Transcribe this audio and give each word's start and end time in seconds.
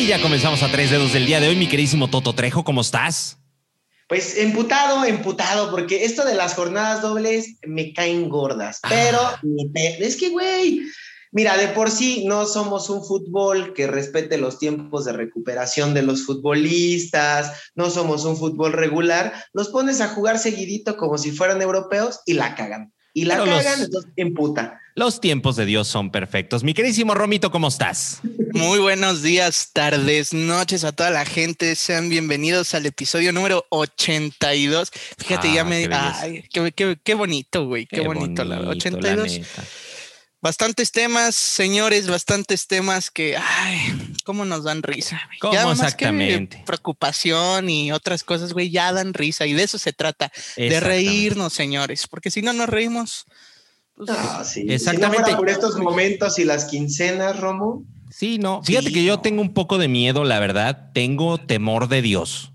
Y 0.00 0.06
ya 0.06 0.18
comenzamos 0.22 0.62
a 0.62 0.72
tres 0.72 0.90
dedos 0.90 1.12
del 1.12 1.26
día 1.26 1.40
de 1.40 1.48
hoy, 1.48 1.56
mi 1.56 1.68
queridísimo 1.68 2.08
Toto 2.08 2.34
Trejo, 2.34 2.64
¿cómo 2.64 2.80
estás? 2.80 3.36
Pues 4.08 4.38
emputado, 4.38 5.04
emputado, 5.04 5.70
porque 5.70 6.06
esto 6.06 6.24
de 6.24 6.34
las 6.34 6.54
jornadas 6.54 7.02
dobles 7.02 7.58
me 7.66 7.92
caen 7.92 8.30
gordas, 8.30 8.80
pero 8.88 9.18
Ah. 9.20 9.40
es 9.74 10.16
que, 10.16 10.30
güey, 10.30 10.80
mira, 11.32 11.58
de 11.58 11.68
por 11.68 11.90
sí 11.90 12.24
no 12.26 12.46
somos 12.46 12.88
un 12.88 13.04
fútbol 13.04 13.74
que 13.74 13.86
respete 13.86 14.38
los 14.38 14.58
tiempos 14.58 15.04
de 15.04 15.12
recuperación 15.12 15.92
de 15.92 16.00
los 16.00 16.24
futbolistas, 16.24 17.52
no 17.74 17.90
somos 17.90 18.24
un 18.24 18.38
fútbol 18.38 18.72
regular, 18.72 19.34
los 19.52 19.68
pones 19.68 20.00
a 20.00 20.08
jugar 20.08 20.38
seguidito 20.38 20.96
como 20.96 21.18
si 21.18 21.30
fueran 21.30 21.60
europeos 21.60 22.20
y 22.24 22.32
la 22.32 22.54
cagan. 22.54 22.94
Y 23.14 23.24
la 23.24 23.34
Pero 23.38 23.46
los- 23.46 23.62
cagan, 23.64 23.82
entonces 23.82 24.10
emputa. 24.16 24.80
Los 24.96 25.20
tiempos 25.20 25.56
de 25.56 25.66
Dios 25.66 25.88
son 25.88 26.10
perfectos. 26.10 26.62
Mi 26.64 26.74
queridísimo 26.74 27.14
Romito, 27.14 27.50
¿cómo 27.50 27.68
estás? 27.68 28.20
Muy 28.52 28.80
buenos 28.80 29.22
días, 29.22 29.70
tardes, 29.72 30.34
noches 30.34 30.84
a 30.84 30.92
toda 30.92 31.10
la 31.10 31.24
gente. 31.24 31.74
Sean 31.76 32.08
bienvenidos 32.08 32.74
al 32.74 32.84
episodio 32.86 33.32
número 33.32 33.64
82. 33.70 34.90
Fíjate, 35.16 35.48
Ah, 35.48 35.54
ya 35.54 35.64
me. 35.64 35.88
qué. 35.88 35.94
Ay, 35.94 36.44
qué, 36.52 36.72
qué- 36.72 36.98
qué 37.02 37.14
bonito, 37.14 37.66
güey. 37.66 37.86
Qué, 37.86 38.00
bonito, 38.00 38.44
la 38.44 38.56
verdad. 38.56 38.72
82. 38.72 39.32
neta. 39.38 39.64
Bastantes 40.42 40.92
temas, 40.92 41.34
señores, 41.34 42.08
bastantes 42.08 42.66
temas 42.66 43.10
que, 43.10 43.36
ay, 43.36 44.14
cómo 44.24 44.44
nos 44.44 44.64
dan 44.64 44.82
risa. 44.82 45.20
güey. 45.26 45.38
¿Cómo 45.38 45.52
Ya 45.54 45.66
más 45.66 45.78
que 45.80 45.84
exactamente? 45.86 46.62
preocupación 46.66 47.68
y 47.68 47.92
otras 47.92 48.24
cosas, 48.24 48.52
güey, 48.52 48.70
ya 48.70 48.92
dan 48.92 49.14
risa. 49.14 49.46
Y 49.46 49.52
de 49.52 49.62
eso 49.62 49.78
se 49.78 49.92
trata, 49.92 50.30
de 50.56 50.66
Exactamente. 50.68 50.80
reírnos, 50.80 51.52
señores. 51.52 52.06
Porque 52.08 52.30
si 52.30 52.42
no 52.42 52.52
nos 52.52 52.68
reímos. 52.68 53.24
pues, 53.96 54.10
Ah, 54.10 54.42
sí. 54.44 54.64
Exactamente. 54.68 55.16
Si 55.16 55.20
no 55.20 55.24
fuera 55.24 55.36
por 55.38 55.50
estos 55.50 55.76
momentos 55.78 56.38
y 56.38 56.44
las 56.44 56.64
quincenas, 56.66 57.38
Romo. 57.38 57.84
Sí, 58.10 58.38
no. 58.38 58.62
Fíjate 58.64 58.88
Sí, 58.88 58.94
que 58.94 59.04
yo 59.04 59.16
no. 59.16 59.20
tengo 59.22 59.42
un 59.42 59.52
poco 59.54 59.78
de 59.78 59.88
miedo, 59.88 60.24
la 60.24 60.40
verdad. 60.40 60.90
Tengo 60.94 61.38
temor 61.38 61.88
de 61.88 62.02
Dios. 62.02 62.52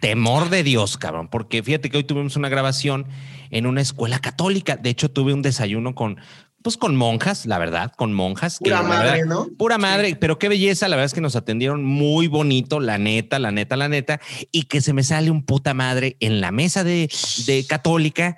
Temor 0.00 0.50
de 0.50 0.62
Dios, 0.62 0.98
cabrón. 0.98 1.28
Porque 1.28 1.62
fíjate 1.62 1.88
que 1.90 1.96
hoy 1.96 2.04
tuvimos 2.04 2.36
una 2.36 2.48
grabación 2.50 3.06
en 3.50 3.66
una 3.66 3.80
escuela 3.80 4.18
católica. 4.18 4.76
De 4.76 4.90
hecho, 4.90 5.10
tuve 5.10 5.32
un 5.32 5.40
desayuno 5.42 5.94
con, 5.94 6.18
pues, 6.66 6.76
con 6.76 6.96
monjas, 6.96 7.46
la 7.46 7.58
verdad, 7.58 7.92
con 7.96 8.12
monjas. 8.12 8.58
Pura 8.58 8.82
madre, 8.82 9.10
verdad, 9.12 9.26
¿no? 9.26 9.46
Pura 9.56 9.78
madre, 9.78 10.16
pero 10.16 10.36
qué 10.36 10.48
belleza. 10.48 10.88
La 10.88 10.96
verdad 10.96 11.06
es 11.06 11.14
que 11.14 11.20
nos 11.20 11.36
atendieron 11.36 11.84
muy 11.84 12.26
bonito, 12.26 12.80
la 12.80 12.98
neta, 12.98 13.38
la 13.38 13.52
neta, 13.52 13.76
la 13.76 13.88
neta. 13.88 14.20
Y 14.50 14.64
que 14.64 14.80
se 14.80 14.92
me 14.92 15.04
sale 15.04 15.30
un 15.30 15.44
puta 15.44 15.74
madre 15.74 16.16
en 16.18 16.40
la 16.40 16.50
mesa 16.50 16.82
de, 16.82 17.08
de 17.46 17.64
católica 17.68 18.36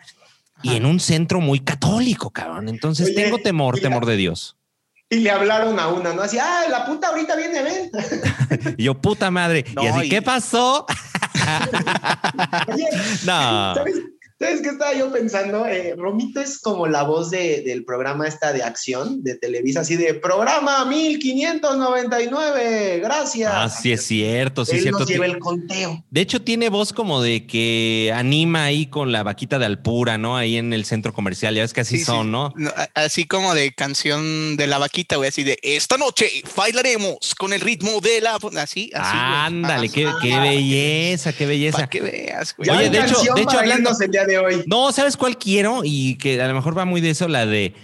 y 0.63 0.77
en 0.77 0.85
un 0.85 1.01
centro 1.01 1.41
muy 1.41 1.61
católico, 1.61 2.29
cabrón. 2.29 2.69
Entonces 2.69 3.07
Oye, 3.07 3.15
tengo 3.15 3.39
temor, 3.39 3.77
mira. 3.77 3.89
temor 3.89 4.05
de 4.05 4.17
Dios. 4.19 4.59
Y 5.09 5.21
le 5.21 5.31
hablaron 5.31 5.81
a 5.81 5.89
una, 5.89 6.13
¿no? 6.13 6.21
Así, 6.21 6.37
ah, 6.39 6.65
la 6.71 6.85
puta 6.85 7.09
ahorita 7.09 7.35
viene, 7.35 7.63
ven. 7.63 7.91
Yo, 8.77 9.01
puta 9.01 9.31
madre. 9.31 9.65
y 9.83 9.87
así, 9.87 10.07
y- 10.07 10.09
¿qué 10.11 10.21
pasó? 10.21 10.85
Oye, 12.69 12.87
no. 13.25 13.75
¿sabes, 13.75 13.95
¿sabes 14.39 14.61
qué 14.63 14.69
estaba 14.69 14.95
yo 14.95 15.11
pensando? 15.13 15.67
Eh, 15.67 15.95
Romito 15.97 16.41
es 16.41 16.59
como 16.59 16.87
la 16.87 17.03
voz 17.03 17.31
de- 17.31 17.63
del 17.63 17.85
programa 17.85 18.27
esta 18.29 18.53
de 18.53 18.63
acción 18.63 19.23
de 19.23 19.35
Televisa, 19.37 19.81
así 19.81 19.97
de 19.97 20.15
programa 20.15 20.85
1599, 20.85 23.01
gracias. 23.01 23.53
Ah, 23.55 23.69
sí 23.69 23.93
es 23.93 24.05
cierto, 24.07 24.65
sí 24.65 24.77
es 24.77 24.83
cierto. 24.83 25.01
nos 25.01 25.09
lleva 25.09 25.27
el 25.27 25.39
conteo. 25.39 26.05
De 26.11 26.21
hecho, 26.21 26.43
tiene 26.43 26.69
voz 26.69 26.93
como 26.93 27.23
de 27.23 27.47
que 27.47 28.13
anima 28.15 28.65
ahí 28.65 28.87
con 28.87 29.13
la 29.13 29.23
vaquita 29.23 29.59
de 29.59 29.67
Alpura, 29.67 30.19
¿no? 30.19 30.37
Ahí 30.37 30.57
en 30.57 30.73
el 30.73 30.85
centro 30.85 31.13
comercial. 31.13 31.55
Ya 31.55 31.63
ves 31.63 31.73
que 31.73 31.81
así 31.83 31.95
Sí, 31.97 32.01
sí. 32.01 32.05
son, 32.07 32.31
¿no? 32.31 32.53
Así 32.95 33.27
como 33.27 33.55
de 33.55 33.73
canción 33.73 34.57
de 34.57 34.67
la 34.67 34.79
vaquita, 34.79 35.17
güey, 35.17 35.29
así 35.31 35.43
de 35.45 35.59
esta 35.63 35.97
noche 35.97 36.31
bailaremos 36.57 37.35
con 37.37 37.53
el 37.53 37.61
ritmo 37.61 38.01
de 38.01 38.21
la. 38.21 38.39
Así, 38.59 38.91
así. 38.95 39.17
Ándale, 39.17 39.89
qué, 39.89 40.07
Ah, 40.07 40.17
qué 40.23 40.39
belleza, 40.39 41.33
qué 41.33 41.47
belleza. 41.47 41.79
Para 41.79 41.91
que 41.91 42.01
veas, 42.01 42.55
güey. 42.57 42.71
Oye, 42.71 42.91
de 42.91 42.99
hecho- 43.01 43.23
de 43.35 43.43
hecho, 43.43 43.59
hablando- 43.59 43.91
irnos 43.91 44.01
el 44.01 44.11
día 44.11 44.25
de 44.29 44.39
hoy. 44.39 44.65
No, 44.67 44.93
¿sabes 44.93 45.17
cuál 45.17 45.37
quiero? 45.39 45.81
Y 45.85 46.17
que 46.19 46.41
a 46.41 46.47
lo 46.49 46.55
mejor 46.55 46.77
va 46.79 46.85
muy 46.85 47.01
de 47.01 47.11
eso, 47.11 47.27
la 47.29 47.47
de 47.47 47.75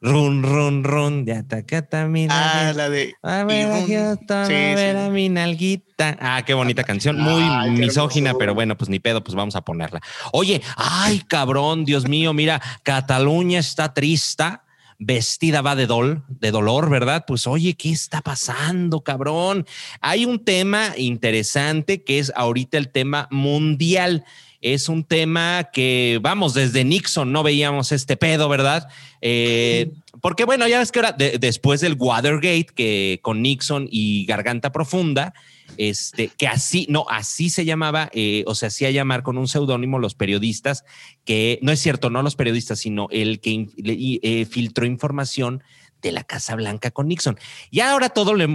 run, 0.00 0.42
run, 0.42 0.84
run, 0.84 1.24
de 1.24 1.32
atacata 1.32 2.06
mi 2.06 2.26
Ah, 2.30 2.72
la 2.76 2.90
de. 2.90 3.14
A 3.22 3.42
ver, 3.44 3.66
a 3.70 3.80
run. 3.80 3.88
Houston, 3.88 4.36
a 4.36 4.46
Sí, 4.46 4.52
ver 4.52 4.96
sí. 4.96 5.02
a 5.02 5.08
mi 5.08 5.28
nalguita. 5.30 6.16
Ah, 6.20 6.42
qué 6.44 6.52
bonita 6.54 6.84
canción. 6.84 7.18
Muy 7.18 7.42
Ay, 7.42 7.70
misógina, 7.70 8.34
pero 8.34 8.54
bueno, 8.54 8.76
pues 8.76 8.88
ni 8.90 8.98
pedo, 9.00 9.24
pues 9.24 9.34
vamos 9.34 9.56
a 9.56 9.62
ponerla. 9.62 10.00
Oye, 10.32 10.60
ay, 10.76 11.22
cabrón, 11.26 11.84
Dios 11.84 12.06
mío, 12.06 12.32
mira, 12.34 12.60
Cataluña 12.82 13.58
está 13.58 13.94
triste. 13.94 14.44
Vestida 14.98 15.60
va 15.60 15.74
de 15.74 15.86
dol, 15.88 16.22
de 16.28 16.52
dolor, 16.52 16.88
¿verdad? 16.88 17.24
Pues 17.26 17.48
oye, 17.48 17.74
¿qué 17.74 17.90
está 17.90 18.20
pasando, 18.22 19.00
cabrón? 19.00 19.66
Hay 20.00 20.24
un 20.24 20.38
tema 20.44 20.92
interesante 20.96 22.04
que 22.04 22.20
es 22.20 22.32
ahorita 22.36 22.78
el 22.78 22.90
tema 22.90 23.26
mundial. 23.30 24.24
Es 24.64 24.88
un 24.88 25.04
tema 25.04 25.68
que, 25.74 26.18
vamos, 26.22 26.54
desde 26.54 26.84
Nixon 26.84 27.30
no 27.32 27.42
veíamos 27.42 27.92
este 27.92 28.16
pedo, 28.16 28.48
¿verdad? 28.48 28.88
Eh, 29.20 29.90
porque 30.22 30.44
bueno, 30.46 30.66
ya 30.66 30.78
ves 30.78 30.90
que 30.90 31.00
ahora, 31.00 31.12
de- 31.12 31.38
después 31.38 31.82
del 31.82 31.96
Watergate, 31.98 32.68
que 32.74 33.18
con 33.20 33.42
Nixon 33.42 33.86
y 33.90 34.24
Garganta 34.24 34.72
Profunda, 34.72 35.34
este, 35.76 36.28
que 36.38 36.46
así, 36.46 36.86
no, 36.88 37.04
así 37.10 37.50
se 37.50 37.66
llamaba, 37.66 38.08
eh, 38.14 38.42
o 38.46 38.54
se 38.54 38.64
hacía 38.64 38.90
llamar 38.90 39.22
con 39.22 39.36
un 39.36 39.48
seudónimo 39.48 39.98
los 39.98 40.14
periodistas, 40.14 40.84
que 41.26 41.58
no 41.60 41.70
es 41.70 41.80
cierto, 41.80 42.08
no 42.08 42.22
los 42.22 42.34
periodistas, 42.34 42.78
sino 42.78 43.08
el 43.10 43.40
que 43.40 43.68
eh, 43.76 44.46
filtró 44.46 44.86
información 44.86 45.62
de 46.08 46.12
la 46.12 46.24
Casa 46.24 46.54
Blanca 46.54 46.90
con 46.90 47.08
Nixon. 47.08 47.38
Y 47.70 47.80
ahora 47.80 48.10
todo 48.10 48.34
le, 48.34 48.48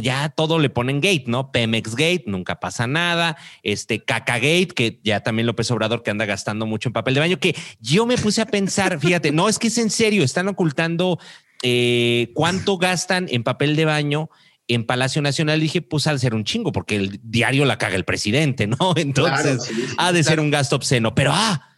ya 0.00 0.28
todo 0.30 0.58
le 0.58 0.70
ponen 0.70 1.00
gate, 1.00 1.24
¿no? 1.26 1.52
Pemex 1.52 1.94
Gate, 1.94 2.24
nunca 2.26 2.58
pasa 2.58 2.86
nada. 2.86 3.36
Este 3.62 4.02
Caca 4.04 4.36
Gate, 4.36 4.68
que 4.74 5.00
ya 5.04 5.20
también 5.20 5.46
López 5.46 5.70
Obrador 5.70 6.02
que 6.02 6.10
anda 6.10 6.24
gastando 6.24 6.66
mucho 6.66 6.88
en 6.88 6.92
papel 6.94 7.14
de 7.14 7.20
baño, 7.20 7.38
que 7.38 7.54
yo 7.80 8.06
me 8.06 8.18
puse 8.18 8.40
a 8.40 8.46
pensar, 8.46 8.98
fíjate, 9.00 9.30
no 9.30 9.48
es 9.48 9.58
que 9.58 9.68
es 9.68 9.78
en 9.78 9.90
serio, 9.90 10.24
están 10.24 10.48
ocultando 10.48 11.18
eh, 11.62 12.30
cuánto 12.34 12.78
gastan 12.78 13.26
en 13.30 13.42
papel 13.44 13.76
de 13.76 13.84
baño 13.84 14.30
en 14.66 14.84
Palacio 14.84 15.20
Nacional. 15.22 15.60
Dije, 15.60 15.82
pues 15.82 16.06
al 16.06 16.18
ser 16.18 16.34
un 16.34 16.44
chingo, 16.44 16.72
porque 16.72 16.96
el 16.96 17.20
diario 17.22 17.64
la 17.66 17.78
caga 17.78 17.96
el 17.96 18.04
presidente, 18.04 18.66
¿no? 18.66 18.76
Entonces, 18.96 19.42
Claro, 19.42 19.60
sí, 19.60 19.74
sí. 19.74 19.94
ha 19.98 20.12
de 20.12 20.24
ser 20.24 20.40
un 20.40 20.50
gasto 20.50 20.76
obsceno, 20.76 21.14
pero 21.14 21.32
ah, 21.34 21.73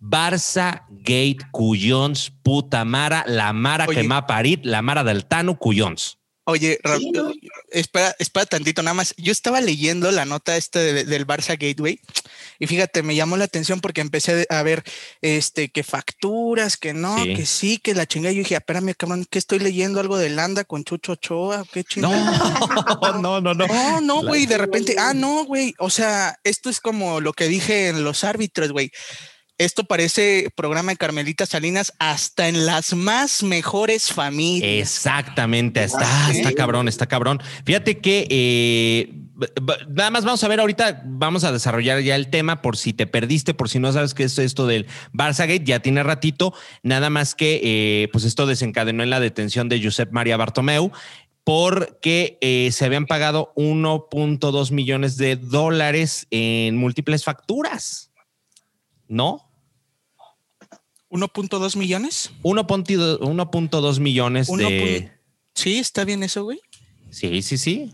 Barça 0.00 0.86
Gate 0.90 1.38
Cuyons, 1.52 2.32
puta 2.42 2.84
Mara, 2.84 3.24
la 3.26 3.52
Mara 3.52 3.86
Oye. 3.86 4.02
que 4.02 4.58
la 4.62 4.82
Mara 4.82 5.04
del 5.04 5.26
Tano 5.26 5.58
Cuyons. 5.58 6.16
Oye, 6.44 6.80
¿no? 6.82 7.30
espera, 7.70 8.16
espera 8.18 8.44
tantito, 8.46 8.82
nada 8.82 8.94
más. 8.94 9.14
Yo 9.18 9.30
estaba 9.30 9.60
leyendo 9.60 10.10
la 10.10 10.24
nota 10.24 10.56
esta 10.56 10.80
de- 10.80 11.04
del 11.04 11.24
Barça 11.24 11.56
Gateway 11.56 12.00
y 12.58 12.66
fíjate, 12.66 13.04
me 13.04 13.14
llamó 13.14 13.36
la 13.36 13.44
atención 13.44 13.80
porque 13.80 14.00
empecé 14.00 14.46
a 14.48 14.62
ver 14.64 14.82
este 15.20 15.68
que 15.68 15.84
facturas, 15.84 16.76
que 16.76 16.92
no, 16.92 17.22
Sí. 17.22 17.34
que 17.34 17.46
sí, 17.46 17.78
que 17.78 17.94
la 17.94 18.06
chingada. 18.06 18.32
Yo 18.32 18.38
dije, 18.40 18.56
espérame, 18.56 18.94
cabrón, 18.96 19.26
que 19.30 19.38
estoy 19.38 19.60
leyendo 19.60 20.00
algo 20.00 20.16
de 20.18 20.30
Landa 20.30 20.64
con 20.64 20.82
Chucho 20.82 21.12
Ochoa, 21.12 21.64
qué 21.72 21.84
No, 21.96 22.10
chingada. 22.10 22.10
no, 23.22 23.40
no, 23.40 23.54
no. 23.54 23.66
No, 23.68 24.00
no, 24.00 24.22
La- 24.22 24.28
güey, 24.30 24.46
de 24.46 24.58
repente, 24.58 24.96
ah, 24.98 25.12
no, 25.14 25.44
güey, 25.44 25.74
o 25.78 25.90
sea, 25.90 26.36
esto 26.42 26.68
es 26.68 26.80
como 26.80 27.20
lo 27.20 27.32
que 27.32 27.46
dije 27.46 27.88
en 27.88 28.02
los 28.02 28.24
árbitros, 28.24 28.72
güey. 28.72 28.90
Esto 29.60 29.84
parece 29.84 30.48
programa 30.56 30.92
de 30.92 30.96
Carmelita 30.96 31.44
Salinas 31.44 31.92
hasta 31.98 32.48
en 32.48 32.64
las 32.64 32.94
más 32.94 33.42
mejores 33.42 34.10
familias. 34.10 34.88
Exactamente, 34.88 35.84
está, 35.84 36.00
Ah, 36.02 36.30
sí. 36.32 36.38
está 36.38 36.54
cabrón, 36.54 36.88
está 36.88 37.04
cabrón. 37.04 37.42
Fíjate 37.66 37.98
que 37.98 38.26
eh, 38.30 39.12
nada 39.90 40.10
más 40.10 40.24
vamos 40.24 40.42
a 40.42 40.48
ver 40.48 40.60
ahorita, 40.60 41.02
vamos 41.04 41.44
a 41.44 41.52
desarrollar 41.52 42.00
ya 42.00 42.16
el 42.16 42.30
tema 42.30 42.62
por 42.62 42.78
si 42.78 42.94
te 42.94 43.06
perdiste, 43.06 43.52
por 43.52 43.68
si 43.68 43.78
no 43.78 43.92
sabes 43.92 44.14
qué 44.14 44.24
es 44.24 44.38
esto 44.38 44.66
del 44.66 44.86
Barça 45.12 45.40
Gate, 45.40 45.64
ya 45.64 45.80
tiene 45.80 46.02
ratito, 46.02 46.54
nada 46.82 47.10
más 47.10 47.34
que 47.34 47.60
eh, 47.62 48.08
pues 48.12 48.24
esto 48.24 48.46
desencadenó 48.46 49.02
en 49.02 49.10
la 49.10 49.20
detención 49.20 49.68
de 49.68 49.82
Josep 49.84 50.10
María 50.10 50.38
Bartomeu 50.38 50.90
porque 51.44 52.38
eh, 52.40 52.70
se 52.72 52.86
habían 52.86 53.04
pagado 53.04 53.52
1.2 53.56 54.70
millones 54.72 55.18
de 55.18 55.36
dólares 55.36 56.26
en 56.30 56.78
múltiples 56.78 57.24
facturas. 57.24 58.10
¿No? 59.06 59.49
1.2 61.10 61.76
millones. 61.76 62.30
1.2 62.42 63.18
1.2 63.20 64.00
millones 64.00 64.48
Uno 64.48 64.68
de... 64.68 65.12
Sí, 65.54 65.78
está 65.78 66.04
bien 66.04 66.22
eso, 66.22 66.44
güey. 66.44 66.60
Sí, 67.10 67.42
sí, 67.42 67.58
sí. 67.58 67.92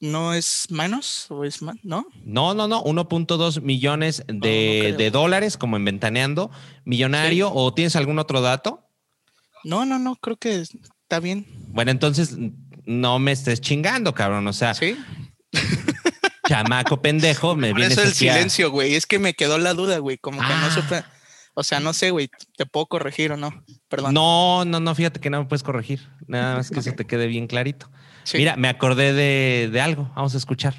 ¿No 0.00 0.34
es 0.34 0.66
manos 0.70 1.26
o 1.28 1.44
es 1.44 1.62
más? 1.62 1.76
¿No? 1.84 2.06
No, 2.24 2.54
no, 2.54 2.66
no, 2.66 2.82
1.2 2.82 3.60
millones 3.60 4.24
de, 4.26 4.32
No, 4.32 4.34
no 4.34 4.40
creo. 4.40 4.96
de 4.96 5.10
dólares 5.12 5.56
como 5.56 5.76
en 5.76 5.84
Ventaneando, 5.84 6.50
millonario, 6.84 7.52
o 7.52 7.72
tienes 7.72 7.94
algún 7.94 8.18
otro 8.18 8.40
dato? 8.40 8.82
No, 9.62 9.84
no, 9.84 9.98
no, 10.00 10.16
creo 10.16 10.36
que 10.38 10.60
está 10.60 11.20
bien. 11.20 11.46
Bueno, 11.68 11.92
entonces 11.92 12.36
no 12.84 13.18
me 13.20 13.30
estés 13.30 13.60
chingando, 13.60 14.12
cabrón. 14.12 14.46
O 14.48 14.52
sea, 14.52 14.74
Sí. 14.74 14.96
chamaco 16.48 17.00
pendejo, 17.00 17.54
me 17.54 17.68
Por 17.70 17.78
vienes 17.78 17.98
eso 17.98 18.06
el 18.08 18.14
silencio, 18.14 18.70
güey. 18.70 18.94
Es 18.94 19.06
que 19.06 19.18
me 19.18 19.34
quedó 19.34 19.58
la 19.58 19.74
duda, 19.74 19.98
güey. 19.98 20.18
Como 20.18 20.40
que 20.40 20.46
Ah. 20.48 20.60
no 20.60 20.70
supe. 20.82 21.04
O 21.54 21.62
sea, 21.62 21.80
no 21.80 21.92
sé, 21.92 22.10
güey, 22.10 22.30
te 22.56 22.64
puedo 22.64 22.86
corregir 22.86 23.32
o 23.32 23.36
no. 23.36 23.50
Perdón. 23.88 24.14
No, 24.14 24.64
no, 24.64 24.80
no, 24.80 24.94
fíjate 24.94 25.20
que 25.20 25.28
no 25.30 25.40
me 25.40 25.48
puedes 25.48 25.62
corregir. 25.62 26.08
Nada 26.26 26.56
más 26.56 26.70
que 26.70 26.80
eso 26.80 26.92
te 26.92 27.06
quede 27.06 27.26
bien 27.26 27.46
clarito. 27.46 27.90
Sí. 28.24 28.38
Mira, 28.38 28.56
me 28.56 28.68
acordé 28.68 29.12
de, 29.12 29.68
de 29.70 29.80
algo. 29.80 30.10
Vamos 30.14 30.34
a 30.34 30.38
escuchar. 30.38 30.74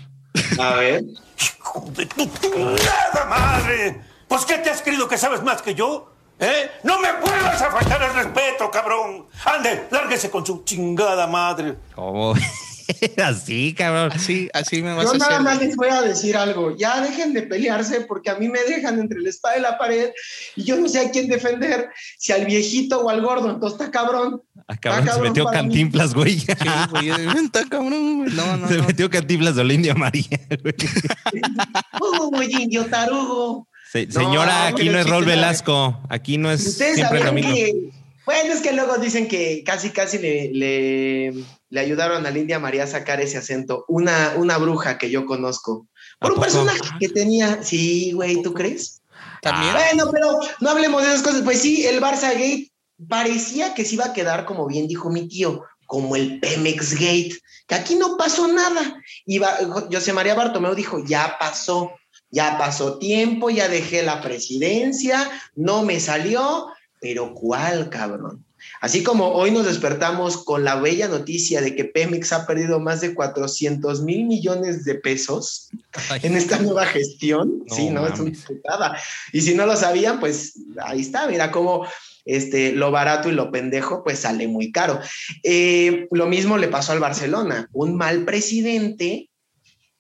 A 0.60 0.76
ver. 0.76 1.04
¡Hijo 1.40 1.92
de 1.96 2.06
tu 2.08 2.26
nada 2.26 3.26
madre! 3.30 4.02
¿Pues 4.28 4.46
qué 4.46 4.58
te 4.58 4.70
has 4.70 4.82
creído 4.82 5.08
que 5.08 5.18
sabes 5.18 5.44
más 5.44 5.62
que 5.62 5.76
yo? 5.76 6.12
¿Eh? 6.40 6.72
¡No 6.84 7.00
me 7.00 7.12
vuelvas 7.14 7.62
a 7.62 7.72
faltar 7.72 8.02
el 8.02 8.14
respeto, 8.16 8.72
cabrón! 8.72 9.28
¡Ande, 9.46 9.88
lárguese 9.92 10.32
con 10.32 10.46
su 10.46 10.64
chingada 10.64 11.28
madre! 11.28 11.78
¿Cómo? 11.96 12.34
Así, 13.24 13.74
cabrón. 13.74 14.12
Así, 14.14 14.50
así 14.54 14.82
me 14.82 14.94
vas 14.94 15.06
Yo 15.06 15.12
a 15.12 15.18
nada 15.18 15.32
hacer. 15.34 15.42
más 15.44 15.60
les 15.62 15.76
voy 15.76 15.90
a 15.90 16.02
decir 16.02 16.36
algo. 16.38 16.76
Ya 16.78 17.02
dejen 17.02 17.34
de 17.34 17.44
pelearse 17.44 18.02
porque 18.02 18.30
a 18.30 18.36
mí 18.36 18.50
me 18.50 18.62
dejan 18.64 19.00
entre 19.00 19.20
la 19.22 19.30
espada 19.30 19.58
y 19.58 19.62
la 19.62 19.78
pared 19.78 20.10
y 20.56 20.64
yo 20.64 20.76
no 20.78 20.88
sé 20.90 21.00
a 21.00 21.12
quién 21.12 21.28
defender, 21.28 21.90
si 22.18 22.32
al 22.34 22.46
viejito 22.46 23.02
o 23.02 23.10
al 23.10 23.22
gordo. 23.22 23.50
Entonces 23.52 23.80
está 23.80 23.92
cabrón. 23.92 24.42
Ah, 24.68 24.78
cabrón, 24.78 25.10
se 25.16 25.22
metió 25.22 25.46
cantinflas, 25.46 26.14
güey. 26.14 26.40
Sí, 26.40 26.48
güey, 26.92 27.10
está 27.46 27.66
cabrón, 27.68 28.24
güey. 28.24 28.34
No, 28.34 28.58
no, 28.58 28.68
se 28.68 28.78
no. 28.78 28.88
metió 28.88 29.10
cantinflas 29.10 29.56
de 29.56 29.64
la 29.64 29.74
India 29.74 29.94
María, 29.96 30.40
güey. 30.62 30.76
Uy, 32.32 32.48
indio 32.64 32.86
tarugo. 32.86 33.68
Se- 33.92 34.08
No, 34.08 34.14
señora, 34.14 34.68
aquí 34.68 34.90
no 34.90 35.00
es 35.00 35.08
Rol 35.10 35.26
Velasco. 35.26 36.02
Aquí 36.10 36.38
no 36.38 36.52
es 36.52 36.66
Ustedes 36.66 36.96
siempre 36.96 37.20
sabían 37.20 37.36
domingo. 37.36 37.56
que. 37.56 37.92
Bueno, 38.26 38.54
es 38.54 38.62
que 38.62 38.72
luego 38.72 38.98
dicen 38.98 39.28
que 39.28 39.64
casi, 39.66 39.90
casi 39.90 40.18
le, 40.18 40.50
le, 40.54 41.34
le 41.74 41.80
ayudaron 41.80 42.24
a 42.24 42.30
la 42.30 42.38
India 42.38 42.60
María 42.60 42.84
a 42.84 42.88
sacar 42.88 43.20
ese 43.20 43.40
acento. 43.40 43.84
Una, 43.88 44.36
una 44.38 44.60
bruja 44.60 45.00
que 45.00 45.10
yo 45.10 45.26
conozco. 45.26 45.88
¿A 46.20 46.28
Por 46.28 46.34
un 46.34 46.36
poco? 46.36 46.42
personaje 46.44 46.80
que 47.00 47.10
tenía. 47.10 47.64
Sí, 47.64 48.12
güey, 48.12 48.44
¿tú 48.44 48.54
crees? 48.54 49.02
También. 49.42 49.74
Bueno, 49.74 50.12
pero 50.12 50.40
no 50.60 50.70
hablemos 50.70 51.02
de 51.02 51.08
esas 51.10 51.24
cosas. 51.24 51.42
Pues 51.42 51.60
sí, 51.62 51.84
el 51.88 52.00
Barça 52.00 52.32
Gate 52.34 52.72
parecía 53.10 53.74
que 53.74 53.86
se 53.86 53.96
iba 53.96 54.06
a 54.06 54.14
quedar, 54.14 54.46
como 54.46 54.68
bien 54.68 54.88
dijo 54.88 55.10
mi 55.10 55.28
tío, 55.28 55.64
como 55.88 56.16
el 56.16 56.40
Pemex 56.40 56.94
Gate, 56.94 57.40
que 57.66 57.74
aquí 57.74 57.96
no 57.96 58.18
pasó 58.18 58.48
nada. 58.48 59.02
Iba, 59.26 59.58
José 59.92 60.14
María 60.14 60.36
Bartomeu 60.36 60.76
dijo, 60.76 61.04
ya 61.04 61.38
pasó, 61.40 61.90
ya 62.30 62.60
pasó 62.60 63.00
tiempo, 63.00 63.50
ya 63.50 63.68
dejé 63.68 64.04
la 64.04 64.22
presidencia, 64.22 65.28
no 65.56 65.82
me 65.82 66.00
salió, 66.00 66.68
pero 67.02 67.34
¿cuál, 67.34 67.90
cabrón? 67.90 68.46
Así 68.82 69.04
como 69.04 69.30
hoy 69.30 69.52
nos 69.52 69.66
despertamos 69.66 70.44
con 70.44 70.64
la 70.64 70.76
bella 70.76 71.08
noticia 71.08 71.62
de 71.62 71.76
que 71.76 71.86
Pemex 71.86 72.34
ha 72.34 72.46
perdido 72.46 72.80
más 72.80 73.02
de 73.02 73.14
400 73.14 74.02
mil 74.02 74.26
millones 74.26 74.84
de 74.84 74.96
pesos 74.96 75.70
Ay, 76.10 76.20
en 76.24 76.36
esta 76.36 76.60
nueva 76.60 76.86
gestión. 76.86 77.64
No 77.66 77.76
sí, 77.76 77.90
no, 77.90 78.06
es 78.06 78.14
una 78.14 78.24
mames. 78.32 78.42
putada. 78.46 78.98
Y 79.32 79.42
si 79.42 79.54
no 79.56 79.66
lo 79.66 79.76
sabían, 79.76 80.20
pues 80.20 80.54
ahí 80.82 81.02
está, 81.02 81.28
mira 81.28 81.52
cómo 81.52 81.88
este, 82.26 82.72
lo 82.74 82.92
barato 82.92 83.30
y 83.30 83.34
lo 83.34 83.52
pendejo, 83.52 84.04
pues 84.04 84.20
sale 84.20 84.48
muy 84.48 84.72
caro. 84.72 85.00
Eh, 85.44 86.08
lo 86.12 86.26
mismo 86.28 86.58
le 86.58 86.68
pasó 86.68 86.92
al 86.92 87.00
Barcelona. 87.00 87.70
Un 87.74 87.96
mal 87.96 88.26
presidente 88.26 89.30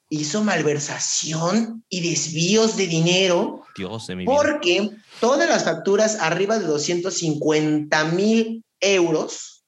hizo 0.09 0.43
malversación 0.43 1.83
y 1.89 2.07
desvíos 2.07 2.77
de 2.77 2.87
dinero 2.87 3.63
Dios 3.75 4.07
de 4.07 4.15
mi 4.15 4.23
vida. 4.23 4.33
Todas 5.23 5.47
las 5.47 5.63
facturas 5.63 6.17
arriba 6.19 6.59
de 6.59 6.65
250 6.65 8.03
mil 8.11 8.61
euros 8.81 9.63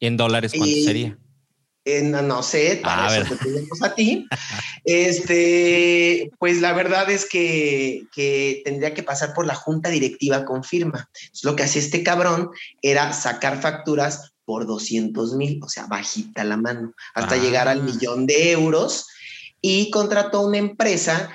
¿En 0.00 0.16
dólares 0.16 0.50
cuánto 0.56 0.74
Eh, 0.76 0.82
sería? 0.84 1.16
eh, 1.84 2.02
no, 2.02 2.20
no 2.22 2.42
sé, 2.42 2.80
para 2.82 3.06
Ah, 3.06 3.16
eso 3.16 3.28
te 3.36 3.44
pedimos 3.44 3.80
a 3.82 3.94
ti. 3.94 4.26
Este, 4.84 6.30
pues 6.40 6.60
la 6.60 6.72
verdad 6.72 7.08
es 7.10 7.24
que, 7.26 8.02
que 8.12 8.62
tendría 8.64 8.92
que 8.94 9.04
pasar 9.04 9.34
por 9.34 9.46
la 9.46 9.54
junta 9.54 9.88
directiva 9.90 10.44
con 10.44 10.64
firma. 10.64 11.08
Entonces, 11.14 11.44
lo 11.44 11.54
que 11.54 11.62
hacía 11.62 11.80
este 11.82 12.02
cabrón 12.02 12.50
era 12.82 13.12
sacar 13.12 13.60
facturas 13.60 14.32
por 14.44 14.66
200 14.66 15.34
mil, 15.34 15.60
o 15.62 15.68
sea, 15.68 15.86
bajita 15.86 16.42
la 16.42 16.56
mano, 16.56 16.92
hasta 17.14 17.36
Ah. 17.36 17.38
llegar 17.38 17.68
al 17.68 17.82
millón 17.84 18.26
de 18.26 18.50
euros 18.50 19.06
y 19.60 19.90
contrató 19.90 20.40
una 20.40 20.58
empresa 20.58 21.30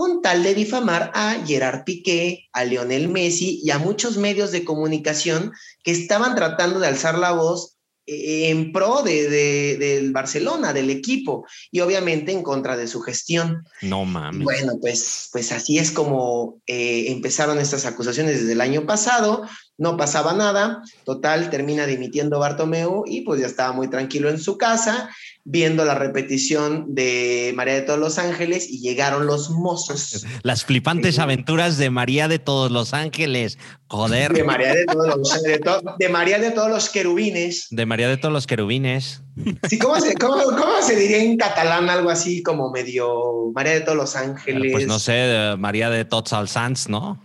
con 0.00 0.22
tal 0.22 0.42
de 0.42 0.54
difamar 0.54 1.10
a 1.14 1.36
Gerard 1.46 1.84
Piqué, 1.84 2.48
a 2.54 2.64
Lionel 2.64 3.10
Messi 3.10 3.60
y 3.62 3.70
a 3.70 3.76
muchos 3.78 4.16
medios 4.16 4.50
de 4.50 4.64
comunicación 4.64 5.52
que 5.84 5.90
estaban 5.90 6.34
tratando 6.34 6.80
de 6.80 6.86
alzar 6.86 7.18
la 7.18 7.32
voz 7.32 7.76
eh, 8.06 8.48
en 8.48 8.72
pro 8.72 9.02
de, 9.02 9.28
de- 9.28 9.76
del 9.76 10.10
Barcelona, 10.10 10.72
del 10.72 10.88
equipo, 10.88 11.44
y 11.70 11.80
obviamente 11.80 12.32
en 12.32 12.42
contra 12.42 12.78
de 12.78 12.88
su 12.88 13.02
gestión. 13.02 13.62
No 13.82 14.06
mames. 14.06 14.42
Bueno, 14.42 14.72
pues, 14.80 15.28
pues 15.32 15.52
así 15.52 15.76
es 15.78 15.90
como 15.90 16.62
eh, 16.66 17.04
empezaron 17.08 17.58
estas 17.58 17.84
acusaciones 17.84 18.40
desde 18.40 18.54
el 18.54 18.62
año 18.62 18.86
pasado, 18.86 19.46
no 19.80 19.96
pasaba 19.96 20.34
nada, 20.34 20.82
total, 21.04 21.50
termina 21.50 21.86
dimitiendo 21.86 22.38
Bartomeu 22.38 23.02
y 23.06 23.22
pues 23.22 23.40
ya 23.40 23.46
estaba 23.46 23.72
muy 23.72 23.88
tranquilo 23.88 24.28
en 24.28 24.38
su 24.38 24.58
casa, 24.58 25.08
viendo 25.44 25.86
la 25.86 25.94
repetición 25.94 26.94
de 26.94 27.52
María 27.56 27.74
de 27.74 27.80
todos 27.82 27.98
los 27.98 28.18
Ángeles 28.18 28.68
y 28.70 28.80
llegaron 28.80 29.26
los 29.26 29.48
mozos. 29.50 30.24
Las 30.42 30.64
flipantes 30.64 31.18
aventuras 31.18 31.78
de 31.78 31.88
María 31.88 32.28
de 32.28 32.38
todos 32.38 32.70
los 32.70 32.92
ángeles. 32.92 33.58
Joder. 33.88 34.32
De 34.34 34.44
María 34.44 34.74
de 34.74 34.84
todos 34.84 35.06
los, 35.16 35.42
de 35.42 35.58
to- 35.58 35.82
de 35.98 36.08
María 36.10 36.38
de 36.38 36.50
todos 36.50 36.70
los 36.70 36.90
querubines. 36.90 37.66
De 37.70 37.86
María 37.86 38.08
de 38.08 38.18
todos 38.18 38.32
los 38.34 38.46
querubines. 38.46 39.22
Sí, 39.68 39.78
¿cómo, 39.78 39.98
se, 39.98 40.14
cómo, 40.14 40.34
cómo 40.44 40.82
se 40.82 40.94
diría 40.94 41.22
en 41.22 41.38
catalán 41.38 41.88
algo 41.88 42.10
así 42.10 42.42
como 42.42 42.70
medio 42.70 43.50
María 43.54 43.72
de 43.72 43.80
todos 43.80 43.96
los 43.96 44.14
Ángeles? 44.14 44.72
Pues 44.72 44.86
no 44.86 44.98
sé, 44.98 45.54
María 45.58 45.88
de 45.88 46.04
tots 46.04 46.32
els 46.32 46.50
Sants, 46.52 46.88
¿no? 46.90 47.18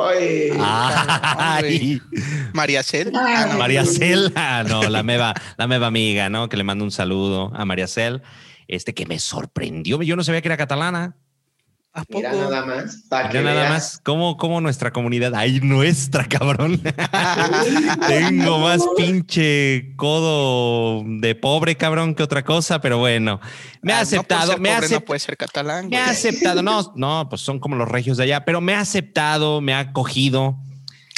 Ay. 0.00 0.50
Ay, 0.58 2.02
María 2.52 2.82
Cel. 2.82 3.12
Ah, 3.14 3.46
no. 3.52 3.58
María 3.58 3.84
Cel, 3.84 4.32
ah, 4.36 4.64
no, 4.66 4.82
la 4.88 5.02
meva, 5.02 5.34
la 5.56 5.66
meva 5.66 5.86
amiga, 5.86 6.28
¿no? 6.28 6.48
Que 6.48 6.56
le 6.56 6.64
mando 6.64 6.84
un 6.84 6.90
saludo 6.90 7.52
a 7.54 7.64
María 7.64 7.86
Cel, 7.86 8.22
este 8.68 8.94
que 8.94 9.06
me 9.06 9.18
sorprendió, 9.18 10.02
yo 10.02 10.16
no 10.16 10.24
sabía 10.24 10.42
que 10.42 10.48
era 10.48 10.56
catalana. 10.56 11.16
¿A 11.94 12.04
poco? 12.04 12.20
Mira 12.20 12.32
nada 12.32 12.64
más. 12.64 12.96
Para 13.08 13.28
que 13.28 13.38
Mira 13.38 13.50
nada 13.50 13.60
veas. 13.68 13.72
más, 13.72 14.00
¿cómo, 14.02 14.36
cómo 14.38 14.60
nuestra 14.62 14.92
comunidad, 14.92 15.34
ay, 15.34 15.60
nuestra, 15.60 16.24
cabrón. 16.26 16.80
Tengo 18.08 18.58
más 18.60 18.80
pinche 18.96 19.92
codo 19.96 21.04
de 21.06 21.34
pobre, 21.34 21.76
cabrón, 21.76 22.14
que 22.14 22.22
otra 22.22 22.44
cosa, 22.44 22.80
pero 22.80 22.98
bueno, 22.98 23.40
me 23.82 23.92
ha 23.92 24.00
Ah, 24.00 24.04
no 24.04 24.06
por 24.08 24.14
aceptado, 24.18 24.52
ser 24.52 24.60
me 24.60 24.70
ha 24.70 24.74
pobre 24.76 24.80
no 24.80 24.86
aceptado. 24.86 25.04
puede 25.06 25.20
ser 25.20 25.36
catalán. 25.36 25.84
Me 25.84 25.96
güey. 25.96 26.00
ha 26.00 26.10
aceptado, 26.10 26.62
no, 26.62 26.92
no, 26.96 27.28
pues 27.28 27.42
son 27.42 27.58
como 27.60 27.76
los 27.76 27.88
regios 27.88 28.16
de 28.16 28.24
allá, 28.24 28.44
pero 28.44 28.60
me 28.60 28.74
ha 28.74 28.80
aceptado, 28.80 29.60
me 29.60 29.74
ha 29.74 29.80
acogido 29.80 30.56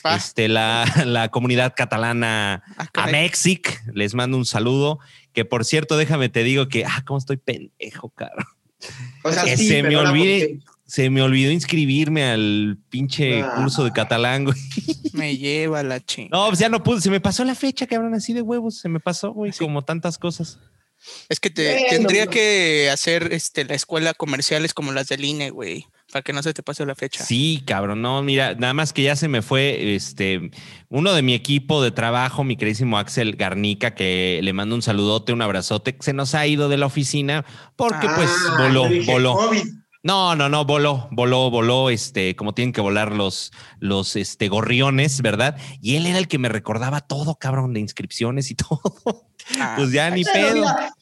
Ah. 0.06 0.16
este, 0.16 0.48
la, 0.48 0.84
la 1.06 1.30
comunidad 1.30 1.72
catalana 1.74 2.62
Ah, 2.76 2.88
a. 2.94 3.06
Mexic. 3.06 3.80
Les 3.94 4.12
mando 4.14 4.36
un 4.36 4.44
saludo. 4.44 4.98
Que 5.32 5.46
por 5.46 5.64
cierto, 5.64 5.96
déjame 5.96 6.28
te 6.28 6.42
digo 6.44 6.68
que, 6.68 6.84
ah, 6.84 7.02
cómo 7.06 7.18
estoy 7.18 7.38
pendejo, 7.38 8.10
caro. 8.10 8.44
O 9.22 9.32
sea, 9.32 9.44
que 9.44 9.56
sí, 9.56 9.68
se 9.68 9.82
me 9.82 9.96
olvide. 9.96 10.48
porque- 10.60 10.74
Se 10.86 11.08
me 11.08 11.22
olvidó 11.22 11.50
inscribirme 11.50 12.24
al 12.24 12.76
pinche 12.90 13.42
Ah. 13.42 13.54
curso 13.56 13.84
de 13.84 13.90
catalán, 13.92 14.44
güey. 14.44 14.56
Me 15.14 15.36
lleva 15.36 15.82
la 15.82 15.98
ching. 16.04 16.28
No, 16.30 16.46
pues 16.48 16.58
ya 16.58 16.68
no 16.68 16.82
pude. 16.82 17.00
Se 17.00 17.10
me 17.10 17.20
pasó 17.20 17.42
la 17.44 17.54
fecha, 17.54 17.86
cabrón, 17.86 18.14
así 18.14 18.32
de 18.34 18.42
huevos. 18.42 18.78
Se 18.80 18.88
me 18.90 19.00
pasó, 19.00 19.32
güey, 19.32 19.52
Sí. 19.52 19.58
como 19.60 19.82
tantas 19.82 20.18
cosas. 20.18 20.58
Es 21.28 21.40
que 21.40 21.50
te 21.50 21.86
tendría 21.88 22.26
no. 22.26 22.30
que 22.30 22.90
hacer 22.92 23.32
este, 23.32 23.64
la 23.64 23.74
escuela 23.74 24.12
comerciales 24.14 24.74
como 24.74 24.92
las 24.92 25.08
del 25.08 25.24
INE, 25.24 25.50
güey, 25.50 25.86
para 26.14 26.22
que 26.22 26.32
no 26.32 26.44
se 26.44 26.54
te 26.54 26.62
pase 26.62 26.86
la 26.86 26.94
fecha. 26.94 27.24
Sí, 27.24 27.64
cabrón. 27.66 28.00
No, 28.00 28.22
mira, 28.22 28.54
nada 28.54 28.72
más 28.72 28.92
que 28.92 29.02
ya 29.02 29.16
se 29.16 29.26
me 29.26 29.42
fue 29.42 29.96
este 29.96 30.52
uno 30.88 31.12
de 31.12 31.22
mi 31.22 31.34
equipo 31.34 31.82
de 31.82 31.90
trabajo, 31.90 32.44
mi 32.44 32.56
queridísimo 32.56 32.98
Axel 32.98 33.34
Garnica, 33.34 33.96
que 33.96 34.38
le 34.40 34.52
mando 34.52 34.76
un 34.76 34.82
saludote, 34.82 35.32
un 35.32 35.42
abrazote, 35.42 35.96
se 35.98 36.12
nos 36.12 36.36
ha 36.36 36.46
ido 36.46 36.68
de 36.68 36.76
la 36.76 36.86
oficina 36.86 37.44
porque 37.74 38.06
pues 38.14 38.30
Ah, 38.48 38.62
voló, 38.62 38.86
dije, 38.86 39.10
voló. 39.10 39.34
COVID. 39.34 39.64
No, 40.04 40.36
no, 40.36 40.48
no, 40.48 40.64
voló, 40.64 41.08
voló, 41.10 41.50
voló, 41.50 41.90
este, 41.90 42.36
como 42.36 42.54
tienen 42.54 42.72
que 42.72 42.80
volar 42.80 43.10
los, 43.10 43.50
los, 43.80 44.14
este, 44.14 44.46
gorriones, 44.48 45.20
¿verdad? 45.20 45.56
Y 45.80 45.96
él 45.96 46.06
era 46.06 46.18
el 46.18 46.28
que 46.28 46.38
me 46.38 46.48
recordaba 46.48 47.00
todo, 47.00 47.34
cabrón, 47.40 47.72
de 47.74 47.80
inscripciones 47.80 48.52
y 48.52 48.54
todo. 48.54 48.80
Ah, 49.58 49.74
pues 49.76 49.90
ya 49.90 50.10
ni 50.10 50.22
pedo. 50.22 50.54
mira, 50.54 50.94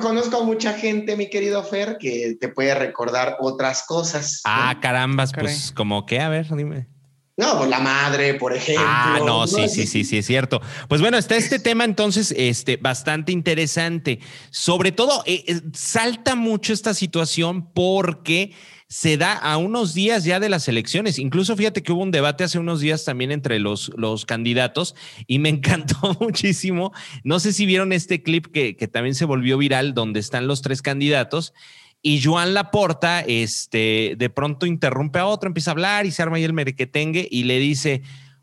conozco 0.00 0.38
a 0.38 0.44
mucha 0.44 0.72
gente, 0.74 1.16
mi 1.16 1.28
querido 1.28 1.62
Fer, 1.62 1.98
que 1.98 2.36
te 2.40 2.48
puede 2.48 2.74
recordar 2.74 3.36
otras 3.40 3.84
cosas. 3.86 4.42
¿no? 4.44 4.52
Ah, 4.52 4.78
carambas, 4.80 5.32
Caray. 5.32 5.46
pues 5.46 5.72
como 5.72 6.06
que, 6.06 6.20
a 6.20 6.28
ver, 6.28 6.54
dime. 6.54 6.88
No, 7.36 7.58
pues 7.58 7.68
la 7.68 7.80
madre, 7.80 8.34
por 8.34 8.54
ejemplo. 8.54 8.84
Ah, 8.86 9.18
no, 9.24 9.46
sí, 9.48 9.62
¿no? 9.62 9.68
sí, 9.68 9.86
sí, 9.86 10.04
sí, 10.04 10.18
es 10.18 10.26
cierto. 10.26 10.60
Pues 10.88 11.00
bueno, 11.00 11.18
está 11.18 11.34
este 11.34 11.58
tema 11.60 11.84
entonces, 11.84 12.32
este, 12.36 12.76
bastante 12.76 13.32
interesante. 13.32 14.20
Sobre 14.50 14.92
todo, 14.92 15.22
eh, 15.26 15.44
eh, 15.48 15.60
salta 15.72 16.36
mucho 16.36 16.72
esta 16.72 16.94
situación 16.94 17.72
porque 17.72 18.52
se 18.94 19.16
da 19.16 19.32
a 19.32 19.56
unos 19.56 19.92
días 19.92 20.22
ya 20.22 20.38
de 20.38 20.48
las 20.48 20.68
elecciones. 20.68 21.18
Incluso 21.18 21.56
fíjate 21.56 21.82
que 21.82 21.90
hubo 21.90 22.04
un 22.04 22.12
debate 22.12 22.44
hace 22.44 22.60
unos 22.60 22.78
días 22.78 23.04
también 23.04 23.32
entre 23.32 23.58
los, 23.58 23.90
los 23.96 24.24
candidatos 24.24 24.94
y 25.26 25.40
me 25.40 25.48
encantó 25.50 26.16
muchísimo. 26.20 26.92
No 27.24 27.40
sé 27.40 27.52
si 27.52 27.66
vieron 27.66 27.92
este 27.92 28.22
clip 28.22 28.46
que, 28.52 28.76
que 28.76 28.86
también 28.86 29.16
se 29.16 29.24
volvió 29.24 29.58
viral, 29.58 29.94
donde 29.94 30.20
están 30.20 30.46
los 30.46 30.62
tres 30.62 30.80
candidatos 30.80 31.54
Y 32.02 32.22
Joan 32.22 32.54
Laporta, 32.54 33.22
este, 33.22 34.14
de 34.16 34.30
pronto 34.30 34.64
interrumpe 34.64 35.18
a 35.18 35.26
otro, 35.26 35.48
empieza 35.48 35.72
a 35.72 35.74
hablar 35.74 36.06
y 36.06 36.12
se 36.12 36.22
arma 36.22 36.36
ahí 36.36 36.44
el 36.44 36.52
merequetengue 36.52 37.26
y 37.28 37.42
le 37.42 37.58
dice, 37.58 38.02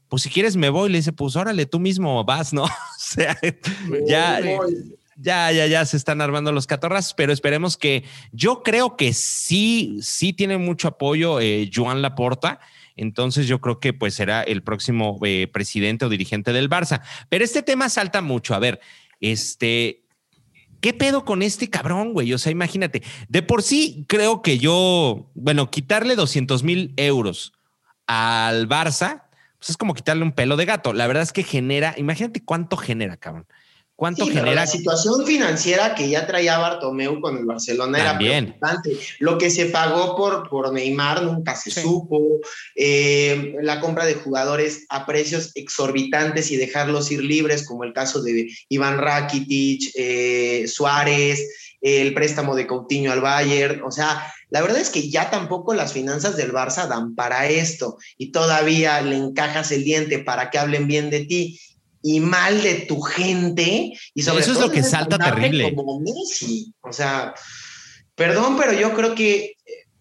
pues 0.10 0.24
si 0.24 0.30
quieres 0.30 0.58
me 0.58 0.70
voy. 0.70 0.90
Le 0.90 0.98
dice, 0.98 1.14
pues 1.14 1.38
órale, 1.38 1.66
tú 1.66 1.80
mismo 1.80 2.26
vas, 2.26 2.52
¿no? 2.52 2.64
o 2.66 2.70
sea, 2.98 3.40
ya, 4.06 4.42
ya, 5.22 5.52
ya, 5.52 5.68
ya 5.68 5.86
se 5.86 5.98
están 5.98 6.22
armando 6.22 6.52
los 6.52 6.68
catorras, 6.68 7.14
pero 7.14 7.32
esperemos 7.32 7.78
que 7.78 8.04
yo 8.32 8.64
creo 8.64 8.98
que 8.98 9.14
sí, 9.14 10.00
sí 10.02 10.34
tiene 10.34 10.58
mucho 10.58 10.88
apoyo 10.88 11.40
eh, 11.40 11.70
Joan 11.74 12.02
Laporta. 12.02 12.60
Entonces 12.96 13.48
yo 13.48 13.62
creo 13.62 13.80
que 13.80 13.94
pues 13.94 14.14
será 14.14 14.44
el 14.44 14.64
próximo 14.64 15.20
eh, 15.24 15.48
presidente 15.52 16.06
o 16.06 16.10
dirigente 16.10 16.54
del 16.54 16.70
Barça. 16.70 17.02
Pero 17.30 17.44
este 17.44 17.64
tema 17.64 17.90
salta 17.90 18.22
mucho. 18.22 18.54
A 18.54 18.60
ver, 18.60 18.80
este, 19.20 20.04
¿qué 20.82 20.94
pedo 20.94 21.24
con 21.24 21.42
este 21.42 21.70
cabrón, 21.70 22.14
güey? 22.14 22.34
O 22.34 22.38
sea, 22.38 22.52
imagínate, 22.52 23.02
de 23.30 23.42
por 23.42 23.64
sí 23.64 24.06
creo 24.08 24.42
que 24.42 24.58
yo, 24.58 25.32
bueno, 25.36 25.72
quitarle 25.72 26.16
200 26.16 26.64
mil 26.64 26.94
euros 26.98 27.54
al 28.08 28.68
Barça, 28.68 29.24
pues 29.58 29.70
es 29.70 29.78
como 29.78 29.94
quitarle 29.94 30.24
un 30.24 30.34
pelo 30.34 30.58
de 30.58 30.66
gato. 30.66 30.92
La 30.92 31.08
verdad 31.08 31.24
es 31.24 31.32
que 31.32 31.44
genera, 31.44 31.94
imagínate 31.98 32.44
cuánto 32.44 32.78
genera, 32.78 33.16
cabrón. 33.18 33.46
¿Cuánto 34.02 34.26
genera? 34.26 34.56
la 34.56 34.66
situación 34.66 35.28
financiera 35.28 35.94
que 35.94 36.10
ya 36.10 36.26
traía 36.26 36.58
Bartomeu 36.58 37.22
con 37.22 37.38
el 37.38 37.46
Barcelona 37.46 38.00
era 38.00 38.18
preocupante. 38.18 38.98
Lo 39.20 39.38
que 39.38 39.52
se 39.52 39.68
pagó 39.68 40.16
por, 40.16 40.50
por 40.50 40.74
Neymar 40.74 41.22
nunca 41.22 41.56
se 41.56 41.70
supo. 41.70 42.40
Eh, 42.76 43.54
la 43.62 43.80
compra 43.80 44.08
de 44.08 44.16
jugadores 44.16 44.88
a 44.90 45.06
precios 45.06 45.52
exorbitantes 45.54 46.50
y 46.50 46.58
dejarlos 46.58 47.12
ir 47.12 47.24
libres, 47.24 47.64
como 47.68 47.84
el 47.84 47.94
caso 47.94 48.24
de 48.24 48.50
Iván 48.70 48.98
Rakitic, 48.98 49.92
eh, 49.94 50.66
Suárez, 50.68 51.76
el 51.80 52.16
préstamo 52.16 52.56
de 52.56 52.66
Coutinho 52.66 53.12
al 53.12 53.22
Bayern. 53.22 53.84
O 53.84 53.92
sea, 53.92 54.34
la 54.50 54.64
verdad 54.64 54.80
es 54.80 54.90
que 54.90 55.12
ya 55.12 55.30
tampoco 55.30 55.76
las 55.76 55.94
finanzas 55.94 56.36
del 56.38 56.52
Barça 56.52 56.88
dan 56.88 57.14
para 57.14 57.48
esto 57.48 58.00
y 58.18 58.32
todavía 58.32 59.00
le 59.02 59.18
encajas 59.18 59.72
el 59.72 59.84
diente 59.84 60.18
para 60.18 60.50
que 60.50 60.58
hablen 60.58 60.88
bien 60.88 61.12
de 61.12 61.26
ti 61.26 61.60
y 62.02 62.20
mal 62.20 62.62
de 62.62 62.76
tu 62.88 63.02
gente. 63.02 63.94
Y 64.14 64.22
sobre 64.22 64.42
Eso 64.42 64.54
es 64.54 64.60
lo 64.60 64.72
que 64.72 64.84
salta 64.84 65.18
terrible. 65.18 65.74
Como 65.76 66.00
Messi. 66.00 66.74
O 66.82 66.94
sea, 66.94 67.34
perdón, 68.16 68.58
pero 68.58 68.74
yo 68.74 68.94
creo 68.94 69.16
que, 69.16 69.38
eh, 69.38 69.56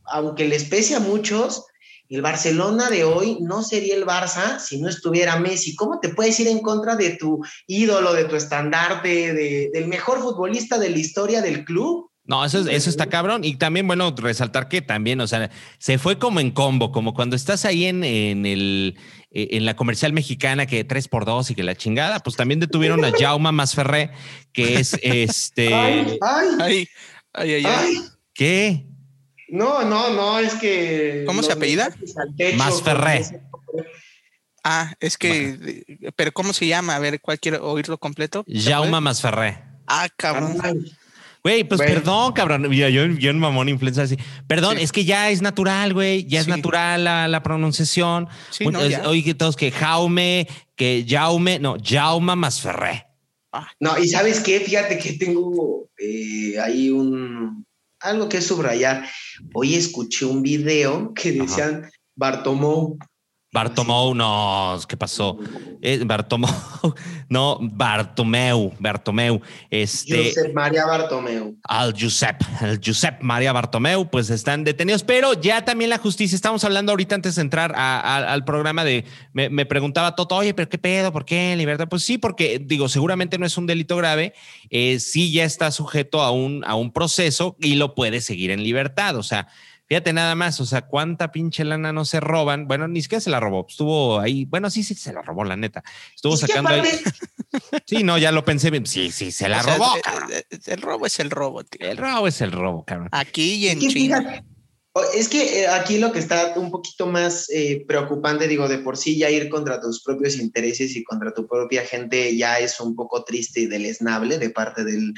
aunque 0.07 0.47
les 0.47 0.65
pese 0.65 0.97
a 0.97 1.01
muchos, 1.01 1.65
el 2.09 2.23
Barcelona 2.23 2.91
de 2.91 3.05
hoy 3.05 3.39
no 3.41 3.63
sería 3.63 3.95
el 3.95 4.05
Barça 4.05 4.59
si 4.59 4.81
no 4.81 4.89
estuviera 4.89 5.39
Messi. 5.39 5.77
¿Cómo 5.77 6.01
te 6.01 6.09
puedes 6.09 6.39
ir 6.41 6.49
en 6.49 6.59
contra 6.59 6.97
de 6.97 7.17
tu 7.17 7.41
ídolo, 7.69 8.13
de 8.13 8.25
tu 8.25 8.35
estandarte, 8.35 9.33
de, 9.33 9.71
del 9.73 9.87
mejor 9.87 10.21
futbolista 10.21 10.79
de 10.79 10.91
la 10.91 10.99
historia 10.99 11.41
del 11.41 11.65
club? 11.65 12.11
No, 12.25 12.45
eso, 12.45 12.69
eso 12.69 12.91
está 12.91 13.07
cabrón. 13.07 13.45
Y 13.45 13.57
también, 13.57 13.87
bueno, 13.87 14.13
resaltar 14.17 14.69
que 14.69 14.83
también, 14.83 15.21
o 15.21 15.27
sea, 15.27 15.51
se 15.79 15.99
fue 15.99 16.19
como 16.19 16.41
en 16.41 16.51
combo, 16.51 16.93
como 16.93 17.15
cuando 17.15 17.37
estás 17.37 17.65
ahí 17.65 17.87
en, 17.87 18.05
en 18.05 18.45
el 18.45 18.97
eh, 19.33 19.49
en 19.53 19.65
la 19.65 19.77
comercial 19.77 20.13
mexicana 20.13 20.67
que 20.67 20.83
3 20.83 21.09
por 21.09 21.25
2 21.25 21.51
y 21.51 21.55
que 21.55 21.63
la 21.63 21.77
chingada, 21.77 22.19
pues 22.21 22.37
también 22.37 22.59
detuvieron 22.59 23.05
a 23.05 23.13
Jauma 23.17 23.53
Masferré, 23.53 24.11
que 24.53 24.81
es 24.81 24.99
este. 25.03 25.73
Ay, 25.73 26.19
ay, 26.59 26.89
ay, 27.33 27.65
ay, 27.65 28.03
¿Qué? 28.35 28.87
No, 29.49 29.85
no, 29.85 30.11
no, 30.11 30.39
es 30.39 30.55
que. 30.55 31.25
¿Cómo 31.27 31.43
se 31.43 31.53
apellida? 31.53 31.95
Masferré. 32.57 33.43
Ah, 34.63 34.93
es 35.01 35.17
que, 35.17 36.03
pero 36.17 36.33
¿cómo 36.33 36.53
se 36.53 36.67
llama? 36.67 36.95
A 36.95 36.99
ver, 36.99 37.21
¿cuál 37.21 37.39
quiero 37.39 37.65
oírlo 37.71 37.99
completo? 37.99 38.45
Jauma 38.47 39.01
Masferré. 39.01 39.63
Ah, 39.87 40.09
cabrón. 40.17 40.59
Güey, 41.43 41.65
pues 41.65 41.81
perdón, 41.81 42.33
cabrón. 42.33 42.71
Yo, 42.71 42.89
yo, 42.89 43.07
yo 43.07 43.31
en 43.31 43.39
mamón 43.39 43.69
influenza 43.69 44.03
así. 44.03 44.17
Perdón, 44.47 44.79
es 44.79 44.93
que 44.93 45.05
ya 45.05 45.31
es 45.31 45.41
natural, 45.41 45.95
güey. 45.95 46.27
Ya 46.27 46.41
es 46.41 46.49
natural 46.49 47.05
la, 47.05 47.29
la 47.29 47.43
pronunciación. 47.43 48.29
Sí, 48.51 48.67
no, 48.67 48.79
Oye, 49.09 49.35
todos 49.35 49.57
que 49.57 49.71
Jaume, 49.71 50.47
que 50.77 51.07
Jaume, 51.09 51.59
no, 51.59 51.77
Jauma 51.83 52.37
más 52.37 52.61
Ferré. 52.61 53.07
Ah. 53.53 53.69
No, 53.81 53.99
y 53.99 54.09
sabes 54.09 54.41
qué? 54.41 54.61
Fíjate 54.61 54.99
que 54.99 55.15
tengo 55.15 55.89
eh, 55.99 56.59
ahí 56.61 56.91
un 56.91 57.65
algo 58.01 58.29
que 58.29 58.41
subrayar. 58.41 59.09
Hoy 59.55 59.75
escuché 59.75 60.27
un 60.27 60.43
video 60.43 61.13
que 61.15 61.33
decían 61.33 61.91
Bartomou 62.17 62.99
Bartomeu, 63.53 64.15
no, 64.15 64.79
¿qué 64.89 64.97
pasó? 64.97 65.37
Eh, 65.83 66.03
Bartomeu, 66.05 66.49
no, 67.29 67.59
Bartomeu, 67.61 68.73
Bartomeu. 68.79 69.41
Este, 69.69 70.27
Josep 70.27 70.55
María 70.55 70.87
Bartomeu. 70.87 71.57
Al 71.65 71.93
Josep, 71.99 72.41
el 72.61 72.81
Josep 72.85 73.21
María 73.23 73.53
Bartomeu, 73.53 74.09
pues 74.09 74.31
están 74.31 74.63
detenidos, 74.63 75.03
pero 75.03 75.33
ya 75.35 75.65
también 75.65 75.91
la 75.91 75.99
justicia, 75.99 76.37
estamos 76.37 76.63
hablando 76.63 76.93
ahorita 76.93 77.17
antes 77.17 77.35
de 77.35 77.43
entrar 77.43 77.73
al 77.75 78.45
programa 78.45 78.85
de, 78.85 79.05
me, 79.33 79.67
preguntaba 79.67 80.15
Toto, 80.15 80.37
oye, 80.37 80.55
pero 80.55 80.69
qué 80.69 80.79
pedo, 80.79 81.13
¿por 81.13 81.25
qué 81.25 81.57
libertad? 81.57 81.89
Pues 81.89 82.05
sí, 82.05 82.19
porque 82.19 82.61
digo, 82.65 82.89
seguramente 82.89 83.37
no 83.37 83.47
es 83.47 83.59
un 83.59 83.67
delito 83.67 83.97
grave, 83.97 84.33
eh, 84.71 85.01
sí 85.01 85.33
ya 85.33 85.45
está 85.45 85.73
sujeto 85.73 86.23
a 86.23 86.31
un, 86.31 86.63
a 86.65 86.77
un 86.77 86.93
proceso 86.93 87.57
y 87.59 87.75
lo 87.75 87.97
puede 87.97 88.21
seguir 88.21 88.53
en 88.53 88.63
libertad, 88.63 89.17
o 89.17 89.25
sea, 89.25 89.49
Fíjate 89.91 90.13
nada 90.13 90.37
más, 90.37 90.61
o 90.61 90.67
sea, 90.67 90.83
cuánta 90.83 91.33
pinche 91.33 91.65
lana 91.65 91.93
no 91.93 92.05
se 92.05 92.21
roban. 92.21 92.69
Bueno, 92.69 92.87
ni 92.87 93.03
siquiera 93.03 93.21
se 93.21 93.29
la 93.29 93.41
robó, 93.41 93.67
estuvo 93.69 94.21
ahí. 94.21 94.45
Bueno, 94.45 94.71
sí, 94.71 94.85
sí, 94.85 94.95
se 94.95 95.13
la 95.13 95.21
robó, 95.21 95.43
la 95.43 95.57
neta. 95.57 95.83
Estuvo 96.15 96.37
sacando 96.37 96.71
ahí. 96.71 96.83
Sí, 97.85 98.05
no, 98.05 98.17
ya 98.17 98.31
lo 98.31 98.45
pensé 98.45 98.71
bien. 98.71 98.87
Sí, 98.87 99.11
sí, 99.11 99.33
se 99.33 99.49
la 99.49 99.61
robó. 99.61 99.93
El, 100.67 100.81
robo 100.81 101.07
es 101.07 101.19
el 101.19 101.31
robo, 101.31 101.65
tío. 101.65 101.91
El 101.91 101.97
robo 101.97 102.29
es 102.29 102.41
el 102.41 102.53
robo, 102.53 102.85
cabrón. 102.85 103.09
Aquí 103.11 103.55
y 103.55 103.67
en 103.67 103.81
China. 103.81 104.45
es 105.13 105.29
que 105.29 105.63
eh, 105.63 105.67
aquí 105.67 105.99
lo 105.99 106.13
que 106.13 106.21
está 106.21 106.53
un 106.55 106.71
poquito 106.71 107.09
más 107.09 107.51
eh, 107.51 107.85
preocupante, 107.89 108.47
digo, 108.47 108.69
de 108.69 108.79
por 108.79 108.97
sí 108.97 109.19
ya 109.19 109.29
ir 109.29 109.49
contra 109.49 109.81
tus 109.81 110.05
propios 110.05 110.37
intereses 110.37 110.95
y 110.95 111.03
contra 111.03 111.35
tu 111.35 111.49
propia 111.49 111.85
gente 111.85 112.37
ya 112.37 112.61
es 112.61 112.79
un 112.79 112.95
poco 112.95 113.25
triste 113.25 113.63
y 113.63 113.67
deleznable 113.67 114.39
de 114.39 114.51
parte 114.51 114.85
del, 114.85 115.13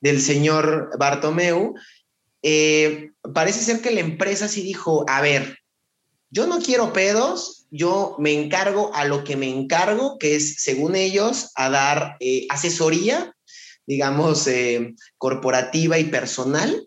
del 0.00 0.22
señor 0.22 0.88
Bartomeu. 0.98 1.74
Eh, 2.46 3.12
parece 3.32 3.60
ser 3.60 3.80
que 3.80 3.90
la 3.90 4.00
empresa 4.00 4.48
sí 4.48 4.62
dijo, 4.62 5.06
a 5.08 5.22
ver, 5.22 5.60
yo 6.28 6.46
no 6.46 6.58
quiero 6.58 6.92
pedos, 6.92 7.66
yo 7.70 8.16
me 8.18 8.34
encargo 8.34 8.94
a 8.94 9.06
lo 9.06 9.24
que 9.24 9.34
me 9.34 9.48
encargo, 9.48 10.18
que 10.18 10.36
es, 10.36 10.56
según 10.62 10.94
ellos, 10.94 11.52
a 11.54 11.70
dar 11.70 12.16
eh, 12.20 12.46
asesoría, 12.50 13.34
digamos, 13.86 14.46
eh, 14.46 14.94
corporativa 15.16 15.98
y 15.98 16.04
personal. 16.04 16.86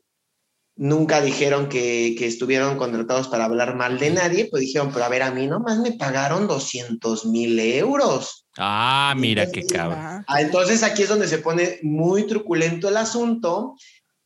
Nunca 0.75 1.21
dijeron 1.21 1.69
que, 1.69 2.15
que, 2.19 2.27
estuvieron 2.27 2.77
contratados 2.77 3.27
para 3.27 3.45
hablar 3.45 3.75
mal 3.75 3.97
de 3.97 4.11
nadie, 4.11 4.45
pues 4.51 4.61
dijeron, 4.61 4.91
pero 4.93 5.05
a 5.05 5.09
ver, 5.09 5.23
a 5.23 5.31
mí 5.31 5.47
nomás 5.47 5.79
me 5.79 5.93
pagaron 5.93 6.47
200 6.47 7.25
mil 7.25 7.59
euros. 7.59 8.45
Ah, 8.59 9.15
mira 9.17 9.49
qué 9.51 9.65
cabrón. 9.65 10.23
Ah, 10.27 10.41
entonces 10.41 10.83
aquí 10.83 11.01
es 11.01 11.09
donde 11.09 11.27
se 11.27 11.39
pone 11.39 11.79
muy 11.81 12.27
truculento 12.27 12.89
el 12.89 12.97
asunto 12.97 13.75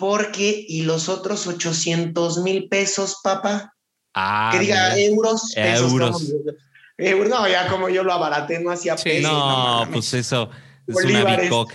porque, 0.01 0.65
¿y 0.67 0.81
los 0.81 1.09
otros 1.09 1.45
800 1.45 2.39
mil 2.39 2.67
pesos, 2.67 3.19
papá? 3.23 3.75
Ah, 4.15 4.49
que 4.51 4.57
diga 4.57 4.97
euros, 4.97 5.51
pesos. 5.53 5.93
Euros. 6.97 7.29
no, 7.29 7.47
ya 7.47 7.67
como 7.67 7.87
yo 7.87 8.03
lo 8.03 8.11
abaraté, 8.11 8.59
no 8.59 8.71
hacía 8.71 8.95
pesos. 8.95 9.31
No, 9.31 9.87
pues 9.93 10.11
eso 10.15 10.49
es 10.87 10.95
Bolívares. 10.95 11.51
una 11.51 11.65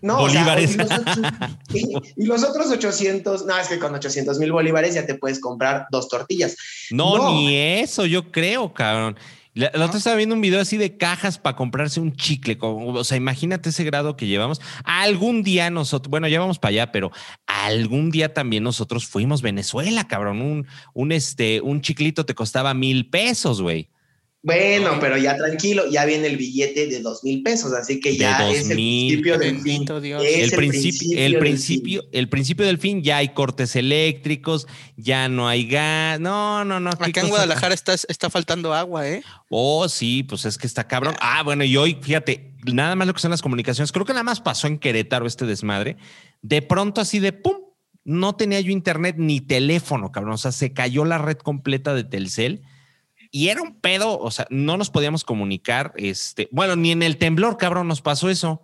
No, 0.00 0.18
bolívares. 0.18 0.76
y, 1.74 2.24
los 2.24 2.44
otros, 2.44 2.68
800, 2.70 3.46
no, 3.46 3.58
es 3.58 3.66
que 3.66 3.80
con 3.80 3.92
800 3.92 4.38
mil 4.38 4.52
bolívares 4.52 4.94
ya 4.94 5.04
te 5.04 5.16
puedes 5.16 5.40
comprar 5.40 5.86
dos 5.90 6.08
tortillas. 6.08 6.54
no, 6.92 7.32
ni 7.32 7.56
eso, 7.80 8.06
yo 8.06 8.30
creo, 8.30 8.72
cabrón. 8.72 9.18
La, 9.58 9.72
otra 9.84 9.98
estaba 9.98 10.14
viendo 10.14 10.36
un 10.36 10.40
video 10.40 10.60
así 10.60 10.76
de 10.76 10.96
cajas 10.96 11.36
para 11.36 11.56
comprarse 11.56 11.98
un 11.98 12.14
chicle. 12.14 12.56
o 12.60 13.02
sea, 13.02 13.16
imagínate 13.16 13.70
ese 13.70 13.82
grado 13.82 14.16
que 14.16 14.28
llevamos. 14.28 14.60
Algún 14.84 15.42
día 15.42 15.68
nosotros, 15.68 16.08
bueno, 16.08 16.28
ya 16.28 16.38
vamos 16.38 16.60
para 16.60 16.70
allá, 16.70 16.92
pero 16.92 17.10
algún 17.44 18.12
día 18.12 18.32
también 18.32 18.62
nosotros 18.62 19.08
fuimos 19.08 19.42
Venezuela, 19.42 20.06
cabrón. 20.06 20.42
Un, 20.42 20.66
un, 20.94 21.10
este, 21.10 21.60
un 21.60 21.80
chiclito 21.80 22.24
te 22.24 22.36
costaba 22.36 22.72
mil 22.72 23.10
pesos, 23.10 23.60
güey. 23.60 23.88
Bueno, 24.40 24.98
pero 25.00 25.16
ya 25.16 25.36
tranquilo, 25.36 25.90
ya 25.90 26.04
viene 26.04 26.28
el 26.28 26.36
billete 26.36 26.86
de 26.86 27.00
dos 27.00 27.24
mil 27.24 27.42
pesos, 27.42 27.72
así 27.72 27.98
que 27.98 28.16
ya 28.16 28.48
es 28.48 28.70
el 28.70 28.76
principio 28.76 29.36
del 29.36 29.60
fin. 29.60 29.84
el, 29.90 30.50
principio, 30.52 31.18
el 31.18 31.38
principio, 31.38 32.04
el 32.12 32.28
principio 32.28 32.64
del 32.64 32.78
fin, 32.78 33.02
ya 33.02 33.16
hay 33.16 33.30
cortes 33.30 33.74
eléctricos, 33.74 34.68
ya 34.96 35.28
no 35.28 35.48
hay 35.48 35.66
gas. 35.66 36.20
No, 36.20 36.64
no, 36.64 36.78
no. 36.78 36.90
Acá 36.90 37.20
en 37.20 37.30
Guadalajara 37.30 37.74
está, 37.74 37.94
está 37.94 38.30
faltando 38.30 38.72
agua, 38.72 39.08
¿eh? 39.08 39.24
Oh, 39.50 39.88
sí, 39.88 40.22
pues 40.22 40.44
es 40.44 40.56
que 40.56 40.68
está 40.68 40.86
cabrón. 40.86 41.16
Ah, 41.18 41.42
bueno, 41.42 41.64
y 41.64 41.76
hoy, 41.76 41.98
fíjate, 42.00 42.54
nada 42.72 42.94
más 42.94 43.08
lo 43.08 43.14
que 43.14 43.20
son 43.20 43.32
las 43.32 43.42
comunicaciones, 43.42 43.90
creo 43.90 44.06
que 44.06 44.12
nada 44.12 44.22
más 44.22 44.40
pasó 44.40 44.68
en 44.68 44.78
Querétaro 44.78 45.26
este 45.26 45.46
desmadre. 45.46 45.96
De 46.42 46.62
pronto, 46.62 47.00
así 47.00 47.18
de 47.18 47.32
pum, 47.32 47.56
no 48.04 48.36
tenía 48.36 48.60
yo 48.60 48.70
internet 48.70 49.16
ni 49.18 49.40
teléfono, 49.40 50.12
cabrón. 50.12 50.34
O 50.34 50.38
sea, 50.38 50.52
se 50.52 50.72
cayó 50.72 51.04
la 51.04 51.18
red 51.18 51.38
completa 51.38 51.92
de 51.92 52.04
Telcel 52.04 52.62
y 53.30 53.48
era 53.48 53.62
un 53.62 53.80
pedo, 53.80 54.18
o 54.18 54.30
sea, 54.30 54.46
no 54.50 54.76
nos 54.76 54.90
podíamos 54.90 55.24
comunicar, 55.24 55.92
este, 55.96 56.48
bueno, 56.50 56.76
ni 56.76 56.92
en 56.92 57.02
el 57.02 57.16
temblor, 57.18 57.56
cabrón, 57.56 57.88
nos 57.88 58.00
pasó 58.02 58.30
eso. 58.30 58.62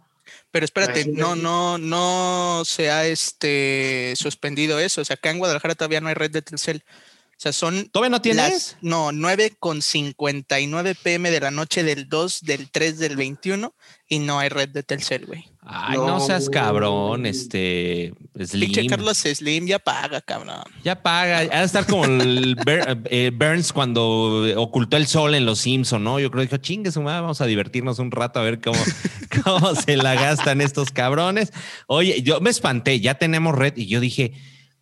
Pero 0.51 0.65
espérate, 0.65 1.07
no, 1.07 1.37
no, 1.37 1.79
no 1.79 2.63
se 2.65 2.91
ha 2.91 3.07
este 3.07 4.15
suspendido 4.17 4.79
eso. 4.79 5.01
O 5.01 5.05
sea, 5.05 5.15
acá 5.15 5.31
en 5.31 5.39
Guadalajara 5.39 5.75
todavía 5.75 6.01
no 6.01 6.09
hay 6.09 6.15
red 6.15 6.31
de 6.31 6.43
Telcel. 6.43 6.83
O 6.87 7.37
sea, 7.37 7.53
son. 7.53 7.89
¿Todavía 7.91 8.11
no 8.11 8.23
tienes? 8.23 8.51
las- 8.51 8.77
no, 8.81 9.11
9 9.13 9.57
con 9.59 9.83
59 9.83 10.95
pm 10.95 11.31
de 11.31 11.41
la 11.41 11.51
noche 11.51 11.83
del 11.83 12.09
2, 12.09 12.41
del 12.43 12.71
3, 12.71 12.99
del 12.99 13.17
21 13.17 13.75
y 14.09 14.21
no 14.21 14.39
hay 14.39 14.49
red 14.49 14.69
de 14.69 14.83
Telcel, 14.83 15.27
güey. 15.27 15.45
Ay, 15.67 15.97
no, 15.97 16.07
No. 16.07 16.21
seas 16.21 16.51
cabrón, 16.51 17.25
este 17.27 18.13
Slim. 18.39 18.61
Pinche 18.73 18.87
Carlos 18.87 19.17
Slim 19.19 19.67
ya 19.67 19.79
paga, 19.79 20.21
cabrón. 20.21 20.57
Ya 20.83 21.03
paga, 21.03 21.39
ha 21.39 21.61
de 21.61 21.65
estar 21.65 21.87
como 21.87 22.05
el 22.05 22.55
Ber- 22.67 23.01
eh, 23.07 23.31
Burns 23.35 23.73
cuando 23.73 24.45
ocultó 24.61 24.97
el 24.99 25.07
sol 25.07 25.35
en 25.35 25.47
Los 25.47 25.61
Simpson, 25.61 26.05
¿no? 26.05 26.21
Yo 26.21 26.31
creo 26.31 26.43
que 26.43 26.49
dijo, 26.49 26.57
chingue 26.63 26.93
su 26.93 27.01
madre, 27.01 27.23
vamos 27.23 27.41
a 27.41 27.47
divertirnos 27.47 27.99
un 27.99 28.11
rato 28.11 28.41
a 28.41 28.43
ver 28.43 28.61
cómo, 28.61 28.79
cómo 29.45 29.75
se 29.75 29.97
la 29.97 30.15
gastan 30.15 30.61
estos 30.61 30.91
cabrones. 30.91 31.51
Oye, 31.87 32.21
yo 32.23 32.41
me 32.41 32.51
espanté, 32.51 33.01
ya 33.01 33.15
tenemos 33.15 33.55
red 33.55 33.73
y 33.77 33.87
yo 33.87 34.01
dije, 34.01 34.33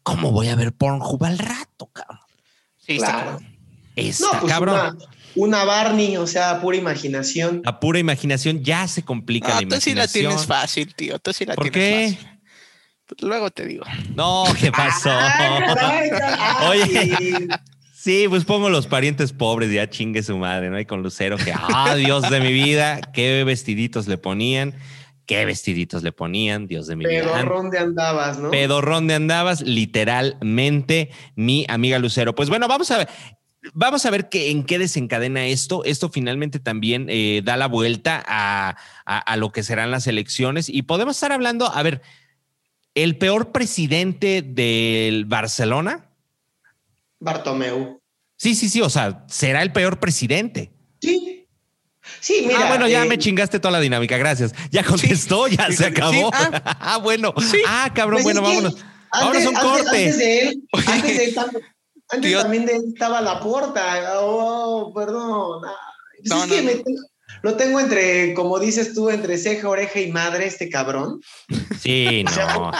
¿cómo 0.02 0.32
voy 0.32 0.48
a 0.48 0.56
ver 0.56 0.72
Pornhub 0.72 1.22
al 1.24 1.38
rato, 1.38 1.86
cabrón? 1.92 2.18
Sí, 2.84 2.94
está 2.96 3.06
Claro. 3.12 3.24
cabrón. 3.30 3.46
Está 3.94 4.26
No, 4.32 4.40
pues 4.40 4.52
cabrón. 4.52 4.74
una, 4.96 5.06
una 5.34 5.64
Barney, 5.64 6.16
o 6.16 6.26
sea, 6.26 6.60
pura 6.60 6.76
imaginación. 6.76 7.62
A 7.64 7.80
pura 7.80 7.98
imaginación 7.98 8.62
ya 8.62 8.86
se 8.88 9.02
complica 9.04 9.56
Ah, 9.58 9.60
la 9.62 9.68
tú 9.68 9.80
sí 9.80 9.90
la 9.90 10.04
imaginación. 10.04 10.26
tienes 10.30 10.46
fácil, 10.46 10.94
tío. 10.94 11.18
Tú 11.18 11.32
sí 11.32 11.44
la 11.44 11.54
¿Por 11.54 11.70
tienes 11.70 12.12
qué? 12.14 12.16
fácil. 12.16 12.28
Luego 13.28 13.50
te 13.50 13.66
digo. 13.66 13.84
No, 14.14 14.44
¿qué 14.58 14.72
pasó? 14.72 15.10
Ay. 15.12 16.10
Oye. 16.68 17.48
Sí, 17.94 18.26
pues 18.28 18.44
pongo 18.44 18.68
los 18.68 18.86
parientes 18.88 19.32
pobres, 19.32 19.70
ya 19.70 19.88
chingue 19.88 20.22
su 20.24 20.36
madre, 20.36 20.70
¿no? 20.70 20.80
Y 20.80 20.86
con 20.86 21.02
Lucero, 21.02 21.36
que, 21.36 21.52
ah, 21.54 21.94
Dios 21.94 22.28
de 22.30 22.40
mi 22.40 22.52
vida, 22.52 23.00
qué 23.12 23.44
vestiditos 23.44 24.08
le 24.08 24.18
ponían, 24.18 24.74
qué 25.24 25.44
vestiditos 25.44 26.02
le 26.02 26.10
ponían, 26.10 26.66
Dios 26.66 26.88
de 26.88 26.96
mi 26.96 27.06
vida. 27.06 27.22
Pedorrón 27.32 27.70
de 27.70 27.78
andabas, 27.78 28.38
¿no? 28.40 28.50
Pedorrón 28.50 29.06
de 29.06 29.14
andabas, 29.14 29.60
literalmente, 29.60 31.10
mi 31.36 31.64
amiga 31.68 31.98
Lucero. 32.00 32.34
Pues 32.34 32.48
bueno, 32.48 32.66
vamos 32.66 32.90
a 32.90 32.98
ver. 32.98 33.08
Vamos 33.75 34.04
a 34.07 34.11
ver 34.11 34.28
qué, 34.28 34.50
en 34.50 34.64
qué 34.64 34.78
desencadena 34.78 35.47
esto. 35.47 35.85
Esto 35.85 36.09
finalmente 36.11 36.59
también 36.59 37.07
eh, 37.09 37.42
da 37.45 37.57
la 37.57 37.66
vuelta 37.69 38.23
a, 38.26 38.76
a- 39.07 39.19
a 39.19 39.37
lo 39.37 39.52
que 39.52 39.62
serán 39.62 39.90
las 39.90 40.07
elecciones 40.07 40.69
y 40.69 40.83
podemos 40.83 41.16
estar 41.16 41.31
hablando, 41.33 41.73
a 41.73 41.83
ver, 41.83 42.02
el 42.95 43.16
peor 43.19 43.52
presidente 43.52 44.42
del 44.42 45.25
Barcelona. 45.26 46.09
Bartomeu. 47.21 48.00
Sí, 48.37 48.54
sí, 48.54 48.69
sí, 48.69 48.81
o 48.81 48.90
sea, 48.90 49.25
será 49.28 49.62
el 49.62 49.73
peor 49.73 50.00
presidente. 50.00 50.73
Sí. 51.00 51.47
Sí, 52.21 52.42
mira. 52.47 52.64
ah, 52.64 52.69
bueno, 52.69 52.88
ya 52.88 53.04
eh, 53.04 53.09
me 53.09 53.16
chingaste 53.16 53.61
toda 53.61 53.71
la 53.71 53.81
dinámica, 53.81 54.16
gracias. 54.19 54.52
Ya 54.73 54.83
contestó, 54.83 55.47
ya 55.47 55.69
se 55.69 55.76
sí, 55.76 55.85
acabó. 55.85 56.31
ah. 56.35 56.76
Ah, 56.81 56.97
bueno. 56.99 57.33
Sí. 57.40 57.59
Ah, 57.66 57.92
cabrón, 57.95 58.23
pues 58.23 58.35
bueno, 58.35 58.40
que 58.42 58.49
vámonos. 58.49 58.85
Vámonos 59.12 59.45
a 59.45 59.49
un 59.50 59.57
antes- 59.57 59.62
corte. 59.62 59.88
Antes 60.04 60.19
de 60.19 60.40
él, 60.49 60.62
antes 60.88 61.16
de 61.16 61.25
él 61.26 61.35
antes 62.12 62.31
Tío. 62.31 62.42
también 62.42 62.66
de 62.66 62.76
él 62.76 62.83
estaba 62.92 63.21
la 63.21 63.40
puerta. 63.40 64.21
Oh, 64.21 64.92
perdón. 64.95 65.62
Ah, 65.66 65.76
pues 66.19 66.28
No, 66.31 66.45
es 66.45 66.50
que 66.50 66.62
no, 66.62 66.66
me 66.66 66.83
lo 67.42 67.57
tengo 67.57 67.81
entre, 67.81 68.35
como 68.35 68.59
dices 68.61 68.95
tú, 68.95 69.11
entre 69.11 69.37
ceja, 69.38 69.69
oreja 69.69 69.99
y 70.00 70.12
madre, 70.12 70.47
este 70.47 70.69
cabrón. 70.69 71.21
Sí, 71.81 72.25
no. 72.37 72.71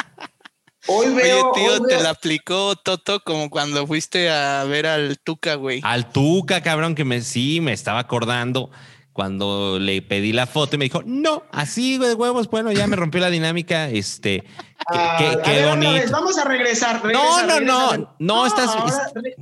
Hoy 0.89 1.07
Oye, 1.07 1.15
veo. 1.15 1.53
tío, 1.53 1.73
hoy 1.75 1.81
te 1.89 1.95
veo- 1.95 2.03
la 2.03 2.11
aplicó 2.11 2.75
Toto 2.77 3.21
como 3.25 3.51
cuando 3.51 3.87
fuiste 3.87 4.31
a 4.31 4.65
ver 4.65 4.87
al 4.87 5.19
Tuca, 5.23 5.55
güey. 5.55 5.81
Al 5.85 6.11
Tuca, 6.12 6.61
cabrón, 6.61 6.95
que 6.95 7.05
me 7.05 7.21
sí 7.23 7.61
me 7.61 7.73
estaba 7.73 8.01
acordando 8.01 8.71
cuando 9.12 9.78
le 9.78 10.00
pedí 10.02 10.33
la 10.33 10.47
foto 10.47 10.76
y 10.76 10.78
me 10.78 10.85
dijo, 10.87 11.02
no, 11.04 11.42
así 11.52 11.99
de 11.99 12.14
huevos, 12.14 12.49
bueno, 12.49 12.73
ya 12.73 12.87
me 12.87 12.97
rompió 12.97 13.21
la 13.21 13.31
dinámica. 13.31 13.88
Este, 13.90 14.40
qué, 14.42 14.49
Ah, 14.88 15.16
qué- 15.45 15.50
vez, 15.50 15.69
bonito. 15.69 16.11
Vamos 16.12 16.38
a 16.38 16.45
regresar. 16.45 16.97
No, 17.04 17.11
regresa, 17.11 17.42
no, 17.47 17.90
regresa. 17.90 17.97
no, 17.99 18.16
no, 18.19 18.47
estás- 18.47 18.69
ahora 18.75 19.11
re- 19.14 19.37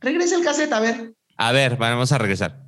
regresa 0.00 0.36
el 0.36 0.44
cassette, 0.44 0.72
a 0.72 0.80
ver. 0.80 1.12
A 1.38 1.52
ver, 1.52 1.76
vamos 1.76 2.12
a 2.12 2.18
regresar. 2.18 2.62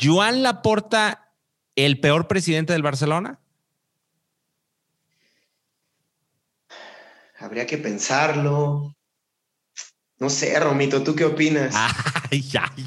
Joan 0.00 0.42
Laporta, 0.42 1.28
el 1.76 2.00
peor 2.00 2.28
presidente 2.28 2.72
del 2.72 2.82
Barcelona. 2.82 3.38
Habría 7.38 7.66
que 7.66 7.76
pensarlo. 7.76 8.94
No 10.22 10.30
sé, 10.30 10.56
Romito, 10.60 11.02
¿tú 11.02 11.16
qué 11.16 11.24
opinas? 11.24 11.74
Ay, 12.30 12.44
ay. 12.60 12.86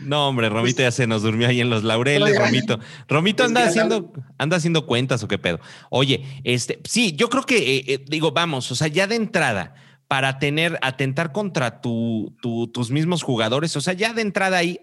No, 0.00 0.28
hombre, 0.28 0.48
Romito 0.48 0.80
ya 0.80 0.90
se 0.90 1.06
nos 1.06 1.20
durmió 1.22 1.46
ahí 1.46 1.60
en 1.60 1.68
los 1.68 1.84
laureles. 1.84 2.38
Romito. 2.38 2.78
Romito 3.06 3.44
anda 3.44 3.60
haciendo, 3.68 4.12
anda 4.38 4.56
haciendo 4.56 4.86
cuentas 4.86 5.22
o 5.22 5.28
qué 5.28 5.36
pedo. 5.36 5.60
Oye, 5.90 6.24
este, 6.42 6.80
sí, 6.88 7.12
yo 7.14 7.28
creo 7.28 7.42
que, 7.44 7.58
eh, 7.76 7.84
eh, 7.86 8.04
digo, 8.08 8.32
vamos, 8.32 8.72
o 8.72 8.74
sea, 8.74 8.88
ya 8.88 9.06
de 9.06 9.16
entrada, 9.16 9.74
para 10.08 10.38
tener, 10.38 10.78
atentar 10.80 11.32
contra 11.32 11.82
tu, 11.82 12.34
tu- 12.40 12.66
tus 12.68 12.90
mismos 12.90 13.22
jugadores, 13.22 13.76
o 13.76 13.82
sea, 13.82 13.92
ya 13.92 14.14
de 14.14 14.22
entrada 14.22 14.56
ahí, 14.56 14.80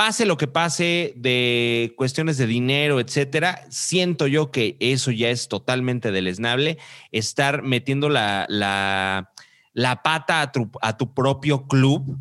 pase 0.00 0.24
lo 0.24 0.38
que 0.38 0.46
pase 0.46 1.12
de 1.14 1.92
cuestiones 1.94 2.38
de 2.38 2.46
dinero, 2.46 3.00
etcétera, 3.00 3.66
siento 3.68 4.26
yo 4.26 4.50
que 4.50 4.78
eso 4.80 5.10
ya 5.10 5.28
es 5.28 5.46
totalmente 5.46 6.10
deleznable, 6.10 6.78
estar 7.12 7.60
metiendo 7.62 8.08
la, 8.08 8.46
la, 8.48 9.30
la 9.74 10.02
pata 10.02 10.40
a 10.40 10.52
tu, 10.52 10.70
a 10.80 10.96
tu 10.96 11.12
propio 11.12 11.66
club, 11.68 12.16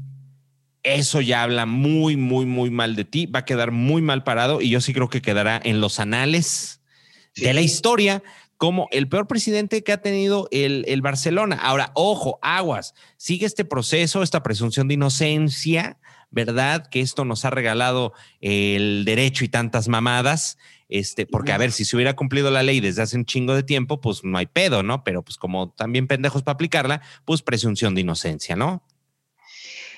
eso 0.83 1.21
ya 1.21 1.41
habla 1.41 1.65
muy, 1.65 2.17
muy, 2.17 2.45
muy 2.45 2.69
mal 2.69 2.97
de 2.97 3.05
ti, 3.05 3.27
va 3.27 3.39
a 3.39 3.45
quedar 3.45 3.71
muy 3.71 4.01
mal 4.01 4.25
parado 4.25 4.59
y 4.59 4.69
yo 4.69 4.81
sí 4.81 4.91
creo 4.93 5.07
que 5.09 5.21
quedará 5.21 5.61
en 5.63 5.79
los 5.79 6.01
anales 6.01 6.81
Sí. 7.31 7.45
de 7.45 7.53
la 7.53 7.61
historia 7.61 8.23
como 8.57 8.89
el 8.91 9.07
peor 9.07 9.25
presidente 9.27 9.83
que 9.85 9.93
ha 9.93 10.01
tenido 10.01 10.49
el, 10.51 10.83
el 10.89 11.01
Barcelona. 11.01 11.55
Ahora, 11.61 11.91
ojo, 11.93 12.39
aguas, 12.41 12.93
sigue 13.15 13.45
este 13.45 13.63
proceso, 13.63 14.21
esta 14.21 14.43
presunción 14.43 14.89
de 14.89 14.95
inocencia, 14.95 15.97
¿verdad? 16.31 16.87
Que 16.89 17.01
esto 17.01 17.25
nos 17.25 17.45
ha 17.45 17.49
regalado 17.49 18.13
el 18.41 19.03
derecho 19.05 19.45
y 19.45 19.49
tantas 19.49 19.87
mamadas. 19.87 20.57
Este, 20.87 21.27
porque 21.27 21.51
a 21.51 21.57
ver, 21.57 21.71
si 21.71 21.85
se 21.85 21.95
hubiera 21.95 22.15
cumplido 22.15 22.49
la 22.49 22.63
ley 22.63 22.79
desde 22.79 23.03
hace 23.03 23.15
un 23.15 23.25
chingo 23.25 23.53
de 23.53 23.63
tiempo, 23.63 24.01
pues 24.01 24.23
no 24.23 24.37
hay 24.37 24.47
pedo, 24.47 24.81
¿no? 24.81 25.03
Pero 25.03 25.23
pues 25.23 25.37
como 25.37 25.71
también 25.71 26.07
pendejos 26.07 26.41
para 26.41 26.53
aplicarla, 26.53 27.01
pues 27.25 27.41
presunción 27.41 27.93
de 27.93 28.01
inocencia, 28.01 28.55
¿no? 28.55 28.83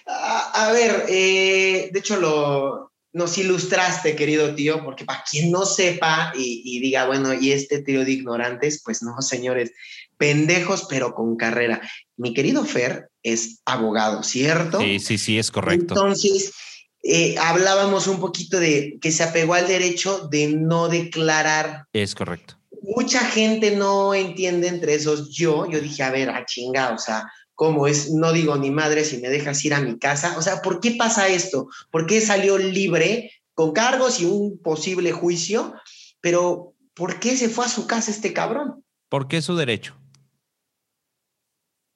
A, 0.05 0.67
a 0.67 0.71
ver, 0.73 1.05
eh, 1.07 1.89
de 1.93 1.99
hecho 1.99 2.19
lo, 2.19 2.91
nos 3.13 3.37
ilustraste, 3.37 4.15
querido 4.15 4.55
tío, 4.55 4.83
porque 4.83 5.05
para 5.05 5.23
quien 5.29 5.51
no 5.51 5.65
sepa 5.65 6.31
y, 6.35 6.61
y 6.65 6.79
diga, 6.79 7.05
bueno, 7.05 7.33
y 7.33 7.51
este 7.51 7.81
tío 7.81 8.05
de 8.05 8.11
ignorantes, 8.11 8.81
pues 8.83 9.03
no, 9.03 9.21
señores, 9.21 9.71
pendejos, 10.21 10.85
pero 10.87 11.15
con 11.15 11.35
carrera. 11.35 11.81
Mi 12.15 12.35
querido 12.35 12.63
Fer 12.63 13.09
es 13.23 13.59
abogado, 13.65 14.21
¿cierto? 14.21 14.79
Sí, 14.79 14.99
sí, 14.99 15.17
sí, 15.17 15.39
es 15.39 15.49
correcto. 15.49 15.95
Entonces, 15.95 16.53
eh, 17.01 17.35
hablábamos 17.39 18.05
un 18.05 18.19
poquito 18.19 18.59
de 18.59 18.99
que 19.01 19.11
se 19.11 19.23
apegó 19.23 19.55
al 19.55 19.67
derecho 19.67 20.27
de 20.27 20.49
no 20.49 20.89
declarar. 20.89 21.87
Es 21.91 22.13
correcto. 22.13 22.59
Mucha 22.83 23.21
gente 23.21 23.75
no 23.75 24.13
entiende 24.13 24.67
entre 24.67 24.93
esos 24.93 25.31
yo. 25.31 25.67
Yo 25.67 25.81
dije, 25.81 26.03
a 26.03 26.11
ver, 26.11 26.29
a 26.29 26.45
chinga, 26.45 26.93
o 26.93 26.99
sea, 26.99 27.27
¿cómo 27.55 27.87
es? 27.87 28.11
No 28.11 28.31
digo 28.31 28.55
ni 28.57 28.69
madre 28.69 29.03
si 29.05 29.17
me 29.17 29.29
dejas 29.29 29.65
ir 29.65 29.73
a 29.73 29.81
mi 29.81 29.97
casa. 29.97 30.37
O 30.37 30.43
sea, 30.43 30.61
¿por 30.61 30.81
qué 30.81 30.91
pasa 30.91 31.29
esto? 31.29 31.67
¿Por 31.89 32.05
qué 32.05 32.21
salió 32.21 32.59
libre 32.59 33.31
con 33.55 33.71
cargos 33.71 34.19
y 34.19 34.25
un 34.25 34.59
posible 34.61 35.13
juicio? 35.13 35.73
Pero, 36.19 36.75
¿por 36.93 37.19
qué 37.19 37.35
se 37.35 37.49
fue 37.49 37.65
a 37.65 37.69
su 37.69 37.87
casa 37.87 38.11
este 38.11 38.33
cabrón? 38.33 38.85
Porque 39.09 39.37
es 39.37 39.45
su 39.45 39.55
derecho. 39.55 39.99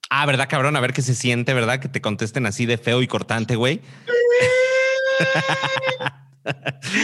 Ah, 0.10 0.26
¿verdad, 0.26 0.48
cabrón? 0.50 0.76
A 0.76 0.80
ver 0.80 0.94
qué 0.94 1.02
se 1.02 1.15
siente, 1.15 1.54
¿verdad? 1.54 1.80
Que 1.80 1.89
te 1.89 2.02
contesten 2.02 2.46
así 2.46 2.65
de 2.65 2.78
feo 2.78 3.02
y 3.02 3.08
cortante, 3.08 3.56
güey. 3.56 3.82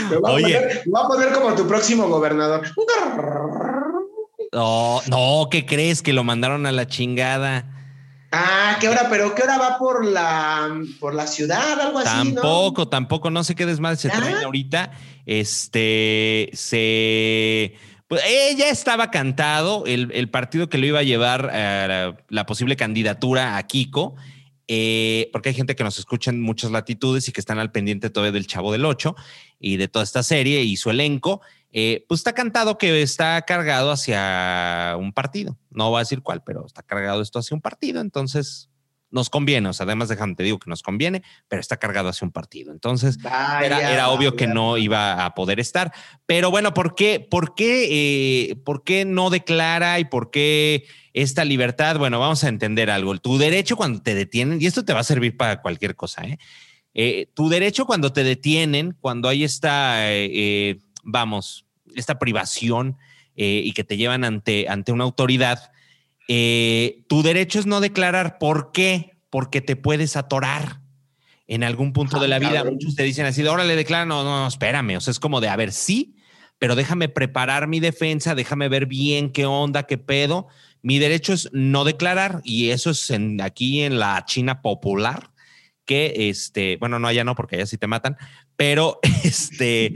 Me 0.10 0.18
voy, 0.18 0.44
Oye. 0.44 0.58
A 0.58 0.62
poner, 0.62 0.82
me 0.86 0.92
voy 0.92 1.02
a 1.04 1.08
poner 1.08 1.32
como 1.34 1.56
tu 1.56 1.68
próximo 1.68 2.08
gobernador. 2.08 2.68
No, 4.54 5.02
no, 5.08 5.48
¿qué 5.50 5.66
crees? 5.66 6.02
Que 6.02 6.14
lo 6.14 6.24
mandaron 6.24 6.66
a 6.66 6.72
la 6.72 6.88
chingada. 6.88 7.66
Ah, 8.32 8.78
¿qué 8.80 8.88
hora? 8.88 9.08
¿Pero 9.10 9.36
qué 9.36 9.44
hora 9.44 9.58
va 9.58 9.78
por 9.78 10.06
la, 10.06 10.82
por 11.00 11.14
la 11.14 11.28
ciudad? 11.28 11.80
Algo 11.80 12.00
así, 12.00 12.30
¿no? 12.30 12.42
Tampoco, 12.42 12.88
tampoco, 12.88 13.30
no 13.30 13.44
sé 13.44 13.56
qué 13.56 13.66
desmadre 13.66 13.98
se 13.98 14.08
¿Ah? 14.08 14.16
traen 14.16 14.38
ahorita. 14.38 14.92
Este, 15.26 16.50
se... 16.54 17.76
Pues 18.12 18.24
eh, 18.26 18.54
ya 18.58 18.70
estaba 18.70 19.10
cantado 19.10 19.86
el, 19.86 20.12
el 20.14 20.30
partido 20.30 20.68
que 20.68 20.78
lo 20.78 20.86
iba 20.86 21.00
a 21.00 21.04
llevar 21.04 21.50
a 21.50 22.14
la, 22.28 22.46
posible 22.46 22.76
candidatura 22.76 23.56
a 23.56 23.64
Kiko, 23.66 24.18
eh, 24.68 25.30
porque 25.32 25.48
hay 25.48 25.56
gente 25.56 25.78
que 25.78 25.86
nos 25.86 25.98
escucha 25.98 26.30
en 26.30 26.42
muchas 26.42 26.72
latitudes 26.72 27.30
y 27.30 27.32
que 27.32 27.40
están 27.40 27.58
al 27.58 27.72
pendiente 27.72 28.10
todavía 28.10 28.34
del 28.34 28.48
Chavo 28.48 28.74
del 28.74 28.84
Ocho 28.84 29.16
y 29.62 29.78
de 29.78 29.88
toda 29.88 30.04
esta 30.04 30.24
serie 30.24 30.62
y 30.64 30.76
su 30.76 30.90
elenco. 30.90 31.40
Eh, 31.72 32.04
pues 32.10 32.20
está 32.20 32.34
cantado 32.34 32.78
que 32.78 33.02
está 33.02 33.42
cargado 33.44 33.92
hacia 33.92 34.98
un 35.00 35.14
partido. 35.14 35.58
No 35.70 35.90
voy 35.90 36.00
a 36.00 36.04
decir 36.04 36.22
cuál, 36.22 36.44
pero 36.44 36.66
está 36.66 36.84
cargado 36.84 37.22
esto 37.22 37.40
hacia 37.40 37.56
un 37.56 37.62
partido. 37.62 38.02
Entonces, 38.02 38.71
nos 39.12 39.30
conviene, 39.30 39.70
o 39.70 39.74
sea, 39.74 39.84
además 39.84 40.10
déjame 40.10 40.36
te 40.36 40.44
digo 40.44 40.58
que 40.58 40.70
nos 40.70 40.82
conviene, 40.82 41.22
pero 41.48 41.60
está 41.60 41.78
cargado 41.78 42.10
hacia 42.10 42.26
un 42.26 42.32
partido. 42.32 42.72
Entonces, 42.72 43.18
era, 43.24 43.92
era, 43.92 44.10
obvio 44.10 44.36
que 44.36 44.48
no 44.48 44.78
iba 44.78 45.26
a 45.26 45.36
poder 45.36 45.60
estar. 45.60 45.94
Pero 46.26 46.50
bueno, 46.50 46.74
¿por 46.74 46.96
qué, 46.96 47.20
por 47.20 47.54
qué, 47.54 47.88
eh, 48.52 48.56
por 48.64 48.84
qué 48.84 49.06
no 49.06 49.30
declara 49.30 50.00
y 50.00 50.06
por 50.06 50.32
qué 50.32 50.86
esta 51.14 51.44
libertad? 51.44 51.98
Bueno, 51.98 52.20
vamos 52.20 52.44
a 52.44 52.48
entender 52.48 52.90
algo. 52.90 53.18
Tu 53.18 53.38
derecho 53.38 53.76
cuando 53.76 54.02
te 54.02 54.16
detienen, 54.16 54.62
y 54.62 54.66
esto 54.66 54.86
te 54.86 54.94
va 54.94 55.02
a 55.02 55.06
servir 55.06 55.36
para 55.36 55.62
cualquier 55.62 55.96
cosa, 55.96 56.24
¿eh? 56.24 56.40
eh 56.94 57.28
tu 57.34 57.50
derecho 57.50 57.86
cuando 57.86 58.14
te 58.14 58.24
detienen, 58.24 58.96
cuando 59.00 59.28
hay 59.28 59.44
esta, 59.44 60.10
eh, 60.10 60.80
vamos, 61.04 61.66
esta 61.96 62.18
privación 62.18 62.98
y 63.34 63.72
que 63.72 63.84
te 63.84 63.98
llevan 63.98 64.24
ante, 64.24 64.68
ante 64.70 64.92
una 64.92 65.04
autoridad, 65.04 65.72
eh, 66.34 67.04
tu 67.10 67.24
derecho 67.24 67.60
es 67.60 67.66
no 67.66 67.82
declarar. 67.82 68.38
¿Por 68.38 68.72
qué? 68.72 69.18
Porque 69.30 69.60
te 69.60 69.76
puedes 69.76 70.16
atorar 70.16 70.80
en 71.46 71.62
algún 71.66 71.92
punto 71.92 72.22
de 72.22 72.30
la 72.30 72.40
vida. 72.40 72.64
Muchos 72.64 72.96
te 72.96 73.04
dicen 73.04 73.26
así, 73.26 73.46
ahora 73.46 73.66
le 73.66 73.76
declaran, 73.76 74.08
no, 74.08 74.24
no, 74.24 74.48
espérame. 74.48 74.96
O 74.96 75.02
sea, 75.02 75.12
es 75.12 75.20
como 75.20 75.42
de, 75.42 75.50
a 75.50 75.58
ver, 75.58 75.74
sí, 75.74 76.16
pero 76.58 76.76
déjame 76.76 77.10
preparar 77.10 77.68
mi 77.68 77.82
defensa, 77.82 78.34
déjame 78.34 78.70
ver 78.70 78.86
bien 78.86 79.34
qué 79.34 79.46
onda, 79.46 79.84
qué 79.84 79.98
pedo. 79.98 80.48
Mi 80.82 81.00
derecho 81.00 81.34
es 81.34 81.50
no 81.52 81.84
declarar 81.84 82.40
y 82.46 82.70
eso 82.70 82.92
es 82.92 83.12
aquí 83.42 83.82
en 83.82 84.00
la 84.00 84.24
China 84.26 84.62
popular 84.62 85.32
que 85.84 86.30
este, 86.30 86.78
bueno, 86.78 86.98
no 86.98 87.10
allá 87.10 87.26
no, 87.26 87.36
porque 87.36 87.58
allá 87.58 87.66
sí 87.66 87.78
te 87.78 87.88
matan, 87.88 88.16
pero 88.62 89.00
este. 89.24 89.92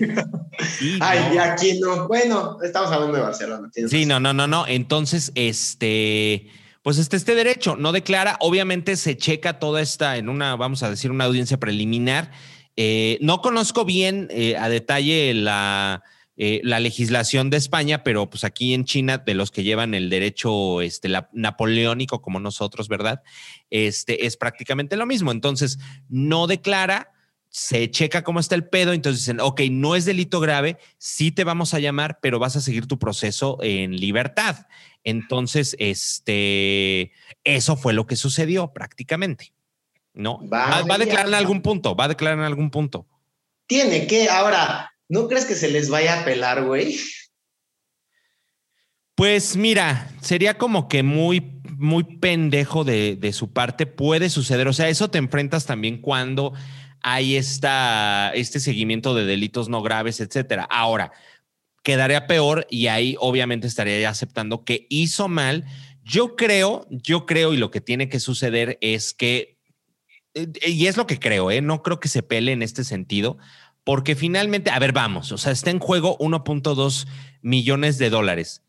Ay, 1.00 1.38
aquí 1.38 1.80
no. 1.80 2.08
Bueno, 2.08 2.58
estamos 2.64 2.92
hablando 2.92 3.16
de 3.16 3.22
Barcelona. 3.22 3.70
Sí, 3.72 4.08
no, 4.08 4.20
no, 4.20 4.34
no, 4.34 4.48
no. 4.48 4.66
Entonces, 4.66 5.32
este. 5.36 6.48
Pues 6.82 6.98
este, 6.98 7.16
este 7.16 7.36
derecho 7.36 7.76
no 7.76 7.92
declara, 7.92 8.38
obviamente 8.40 8.96
se 8.96 9.18
checa 9.18 9.60
toda 9.60 9.82
esta 9.82 10.18
en 10.18 10.30
una, 10.30 10.56
vamos 10.56 10.82
a 10.82 10.90
decir, 10.90 11.12
una 11.12 11.26
audiencia 11.26 11.60
preliminar. 11.60 12.32
Eh, 12.76 13.20
no 13.22 13.42
conozco 13.42 13.86
bien 13.86 14.30
eh, 14.32 14.56
a 14.58 14.68
detalle 14.68 15.34
la, 15.36 16.04
eh, 16.36 16.62
la 16.64 16.80
legislación 16.80 17.52
de 17.52 17.58
España, 17.58 18.04
pero 18.04 18.30
pues 18.32 18.44
aquí 18.44 18.74
en 18.74 18.86
China, 18.86 19.20
de 19.20 19.36
los 19.36 19.52
que 19.52 19.64
llevan 19.64 19.94
el 19.94 20.10
derecho 20.10 20.82
este, 20.82 21.10
napoleónico 21.34 22.22
como 22.22 22.40
nosotros, 22.40 22.88
¿verdad? 22.88 23.22
Este 23.70 24.26
es 24.26 24.38
prácticamente 24.38 24.96
lo 24.96 25.06
mismo. 25.06 25.32
Entonces, 25.32 25.80
no 26.08 26.46
declara, 26.46 27.15
se 27.56 27.90
checa 27.90 28.24
cómo 28.24 28.40
está 28.40 28.56
el 28.56 28.68
pedo, 28.68 28.92
entonces 28.92 29.22
dicen, 29.22 29.40
ok, 29.40 29.62
no 29.72 29.96
es 29.96 30.06
delito 30.06 30.40
grave, 30.40 30.78
sí 30.98 31.32
te 31.32 31.44
vamos 31.44 31.74
a 31.74 31.80
llamar, 31.80 32.20
pero 32.22 32.40
vas 32.40 32.56
a 32.56 32.62
seguir 32.62 32.88
tu 32.88 33.00
proceso 33.00 33.58
en 33.62 33.96
libertad. 33.96 34.68
Entonces, 35.04 35.76
este, 35.80 37.12
eso 37.44 37.78
fue 37.78 37.94
lo 37.94 38.08
que 38.08 38.16
sucedió 38.16 38.74
prácticamente. 38.74 39.54
¿No? 40.14 40.40
va 40.48 40.78
a 40.78 40.98
declarar 40.98 41.28
en 41.28 41.34
algún 41.34 41.62
punto, 41.62 41.94
va 41.94 42.06
a 42.06 42.08
declarar 42.08 42.38
en 42.38 42.46
algún 42.46 42.72
punto. 42.72 43.06
Tiene 43.68 44.08
que, 44.08 44.30
ahora, 44.30 44.96
¿No 45.08 45.28
crees 45.28 45.46
que 45.46 45.56
se 45.56 45.70
les 45.70 45.90
vaya 45.90 46.22
a 46.22 46.26
pelar, 46.26 46.64
güey? 46.64 46.98
Pues 49.14 49.56
mira, 49.56 50.12
sería 50.22 50.58
como 50.58 50.88
que 50.88 51.04
muy, 51.04 51.62
muy 51.78 52.04
pendejo 52.04 52.84
de, 52.84 53.16
de, 53.16 53.32
su 53.32 53.54
parte. 53.54 53.86
Puede 53.86 54.30
suceder. 54.30 54.68
O 54.68 54.74
sea, 54.74 54.90
eso 54.90 55.10
te 55.10 55.20
enfrentas 55.20 55.66
también 55.66 56.02
cuando 56.02 56.54
hay 57.08 57.36
esta, 57.36 58.32
este 58.34 58.60
seguimiento 58.60 59.14
de 59.14 59.26
delitos 59.26 59.70
no 59.70 59.84
graves, 59.84 60.20
etcétera. 60.20 60.64
Ahora, 60.64 61.12
quedaría 61.84 62.26
peor 62.26 62.66
y 62.68 62.88
ahí 62.88 63.16
obviamente 63.20 63.68
estaría 63.68 64.10
aceptando 64.10 64.66
que 64.66 64.88
hizo 64.90 65.28
mal. 65.28 65.66
Yo 66.04 66.36
creo, 66.36 66.88
yo 66.90 67.28
creo, 67.28 67.54
y 67.54 67.58
lo 67.58 67.70
que 67.70 67.80
tiene 67.80 68.10
que 68.10 68.20
suceder 68.20 68.80
es 68.82 69.14
que, 69.14 69.60
eh, 70.34 70.48
y 70.66 70.88
es 70.88 70.98
lo 70.98 71.06
que 71.06 71.20
creo, 71.20 71.52
¿eh? 71.52 71.62
no 71.62 71.84
creo 71.84 72.00
que 72.00 72.08
se 72.08 72.24
pele 72.24 72.54
en 72.54 72.64
este 72.64 72.84
sentido 72.84 73.38
porque 73.86 74.16
finalmente, 74.16 74.72
a 74.72 74.80
ver, 74.80 74.92
vamos, 74.92 75.32
o 75.32 75.38
sea, 75.38 75.52
está 75.52 75.70
en 75.70 75.78
juego 75.78 76.18
1.2 76.18 77.08
millones 77.44 78.00
de 78.00 78.10
dólares, 78.10 78.64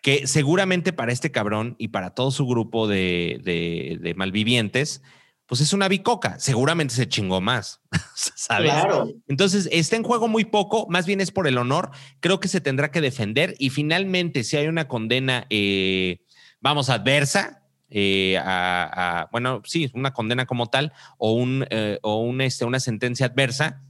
que 0.00 0.28
seguramente 0.28 0.92
para 0.92 1.12
este 1.12 1.32
cabrón 1.32 1.74
y 1.76 1.88
para 1.88 2.14
todo 2.14 2.30
su 2.30 2.46
grupo 2.46 2.86
de, 2.86 4.14
malvivientes, 4.16 5.02
pues 5.50 5.60
es 5.62 5.72
una 5.72 5.88
bicoca, 5.88 6.38
seguramente 6.38 6.94
se 6.94 7.08
chingó 7.08 7.40
más, 7.40 7.80
¿sabes? 8.14 8.70
Claro. 8.70 9.08
Entonces, 9.26 9.68
está 9.72 9.96
en 9.96 10.04
juego 10.04 10.28
muy 10.28 10.44
poco, 10.44 10.86
más 10.88 11.06
bien 11.06 11.20
es 11.20 11.32
por 11.32 11.48
el 11.48 11.58
honor, 11.58 11.90
creo 12.20 12.38
que 12.38 12.46
se 12.46 12.60
tendrá 12.60 12.92
que 12.92 13.00
defender 13.00 13.56
y 13.58 13.70
finalmente 13.70 14.44
si 14.44 14.56
hay 14.56 14.68
una 14.68 14.86
condena, 14.86 15.48
eh, 15.50 16.20
vamos, 16.60 16.88
adversa, 16.88 17.64
eh, 17.88 18.38
a, 18.38 19.28
bueno, 19.32 19.60
sí, 19.64 19.90
una 19.92 20.12
condena 20.12 20.46
como 20.46 20.68
tal 20.68 20.92
o, 21.18 21.32
un, 21.32 21.66
eh, 21.70 21.98
o 22.02 22.20
un, 22.20 22.42
este, 22.42 22.64
una 22.64 22.78
sentencia 22.78 23.26
adversa, 23.26 23.82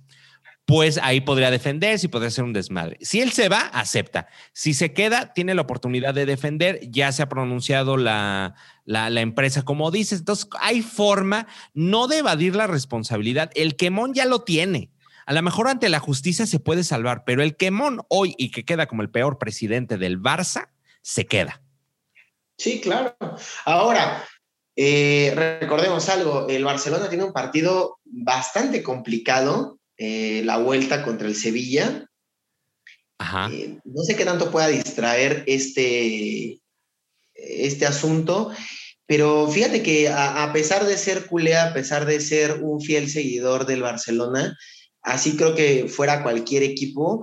pues 0.67 0.99
ahí 1.03 1.21
podría 1.21 1.51
defenderse 1.51 2.07
y 2.07 2.09
podría 2.09 2.31
ser 2.31 2.45
un 2.45 2.53
desmadre. 2.53 2.97
Si 3.01 3.21
él 3.21 3.33
se 3.33 3.49
va, 3.49 3.61
acepta. 3.61 4.29
Si 4.53 4.73
se 4.73 4.93
queda, 4.93 5.33
tiene 5.33 5.55
la 5.55 5.63
oportunidad 5.63 6.15
de 6.15 6.27
defender. 6.27 6.79
Ya 6.91 7.11
se 7.11 7.23
ha 7.23 7.29
pronunciado 7.29 7.97
la, 7.97 8.55
la, 8.85 9.09
empresa, 9.21 9.65
como 9.65 9.91
dices. 9.91 10.21
Entonces, 10.21 10.49
hay 10.61 10.83
forma 10.83 11.49
no 11.75 12.07
de 12.07 12.19
evadir 12.19 12.55
la 12.55 12.69
responsabilidad. 12.69 13.51
El 13.55 13.75
quemón 13.75 14.15
ya 14.15 14.27
lo 14.27 14.43
tiene. 14.43 14.91
A 15.27 15.33
lo 15.33 15.43
mejor 15.43 15.67
ante 15.67 15.89
la 15.89 15.99
justicia 15.99 16.47
se 16.47 16.61
puede 16.61 16.85
salvar, 16.85 17.25
pero 17.25 17.43
el 17.43 17.57
quemón 17.57 18.03
hoy 18.09 18.35
y 18.39 18.51
que 18.51 18.65
queda 18.65 18.87
como 18.87 19.03
el 19.03 19.11
peor 19.11 19.39
presidente 19.39 19.99
del 19.99 20.21
Barça, 20.21 20.69
se 21.03 21.27
queda. 21.27 21.63
Sí, 22.59 22.81
claro. 22.81 23.17
Ahora, 23.65 24.25
eh, 24.77 25.33
recordemos 25.61 26.09
algo, 26.09 26.47
el 26.49 26.65
Barcelona 26.65 27.09
tiene 27.09 27.25
un 27.25 27.33
partido 27.33 27.99
bastante 28.05 28.83
complicado 28.83 29.80
eh, 30.03 30.41
la 30.47 30.57
vuelta 30.57 31.03
contra 31.03 31.29
el 31.29 31.37
Sevilla. 31.37 32.09
Eh, 33.53 33.79
no 33.85 34.03
sé 34.03 34.17
qué 34.17 34.25
tanto 34.25 34.51
pueda 34.51 34.69
distraer 34.69 35.45
este, 35.47 36.59
este 37.35 37.85
asunto, 37.85 38.51
pero 39.05 39.47
fíjate 39.47 39.83
que 39.83 40.09
a, 40.09 40.51
pesar 40.55 40.87
de 40.87 40.97
ser 40.97 41.27
culé, 41.27 41.55
a 41.55 41.75
pesar 41.75 42.07
de 42.07 42.19
ser 42.21 42.63
un 42.63 42.81
fiel 42.81 43.11
seguidor 43.11 43.67
del 43.67 43.83
Barcelona, 43.83 44.57
así 45.03 45.37
creo 45.37 45.55
que 45.55 45.87
fuera 45.87 46.23
cualquier 46.23 46.63
equipo, 46.63 47.23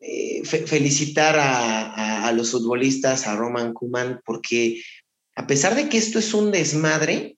eh, 0.00 0.42
felicitar 0.42 1.38
a, 1.38 2.26
a, 2.26 2.32
los 2.32 2.50
futbolistas, 2.50 3.26
a 3.26 3.36
Roman 3.36 3.74
Kuman, 3.74 4.22
porque 4.24 4.80
a 5.34 5.46
pesar 5.46 5.74
de 5.74 5.90
que 5.90 5.98
esto 5.98 6.18
es 6.18 6.32
un 6.32 6.50
desmadre, 6.50 7.35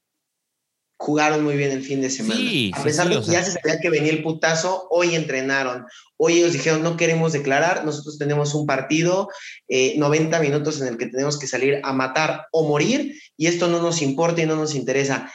jugaron 0.98 1.44
muy 1.44 1.56
bien 1.56 1.70
el 1.70 1.82
fin 1.82 2.00
de 2.00 2.10
semana. 2.10 2.40
a 2.74 2.82
pesar 2.82 3.08
de 3.08 3.20
que 3.20 3.30
ya 3.30 3.44
se 3.44 3.52
sabía 3.52 3.80
que 3.80 3.88
venía 3.88 4.10
el 4.10 4.22
putazo, 4.22 4.88
hoy 4.90 5.14
entrenaron. 5.14 5.86
Hoy 6.16 6.38
ellos 6.38 6.52
dijeron, 6.52 6.82
no 6.82 6.96
queremos 6.96 7.32
declarar, 7.32 7.84
nosotros 7.84 8.18
tenemos 8.18 8.54
un 8.54 8.66
partido, 8.66 9.28
90 9.68 10.36
eh, 10.36 10.40
minutos 10.40 10.80
en 10.80 10.88
el 10.88 10.98
que 10.98 11.06
tenemos 11.06 11.38
que 11.38 11.46
salir 11.46 11.80
a 11.84 11.92
matar 11.92 12.46
o 12.50 12.68
morir, 12.68 13.14
y 13.36 13.46
esto 13.46 13.68
no 13.68 13.80
nos 13.80 14.02
importa 14.02 14.42
y 14.42 14.46
no 14.46 14.56
nos 14.56 14.74
interesa. 14.74 15.32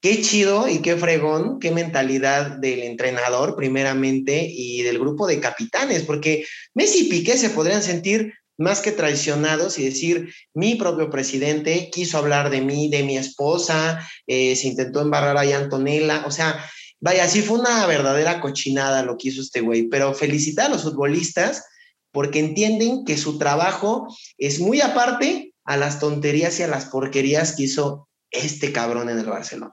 Qué 0.00 0.22
chido 0.22 0.68
y 0.68 0.78
qué 0.78 0.96
fregón, 0.96 1.58
qué 1.58 1.70
mentalidad 1.70 2.52
del 2.52 2.84
entrenador 2.84 3.56
primeramente 3.56 4.48
y 4.48 4.82
del 4.82 4.98
grupo 4.98 5.26
de 5.26 5.40
capitanes, 5.40 6.04
porque 6.04 6.46
Messi 6.72 7.00
y 7.00 7.08
Piqué 7.10 7.36
se 7.36 7.50
podrían 7.50 7.82
sentir 7.82 8.32
más 8.58 8.80
que 8.80 8.92
traicionados 8.92 9.78
y 9.78 9.84
decir, 9.84 10.34
mi 10.52 10.74
propio 10.74 11.08
presidente 11.08 11.90
quiso 11.90 12.18
hablar 12.18 12.50
de 12.50 12.60
mí, 12.60 12.90
de 12.90 13.04
mi 13.04 13.16
esposa, 13.16 14.06
eh, 14.26 14.56
se 14.56 14.68
intentó 14.68 15.00
embarrar 15.00 15.38
a 15.38 15.56
Antonella, 15.56 16.24
o 16.26 16.30
sea, 16.30 16.62
vaya, 17.00 17.26
sí 17.28 17.40
fue 17.40 17.60
una 17.60 17.86
verdadera 17.86 18.40
cochinada 18.40 19.04
lo 19.04 19.16
que 19.16 19.28
hizo 19.28 19.40
este 19.40 19.60
güey, 19.60 19.84
pero 19.88 20.12
felicitar 20.12 20.66
a 20.66 20.70
los 20.70 20.82
futbolistas 20.82 21.64
porque 22.10 22.40
entienden 22.40 23.04
que 23.04 23.16
su 23.16 23.38
trabajo 23.38 24.08
es 24.38 24.60
muy 24.60 24.80
aparte 24.80 25.54
a 25.64 25.76
las 25.76 26.00
tonterías 26.00 26.58
y 26.58 26.64
a 26.64 26.68
las 26.68 26.86
porquerías 26.86 27.54
que 27.54 27.64
hizo 27.64 28.08
este 28.30 28.72
cabrón 28.72 29.08
en 29.08 29.18
el 29.18 29.26
Barcelona. 29.26 29.72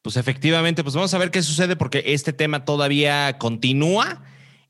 Pues 0.00 0.16
efectivamente, 0.16 0.82
pues 0.82 0.94
vamos 0.94 1.12
a 1.14 1.18
ver 1.18 1.30
qué 1.30 1.42
sucede 1.42 1.76
porque 1.76 2.02
este 2.06 2.32
tema 2.32 2.64
todavía 2.64 3.36
continúa 3.38 4.24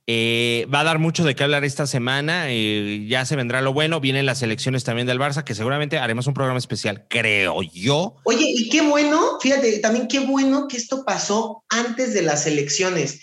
eh, 0.09 0.67
va 0.73 0.81
a 0.81 0.85
dar 0.85 0.99
mucho 0.99 1.25
de 1.25 1.37
qué 1.37 1.45
hablar 1.45 1.65
esta 1.65 1.87
semana. 1.87 2.47
Eh, 2.49 3.07
ya 3.09 3.25
se 3.25 3.37
vendrá 3.37 3.61
lo 3.61 3.73
bueno. 3.73 4.01
Vienen 4.01 4.27
las 4.27 4.43
elecciones 4.43 4.85
también 4.85 5.07
del 5.07 5.21
Barça, 5.21 5.45
que 5.45 5.55
seguramente 5.55 5.99
haremos 5.99 6.27
un 6.27 6.35
programa 6.35 6.59
especial, 6.59 7.07
creo 7.09 7.63
yo. 7.63 8.17
Oye, 8.25 8.47
y 8.47 8.69
qué 8.69 8.83
bueno, 8.83 9.39
fíjate, 9.41 9.79
también 9.79 10.09
qué 10.09 10.21
bueno 10.21 10.67
que 10.69 10.77
esto 10.77 11.05
pasó 11.05 11.65
antes 11.69 12.15
de 12.15 12.23
las 12.23 12.47
elecciones, 12.47 13.21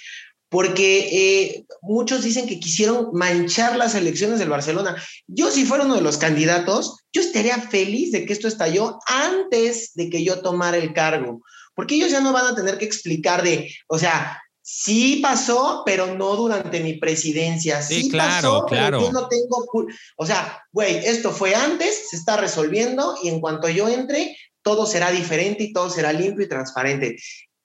porque 0.48 1.10
eh, 1.12 1.66
muchos 1.82 2.24
dicen 2.24 2.48
que 2.48 2.60
quisieron 2.60 3.10
manchar 3.14 3.76
las 3.76 3.94
elecciones 3.94 4.40
del 4.40 4.50
Barcelona. 4.50 4.96
Yo, 5.28 5.52
si 5.52 5.66
fuera 5.66 5.84
uno 5.84 5.96
de 5.96 6.02
los 6.02 6.18
candidatos, 6.18 7.04
yo 7.12 7.22
estaría 7.22 7.60
feliz 7.60 8.14
de 8.14 8.26
que 8.26 8.34
esto 8.34 8.48
estalló 8.48 9.00
antes 9.06 9.92
de 9.96 10.10
que 10.10 10.24
yo 10.24 10.42
tomara 10.42 10.78
el 10.78 10.94
cargo, 10.94 11.42
porque 11.76 11.96
ellos 11.96 12.12
ya 12.12 12.22
no 12.22 12.32
van 12.32 12.46
a 12.46 12.56
tener 12.56 12.78
que 12.78 12.86
explicar 12.86 13.44
de, 13.44 13.70
o 13.88 14.00
sea, 14.00 14.42
Sí 14.72 15.20
pasó, 15.22 15.82
pero 15.84 16.16
no 16.16 16.36
durante 16.36 16.80
mi 16.82 16.94
presidencia. 16.94 17.82
Sí, 17.82 18.08
claro, 18.08 18.66
claro. 18.68 19.02
yo 19.02 19.12
no 19.12 19.28
tengo. 19.28 19.68
O 20.16 20.26
sea, 20.28 20.64
güey, 20.72 20.98
esto 20.98 21.32
fue 21.32 21.56
antes, 21.56 22.10
se 22.12 22.16
está 22.16 22.38
resolviendo 22.38 23.18
y 23.24 23.30
en 23.30 23.42
cuanto 23.42 23.68
yo 23.68 23.90
entre, 23.90 24.38
todo 24.62 24.86
será 24.86 25.10
diferente 25.10 25.64
y 25.64 25.74
todo 25.74 25.90
será 25.90 26.14
limpio 26.14 26.46
y 26.46 26.50
transparente. 26.50 27.18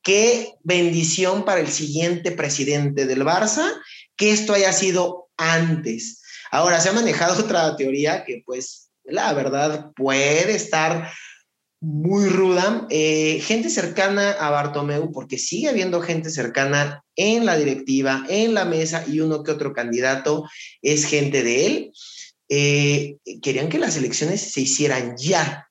Qué 0.03 0.55
bendición 0.63 1.45
para 1.45 1.61
el 1.61 1.69
siguiente 1.69 2.33
presidente 2.33 3.05
del 3.05 3.23
Barça 3.23 3.71
que 4.17 4.33
esto 4.33 4.55
haya 4.55 4.73
sido 4.73 5.29
antes. 5.37 6.23
Ahora, 6.51 6.81
se 6.81 6.89
ha 6.89 6.95
manejado 6.95 7.45
otra 7.45 7.77
teoría 7.77 8.25
que 8.25 8.43
pues 8.47 8.89
la 9.05 9.35
verdad 9.35 9.93
puede 9.95 10.57
estar 10.57 11.13
muy 11.85 12.31
ruda. 12.31 12.87
Eh, 12.89 13.41
gente 13.43 13.69
cercana 13.69 14.31
a 14.31 14.49
Bartomeu, 14.49 15.13
porque 15.13 15.37
sigue 15.37 15.69
habiendo 15.69 16.01
gente 16.01 16.31
cercana 16.31 17.05
en 17.15 17.45
la 17.45 17.57
directiva, 17.57 18.25
en 18.31 18.55
la 18.55 18.65
mesa 18.65 19.05
y 19.07 19.21
uno 19.21 19.43
que 19.43 19.53
otro 19.53 19.75
candidato 19.75 20.49
es 20.81 21.05
gente 21.05 21.43
de 21.43 21.67
él. 21.67 21.93
Eh, 22.49 23.17
querían 23.43 23.69
que 23.69 23.79
las 23.79 23.97
elecciones 23.99 24.41
se 24.41 24.63
hicieran 24.63 25.17
ya, 25.19 25.69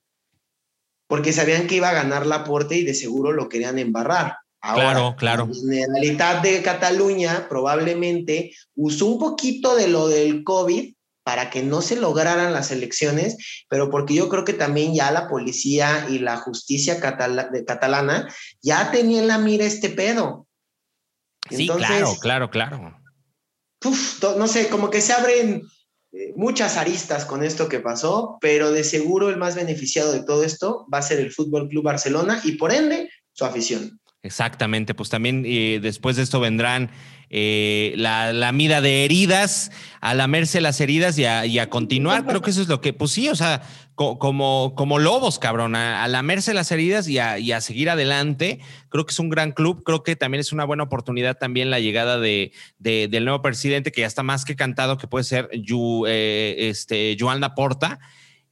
porque 1.08 1.34
sabían 1.34 1.66
que 1.66 1.76
iba 1.78 1.90
a 1.90 1.94
ganar 1.94 2.28
la 2.28 2.38
Laporte 2.38 2.78
y 2.78 2.84
de 2.84 2.94
seguro 2.94 3.32
lo 3.32 3.50
querían 3.50 3.80
embarrar. 3.80 4.38
claro, 4.62 5.16
claro. 5.18 5.48
La 5.48 5.56
Generalitat 5.56 6.44
de 6.44 6.62
Cataluña 6.62 7.48
probablemente 7.50 8.54
usó 8.76 9.08
un 9.08 9.20
poquito 9.20 9.76
de 9.76 9.88
lo 9.88 10.08
del 10.08 10.44
COVID 10.44 10.93
para 11.24 11.50
que 11.50 11.64
no 11.64 11.82
se 11.82 11.96
lograran 11.96 12.54
las 12.54 12.72
elecciones, 12.72 13.38
pero 13.70 13.90
porque 13.90 14.14
yo 14.14 14.30
creo 14.30 14.44
que 14.44 14.54
también 14.54 14.94
ya 14.94 15.12
la 15.12 15.28
policía 15.28 16.08
y 16.10 16.20
la 16.20 16.38
justicia 16.38 17.00
catalana 17.00 18.28
ya 18.62 18.92
tenían 18.92 19.24
en 19.24 19.28
la 19.28 19.38
mira 19.38 19.66
este 19.66 19.90
pedo. 19.90 20.48
Sí, 21.50 21.68
claro, 21.68 22.16
claro, 22.20 22.50
claro. 22.50 23.00
no 24.38 24.48
sé, 24.48 24.70
como 24.70 24.90
que 24.90 25.02
se 25.02 25.14
abren 25.14 25.64
eh, 26.14 26.34
muchas 26.36 26.78
aristas 26.78 27.26
con 27.26 27.44
esto 27.44 27.68
que 27.68 27.80
pasó, 27.80 28.38
pero 28.40 28.72
de 28.72 28.84
seguro 28.84 29.30
el 29.30 29.38
más 29.38 29.56
beneficiado 29.56 30.14
de 30.14 30.24
todo 30.24 30.44
esto 30.44 30.86
va 30.94 31.00
a 31.00 31.04
ser 31.04 31.20
el 31.20 31.32
Fútbol 31.32 31.68
Club 31.70 31.84
Barcelona 31.84 32.40
y 32.44 32.54
por 32.54 32.72
ende 32.72 33.10
su 33.34 33.46
afición. 33.46 34.00
Exactamente, 34.22 34.96
pues 34.96 35.10
también 35.10 35.44
eh, 35.46 35.80
después 35.82 36.16
de 36.16 36.24
esto 36.24 36.40
vendrán 36.40 36.90
eh, 37.36 37.96
la, 37.98 38.32
la, 38.32 38.52
mida 38.52 38.80
de 38.80 39.06
heridas, 39.06 39.72
a 40.02 40.14
lamerse 40.14 40.62
las 40.62 40.80
heridas 40.80 41.18
y 41.18 41.26
a, 41.26 41.68
continuar. 41.68 42.28
Creo 42.28 42.44
que 42.44 42.52
eso 42.52 42.62
es 42.62 42.68
lo 42.68 42.80
que, 42.80 42.94
pues 42.94 43.10
sí, 43.10 43.28
o 43.28 43.36
sea, 43.36 43.64
como, 43.96 44.76
como 44.76 45.00
lobos, 45.00 45.40
cabrón, 45.40 45.76
a, 45.76 46.08
lamerse 46.08 46.54
las 46.54 46.72
heridas 46.72 47.08
y 47.08 47.18
a, 47.18 47.62
seguir 47.62 47.90
adelante. 47.90 48.60
Creo 48.90 49.08
que 49.08 49.14
es 49.14 49.20
un 49.20 49.30
gran 49.30 49.52
club. 49.52 49.82
Creo 49.84 50.04
que 50.04 50.16
también 50.16 50.42
es 50.42 50.54
una 50.54 50.64
buena 50.64 50.84
oportunidad 50.84 51.36
también 51.40 51.72
la 51.72 51.80
llegada 51.80 52.20
de, 52.20 52.52
del 52.78 53.26
nuevo 53.26 53.42
presidente, 53.42 53.92
que 53.92 54.02
ya 54.02 54.08
está 54.08 54.22
más 54.22 54.46
que 54.46 54.56
cantado, 54.56 55.00
que 55.00 55.08
puede 55.08 55.24
ser 55.24 55.50
Yu, 55.54 56.06
eh, 56.08 56.70
este, 56.70 57.18
Joan 57.20 57.40
Laporta. 57.40 58.00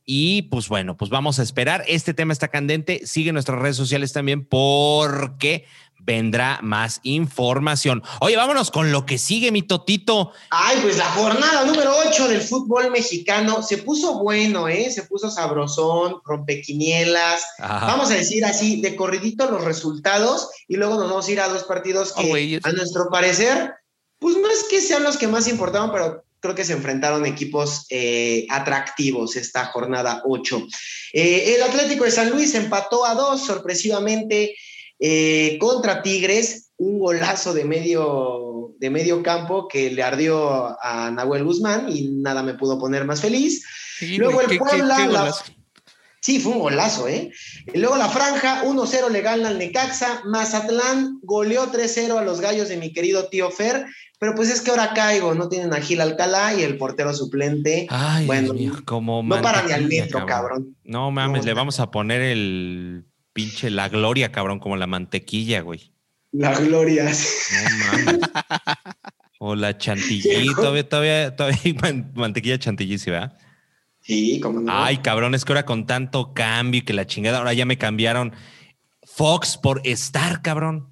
Y 0.04 0.42
pues 0.50 0.68
bueno, 0.68 0.98
pues 0.98 1.12
vamos 1.12 1.38
a 1.38 1.44
esperar. 1.44 1.84
Este 1.88 2.16
tema 2.16 2.34
está 2.34 2.48
candente. 2.48 3.02
Sigue 3.06 3.32
nuestras 3.32 3.60
redes 3.60 3.78
sociales 3.78 4.12
también 4.12 4.44
porque 4.44 5.66
vendrá 6.04 6.60
más 6.62 7.00
información. 7.04 8.04
Oye, 8.20 8.36
vámonos 8.36 8.72
con 8.72 8.92
lo 8.92 9.06
que 9.06 9.18
sigue, 9.18 9.52
mi 9.52 9.62
Totito. 9.62 10.32
Ay, 10.50 10.78
pues 10.82 10.98
la 10.98 11.06
jornada 11.12 11.66
número 11.66 11.94
8 12.08 12.28
del 12.28 12.42
fútbol 12.42 12.92
mexicano 12.92 13.62
se 13.62 13.78
puso 13.78 14.20
bueno, 14.20 14.68
¿eh? 14.68 14.90
Se 14.92 15.04
puso 15.04 15.30
sabrosón, 15.30 16.22
rompequinielas. 16.26 17.44
Vamos 17.60 18.12
a 18.12 18.16
decir 18.16 18.46
así, 18.46 18.82
de 18.82 18.96
corridito 18.96 19.50
los 19.50 19.64
resultados 19.64 20.50
y 20.68 20.76
luego 20.76 20.96
nos 20.96 21.10
vamos 21.10 21.28
a 21.28 21.32
ir 21.32 21.42
a 21.42 21.48
dos 21.48 21.64
partidos 21.64 22.14
oh, 22.16 22.22
que, 22.22 22.60
a 22.64 22.72
nuestro 22.72 23.10
parecer, 23.10 23.74
pues 24.20 24.38
no 24.38 24.50
es 24.50 24.64
que 24.70 24.82
sean 24.82 25.04
los 25.04 25.18
que 25.18 25.28
más 25.28 25.48
importaban, 25.48 25.92
pero 25.92 26.24
creo 26.42 26.56
que 26.56 26.66
se 26.66 26.74
enfrentaron 26.74 27.26
equipos 27.26 27.86
eh, 27.90 28.46
atractivos 28.50 29.36
esta 29.36 29.66
jornada 29.68 30.24
8. 30.26 30.68
Eh, 31.14 31.56
el 31.56 31.64
Atlético 31.64 32.04
de 32.04 32.12
San 32.12 32.32
Luis 32.32 32.56
empató 32.56 33.06
a 33.06 33.14
dos 33.14 33.46
sorpresivamente 33.46 34.56
eh, 35.04 35.58
contra 35.60 36.04
Tigres, 36.04 36.70
un 36.78 37.00
golazo 37.00 37.56
de 37.56 37.66
medio, 37.66 38.76
de 38.78 38.92
medio 38.92 39.24
campo 39.24 39.68
que 39.68 39.90
le 39.90 40.04
ardió 40.04 40.78
a 40.80 41.10
Nahuel 41.10 41.44
Guzmán 41.44 41.88
y 41.90 42.12
nada 42.12 42.44
me 42.44 42.54
pudo 42.54 42.78
poner 42.78 43.04
más 43.04 43.20
feliz. 43.20 43.66
Luego 44.18 44.42
el 44.42 44.60
Puebla. 44.60 45.34
sí, 46.20 46.40
fue 46.40 46.54
un 46.54 46.60
golazo, 46.60 47.08
¿eh? 47.08 47.32
luego 47.74 47.96
la 47.98 48.10
franja, 48.10 48.64
1-0 48.64 49.10
le 49.10 49.22
gana 49.22 49.50
al 49.50 49.58
Necaxa. 49.58 50.22
Mazatlán 50.26 51.18
goleó 51.24 51.72
3-0 51.72 52.20
a 52.20 52.24
los 52.24 52.40
gallos 52.40 52.70
de 52.70 52.78
mi 52.78 52.94
querido 52.94 53.28
tío 53.28 53.50
Fer. 53.50 53.88
Pero 54.20 54.36
pues 54.36 54.52
es 54.52 54.62
que 54.62 54.70
ahora 54.70 54.94
caigo, 54.94 55.34
no 55.34 55.50
tienen 55.50 55.74
a 55.74 55.82
Gil 55.82 56.00
Alcalá 56.00 56.54
y 56.54 56.62
el 56.62 56.78
portero 56.78 57.12
suplente. 57.12 57.88
Ay, 57.90 58.28
bueno, 58.28 58.54
como 58.86 59.24
no 59.24 59.42
para 59.42 59.64
ni 59.64 59.72
al 59.72 59.88
metro, 59.88 60.28
cabrón. 60.28 60.78
No 60.84 61.10
mames, 61.10 61.44
le 61.44 61.56
vamos 61.56 61.80
a 61.80 61.90
poner 61.90 62.22
el 62.22 63.06
pinche 63.34 63.70
la 63.70 63.90
gloria, 63.90 64.32
cabrón, 64.32 64.60
como 64.60 64.78
la 64.78 64.88
mantequilla, 64.88 65.62
güey. 65.62 65.94
La 66.32 66.58
gloria. 66.58 67.06
No 67.06 68.06
mames. 68.06 68.20
o 69.40 69.56
la 69.56 69.78
chantilly, 69.78 70.54
todavía, 70.56 70.88
todavía, 70.88 71.36
todavía 71.36 71.60
hay 71.64 71.74
mantequilla 72.14 72.60
chantilly, 72.60 72.98
¿sí, 72.98 73.10
verdad? 73.10 73.38
Sí, 74.02 74.40
como 74.40 74.62
no. 74.62 74.72
Ay, 74.72 74.98
cabrón, 74.98 75.36
es 75.36 75.46
que 75.46 75.52
ahora 75.52 75.66
con 75.66 75.86
tanto 75.86 76.34
cambio 76.34 76.80
y 76.80 76.82
que 76.84 76.94
la 76.94 77.06
chingada, 77.06 77.40
ahora 77.40 77.54
ya 77.54 77.66
me 77.66 77.78
cambiaron 77.78 78.34
Fox 79.04 79.58
por 79.58 79.82
Star, 79.86 80.42
cabrón. 80.42 80.90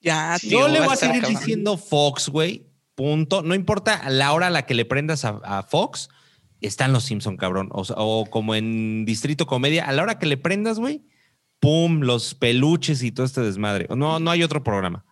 Ya, 0.00 0.36
tío, 0.40 0.60
Yo 0.60 0.68
le 0.68 0.80
voy 0.80 0.92
a 0.92 0.96
seguir 0.96 1.26
diciendo 1.26 1.76
Fox, 1.76 2.28
güey. 2.28 2.66
Punto. 2.94 3.42
No 3.42 3.54
importa 3.54 4.10
la 4.10 4.32
hora 4.32 4.48
a 4.48 4.50
la 4.50 4.66
que 4.66 4.74
le 4.74 4.84
prendas 4.84 5.24
a, 5.24 5.62
Fox, 5.62 6.10
están 6.60 6.92
los 6.92 7.04
Simpson, 7.04 7.36
cabrón. 7.36 7.68
O, 7.72 7.82
o, 7.96 8.26
como 8.26 8.54
en 8.54 9.04
Distrito 9.04 9.46
Comedia, 9.46 9.84
a 9.84 9.92
la 9.92 10.02
hora 10.02 10.18
que 10.18 10.26
le 10.26 10.36
prendas, 10.36 10.78
güey, 10.78 11.02
pum, 11.62 12.00
los 12.00 12.34
peluches 12.34 13.04
y 13.04 13.12
todo 13.12 13.24
este 13.24 13.40
desmadre. 13.40 13.86
No, 13.88 14.18
no 14.18 14.30
hay 14.32 14.42
otro 14.42 14.64
programa. 14.64 15.04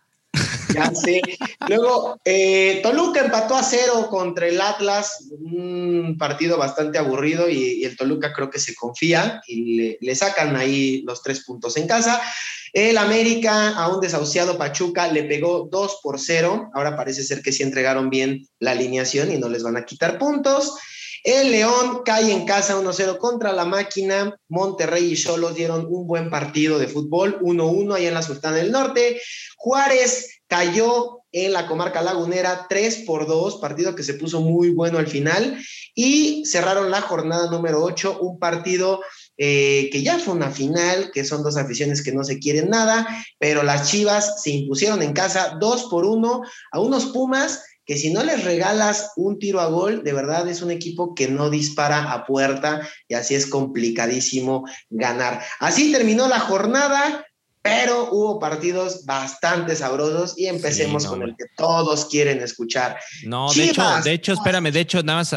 Ya 0.73 0.91
sé. 0.93 1.21
Luego, 1.67 2.19
eh, 2.25 2.81
Toluca 2.83 3.21
empató 3.21 3.55
a 3.55 3.63
cero 3.63 4.07
contra 4.09 4.47
el 4.47 4.59
Atlas, 4.59 5.29
un 5.31 6.17
partido 6.19 6.57
bastante 6.57 6.97
aburrido 6.97 7.49
y, 7.49 7.85
el 7.85 7.95
Toluca 7.95 8.33
creo 8.33 8.49
que 8.49 8.59
se 8.59 8.75
confía 8.75 9.41
y 9.47 9.97
le, 9.99 10.15
sacan 10.15 10.55
ahí 10.57 11.03
los 11.03 11.23
tres 11.23 11.45
puntos 11.45 11.77
en 11.77 11.87
casa. 11.87 12.21
El 12.73 12.97
América 12.97 13.69
a 13.75 13.87
un 13.93 14.01
desahuciado 14.01 14.57
Pachuca 14.57 15.07
le 15.07 15.23
pegó 15.23 15.69
dos 15.71 15.99
por 16.03 16.19
cero. 16.19 16.69
Ahora 16.73 16.97
parece 16.97 17.23
ser 17.23 17.41
que 17.41 17.51
sí 17.53 17.63
entregaron 17.63 18.09
bien 18.09 18.47
la 18.59 18.71
alineación 18.71 19.31
y 19.31 19.37
no 19.37 19.47
les 19.49 19.63
van 19.63 19.77
a 19.77 19.85
quitar 19.85 20.17
puntos. 20.17 20.75
El 21.23 21.51
León 21.51 22.01
cae 22.03 22.31
en 22.31 22.45
casa 22.45 22.79
1-0 22.79 23.17
contra 23.17 23.53
la 23.53 23.65
máquina. 23.65 24.35
Monterrey 24.47 25.13
y 25.13 25.15
Cholos 25.15 25.55
dieron 25.55 25.85
un 25.89 26.07
buen 26.07 26.29
partido 26.29 26.79
de 26.79 26.87
fútbol, 26.87 27.39
1-1 27.41 27.95
allá 27.95 28.07
en 28.07 28.13
la 28.13 28.23
Sultana 28.23 28.57
del 28.57 28.71
Norte. 28.71 29.21
Juárez 29.57 30.41
cayó 30.47 31.19
en 31.31 31.53
la 31.53 31.67
comarca 31.67 32.01
lagunera 32.01 32.65
3 32.67 33.03
por 33.05 33.27
2, 33.27 33.57
partido 33.57 33.95
que 33.95 34.03
se 34.03 34.15
puso 34.15 34.41
muy 34.41 34.71
bueno 34.71 34.97
al 34.97 35.07
final. 35.07 35.57
Y 35.93 36.43
cerraron 36.45 36.89
la 36.89 37.01
jornada 37.01 37.49
número 37.49 37.83
8, 37.83 38.19
un 38.19 38.39
partido 38.39 39.01
eh, 39.37 39.89
que 39.91 40.01
ya 40.01 40.19
fue 40.19 40.33
una 40.33 40.49
final, 40.49 41.11
que 41.13 41.23
son 41.23 41.43
dos 41.43 41.55
aficiones 41.57 42.03
que 42.03 42.11
no 42.11 42.23
se 42.23 42.39
quieren 42.39 42.69
nada, 42.69 43.07
pero 43.39 43.63
las 43.63 43.89
Chivas 43.89 44.41
se 44.41 44.51
impusieron 44.51 45.01
en 45.01 45.13
casa 45.13 45.57
2 45.59 45.85
por 45.85 46.05
1 46.05 46.41
a 46.71 46.79
unos 46.79 47.07
Pumas 47.07 47.63
que 47.85 47.97
si 47.97 48.11
no 48.11 48.23
les 48.23 48.43
regalas 48.43 49.11
un 49.15 49.39
tiro 49.39 49.59
a 49.59 49.67
gol, 49.67 50.03
de 50.03 50.13
verdad 50.13 50.47
es 50.47 50.61
un 50.61 50.71
equipo 50.71 51.15
que 51.15 51.27
no 51.27 51.49
dispara 51.49 52.11
a 52.11 52.25
puerta 52.25 52.87
y 53.07 53.15
así 53.15 53.35
es 53.35 53.47
complicadísimo 53.47 54.65
ganar. 54.89 55.41
Así 55.59 55.91
terminó 55.91 56.27
la 56.27 56.39
jornada, 56.39 57.25
pero 57.63 58.09
hubo 58.11 58.39
partidos 58.39 59.05
bastante 59.05 59.75
sabrosos 59.75 60.37
y 60.37 60.47
empecemos 60.47 61.05
con 61.05 61.21
el 61.21 61.35
que 61.35 61.45
todos 61.55 62.05
quieren 62.05 62.41
escuchar. 62.41 62.97
No, 63.23 63.51
de 63.53 63.65
hecho, 63.65 63.83
de 64.03 64.13
hecho, 64.13 64.33
espérame, 64.33 64.71
de 64.71 64.79
hecho, 64.79 65.03
nada 65.03 65.19
más 65.19 65.35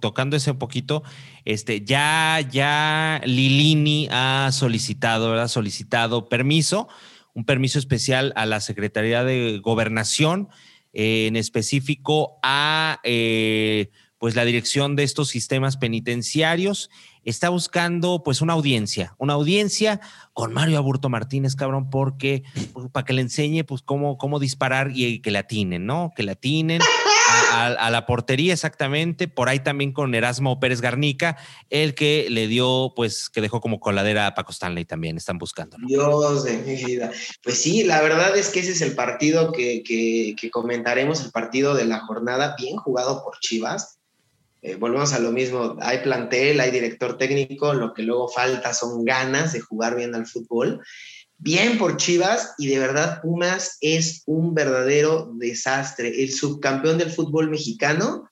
tocando 0.00 0.36
ese 0.36 0.52
un 0.52 0.58
poquito, 0.58 1.02
este, 1.44 1.84
ya, 1.84 2.40
ya 2.50 3.20
Lilini 3.24 4.08
ha 4.10 4.50
solicitado, 4.52 5.40
ha 5.40 5.48
solicitado 5.48 6.28
permiso, 6.28 6.88
un 7.32 7.44
permiso 7.44 7.78
especial 7.78 8.32
a 8.34 8.44
la 8.46 8.60
Secretaría 8.60 9.22
de 9.22 9.60
Gobernación 9.62 10.48
en 10.92 11.36
específico 11.36 12.38
a 12.42 13.00
eh, 13.04 13.90
pues 14.18 14.36
la 14.36 14.44
dirección 14.44 14.96
de 14.96 15.02
estos 15.02 15.28
sistemas 15.28 15.76
penitenciarios. 15.76 16.90
Está 17.24 17.48
buscando 17.48 18.22
pues 18.22 18.40
una 18.40 18.52
audiencia, 18.52 19.14
una 19.18 19.34
audiencia 19.34 20.00
con 20.32 20.52
Mario 20.52 20.78
Aburto 20.78 21.08
Martínez, 21.08 21.54
cabrón, 21.54 21.90
porque 21.90 22.44
pues, 22.72 22.88
para 22.90 23.04
que 23.04 23.12
le 23.12 23.22
enseñe 23.22 23.64
pues 23.64 23.82
cómo, 23.82 24.18
cómo 24.18 24.38
disparar 24.38 24.90
y 24.94 25.20
que 25.20 25.30
la 25.30 25.40
atinen, 25.40 25.86
¿no? 25.86 26.12
Que 26.14 26.22
la 26.22 26.32
atinen 26.32 26.80
a, 27.52 27.90
la 27.90 28.06
portería 28.06 28.52
exactamente, 28.52 29.28
por 29.28 29.48
ahí 29.48 29.60
también 29.60 29.92
con 29.92 30.14
Erasmo 30.14 30.60
Pérez 30.60 30.80
Garnica, 30.80 31.36
el 31.68 31.94
que 31.94 32.26
le 32.30 32.46
dio, 32.46 32.92
pues, 32.96 33.28
que 33.28 33.40
dejó 33.40 33.60
como 33.60 33.80
coladera 33.80 34.26
a 34.26 34.34
Paco 34.34 34.52
Stanley 34.52 34.84
también, 34.84 35.16
están 35.16 35.38
buscando. 35.38 35.76
Dios 35.86 36.44
de 36.44 36.58
mi 36.58 36.84
vida. 36.84 37.10
Pues 37.42 37.60
sí, 37.60 37.84
la 37.84 38.00
verdad 38.02 38.36
es 38.36 38.50
que 38.50 38.60
ese 38.60 38.72
es 38.72 38.80
el 38.82 38.94
partido 38.94 39.52
que, 39.52 39.82
que, 39.82 40.50
comentaremos, 40.50 41.24
el 41.24 41.30
partido 41.30 41.74
de 41.74 41.84
la 41.84 42.00
jornada, 42.00 42.54
bien 42.58 42.76
jugado 42.76 43.22
por 43.24 43.38
Chivas. 43.40 43.98
eh, 44.62 44.76
volvemos 44.76 45.12
a 45.12 45.18
lo 45.18 45.32
mismo, 45.32 45.76
hay 45.80 45.98
plantel, 45.98 46.60
hay 46.60 46.70
director 46.70 47.16
técnico, 47.16 47.72
lo 47.72 47.94
que 47.94 48.02
luego 48.02 48.28
falta 48.28 48.74
son 48.74 49.04
ganas 49.04 49.52
de 49.52 49.60
jugar 49.60 49.96
bien 49.96 50.14
al 50.14 50.26
fútbol. 50.26 50.82
Bien 51.42 51.78
por 51.78 51.96
Chivas 51.96 52.52
y 52.58 52.66
de 52.66 52.78
verdad 52.78 53.22
Pumas 53.22 53.78
es 53.80 54.22
un 54.26 54.54
verdadero 54.54 55.32
desastre. 55.36 56.22
El 56.22 56.30
subcampeón 56.32 56.98
del 56.98 57.10
fútbol 57.10 57.48
mexicano, 57.48 58.30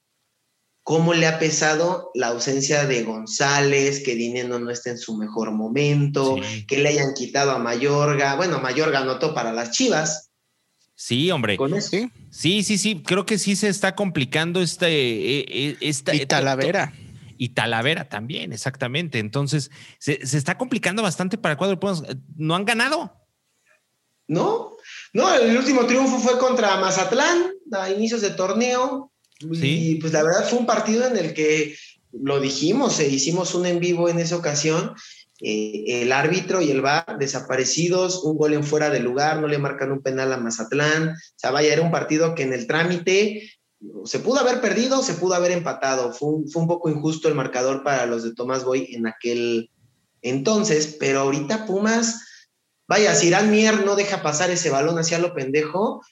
¿cómo 0.82 1.14
le 1.14 1.26
ha 1.26 1.38
pesado 1.38 2.10
la 2.12 2.28
ausencia 2.28 2.84
de 2.84 3.04
González, 3.04 4.02
que 4.04 4.14
Dinero 4.14 4.58
no 4.58 4.70
está 4.70 4.90
en 4.90 4.98
su 4.98 5.16
mejor 5.16 5.52
momento, 5.52 6.36
que 6.66 6.78
le 6.78 6.90
hayan 6.90 7.14
quitado 7.14 7.52
a 7.52 7.58
Mayorga? 7.58 8.36
Bueno, 8.36 8.60
Mayorga 8.60 8.98
anotó 8.98 9.32
para 9.32 9.54
las 9.54 9.70
Chivas, 9.70 10.26
Sí, 11.00 11.30
hombre. 11.30 11.56
Sí, 12.32 12.64
sí, 12.64 12.76
sí. 12.76 13.00
Creo 13.06 13.24
que 13.24 13.38
sí 13.38 13.54
se 13.54 13.68
está 13.68 13.94
complicando 13.94 14.60
este. 14.60 14.88
Eh, 14.88 15.44
eh, 15.48 15.76
esta, 15.80 16.12
y 16.12 16.26
Talavera. 16.26 16.92
Y 17.38 17.50
Talavera 17.50 18.08
también, 18.08 18.52
exactamente. 18.52 19.18
Entonces, 19.18 19.70
se, 19.98 20.18
está 20.22 20.58
complicando 20.58 21.02
bastante 21.02 21.38
para 21.38 21.52
el 21.52 21.58
cuadro. 21.58 21.78
No 22.36 22.54
han 22.54 22.64
ganado. 22.64 23.14
No, 24.26 24.76
no, 25.14 25.34
el 25.34 25.56
último 25.56 25.86
triunfo 25.86 26.18
fue 26.18 26.38
contra 26.38 26.78
Mazatlán 26.78 27.52
a 27.72 27.90
inicios 27.90 28.20
de 28.20 28.30
torneo. 28.30 29.12
Y 29.40 29.94
pues 29.96 30.12
la 30.12 30.22
verdad 30.22 30.48
fue 30.48 30.58
un 30.58 30.66
partido 30.66 31.06
en 31.06 31.16
el 31.16 31.32
que 31.32 31.76
lo 32.12 32.40
dijimos, 32.40 32.98
e 32.98 33.08
hicimos 33.08 33.54
un 33.54 33.66
en 33.66 33.78
vivo 33.78 34.08
en 34.08 34.18
esa 34.18 34.36
ocasión 34.36 34.94
eh, 35.40 36.02
el 36.02 36.12
árbitro 36.12 36.60
y 36.60 36.70
el 36.70 36.80
VAR 36.80 37.16
desaparecidos, 37.18 38.24
un 38.24 38.36
gol 38.36 38.54
en 38.54 38.64
fuera 38.64 38.90
de 38.90 39.00
lugar, 39.00 39.40
no 39.40 39.46
le 39.46 39.58
marcan 39.58 39.92
un 39.92 40.02
penal 40.02 40.32
a 40.32 40.36
Mazatlán. 40.36 41.10
O 41.10 41.14
sea, 41.36 41.50
vaya, 41.52 41.72
era 41.72 41.82
un 41.82 41.92
partido 41.92 42.34
que 42.34 42.42
en 42.42 42.52
el 42.52 42.66
trámite 42.66 43.48
se 44.04 44.18
pudo 44.18 44.40
haber 44.40 44.60
perdido, 44.60 45.02
se 45.02 45.14
pudo 45.14 45.34
haber 45.34 45.52
empatado. 45.52 46.12
Fue 46.12 46.28
un, 46.30 46.66
poco 46.66 46.88
injusto 46.88 47.28
el 47.28 47.34
marcador 47.34 47.82
para 47.82 48.06
los 48.06 48.22
de 48.22 48.34
Tomás 48.34 48.64
Boy 48.64 48.88
en 48.92 49.06
aquel 49.06 49.70
entonces, 50.20 50.96
pero 50.98 51.20
ahorita 51.20 51.66
Pumas, 51.66 52.24
vaya, 52.88 53.14
si 53.14 53.28
Irán 53.28 53.50
Mier 53.50 53.84
no 53.84 53.94
deja 53.94 54.22
pasar 54.22 54.50
ese 54.50 54.70
balón 54.70 54.98
hacia 54.98 55.18
lo 55.18 55.32
pendejo, 55.32 56.02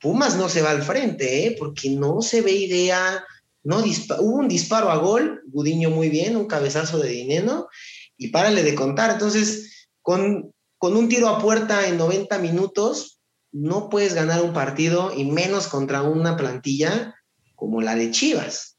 Pumas 0.00 0.36
no 0.36 0.48
se 0.48 0.62
va 0.62 0.70
al 0.70 0.82
frente, 0.82 1.46
¿eh? 1.46 1.56
porque 1.58 1.90
no 1.90 2.22
se 2.22 2.40
ve 2.40 2.52
idea. 2.52 3.24
No 3.64 3.78
hubo 3.78 4.36
un 4.36 4.48
disparo 4.48 4.90
a 4.90 4.96
gol, 4.96 5.42
Gudiño 5.46 5.90
muy 5.90 6.08
bien, 6.08 6.36
un 6.36 6.46
cabezazo 6.46 6.98
de 6.98 7.08
dinero, 7.08 7.68
y 8.16 8.28
párale 8.28 8.62
de 8.62 8.74
contar. 8.74 9.12
Entonces, 9.12 9.88
con, 10.02 10.52
con 10.78 10.96
un 10.96 11.08
tiro 11.08 11.28
a 11.28 11.40
puerta 11.40 11.86
en 11.88 11.96
90 11.96 12.38
minutos, 12.38 13.21
no 13.52 13.88
puedes 13.90 14.14
ganar 14.14 14.42
un 14.42 14.52
partido 14.52 15.12
y 15.14 15.24
menos 15.24 15.68
contra 15.68 16.02
una 16.02 16.36
plantilla 16.36 17.14
como 17.54 17.80
la 17.80 17.94
de 17.94 18.10
Chivas. 18.10 18.76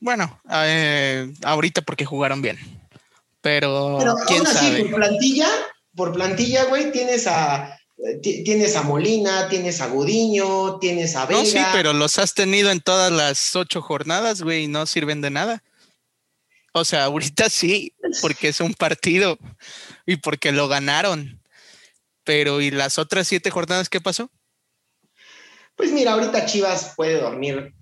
Bueno, 0.00 0.40
eh, 0.50 1.32
ahorita 1.44 1.82
porque 1.82 2.06
jugaron 2.06 2.42
bien. 2.42 2.58
Pero, 3.42 3.98
¿quién 4.26 4.46
sabe? 4.46 4.84
por 4.84 4.96
plantilla, 4.96 5.48
por 5.94 6.12
plantilla, 6.12 6.64
güey, 6.64 6.90
tienes 6.92 7.26
a 7.26 7.76
tienes 8.22 8.76
a 8.76 8.82
Molina, 8.82 9.48
tienes 9.48 9.80
a 9.80 9.88
Gudiño, 9.88 10.78
tienes 10.78 11.16
a 11.16 11.26
Vega. 11.26 11.40
No, 11.40 11.46
sí, 11.46 11.58
pero 11.72 11.92
los 11.92 12.18
has 12.18 12.34
tenido 12.34 12.70
en 12.70 12.80
todas 12.80 13.12
las 13.12 13.54
ocho 13.54 13.82
jornadas, 13.82 14.42
güey, 14.42 14.64
y 14.64 14.68
no 14.68 14.86
sirven 14.86 15.20
de 15.20 15.30
nada. 15.30 15.62
O 16.72 16.84
sea, 16.84 17.04
ahorita 17.04 17.50
sí, 17.50 17.94
porque 18.22 18.48
es 18.48 18.60
un 18.60 18.74
partido 18.74 19.38
y 20.06 20.16
porque 20.16 20.52
lo 20.52 20.68
ganaron. 20.68 21.39
Pero 22.24 22.60
¿y 22.60 22.70
las 22.70 22.98
otras 22.98 23.28
siete 23.28 23.50
jornadas 23.50 23.88
qué 23.88 24.00
pasó? 24.00 24.30
Pues 25.76 25.92
mira, 25.92 26.12
ahorita 26.12 26.46
Chivas 26.46 26.92
puede 26.96 27.20
dormir, 27.20 27.72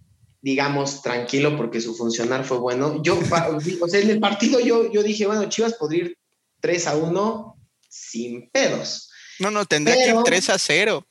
digamos, 0.41 1.03
tranquilo 1.03 1.57
porque 1.57 1.81
su 1.81 1.97
funcionar 1.97 2.45
fue 2.45 2.59
bueno. 2.59 3.03
Yo, 3.03 3.19
o 3.81 3.89
sea, 3.89 4.01
en 4.01 4.11
el 4.11 4.21
partido 4.21 4.61
yo, 4.61 4.93
yo 4.93 5.03
dije, 5.03 5.27
bueno, 5.27 5.49
Chivas 5.49 5.75
podría 5.75 6.05
ir 6.05 6.19
3 6.61 6.87
a 6.87 6.97
1 6.97 7.57
sin 7.89 8.51
pedos. 8.51 9.11
No, 9.39 9.51
no, 9.51 9.65
tendría 9.67 9.97
que 9.97 10.11
ir 10.11 10.17
3 10.25 10.51
a 10.51 10.59
0. 10.59 11.07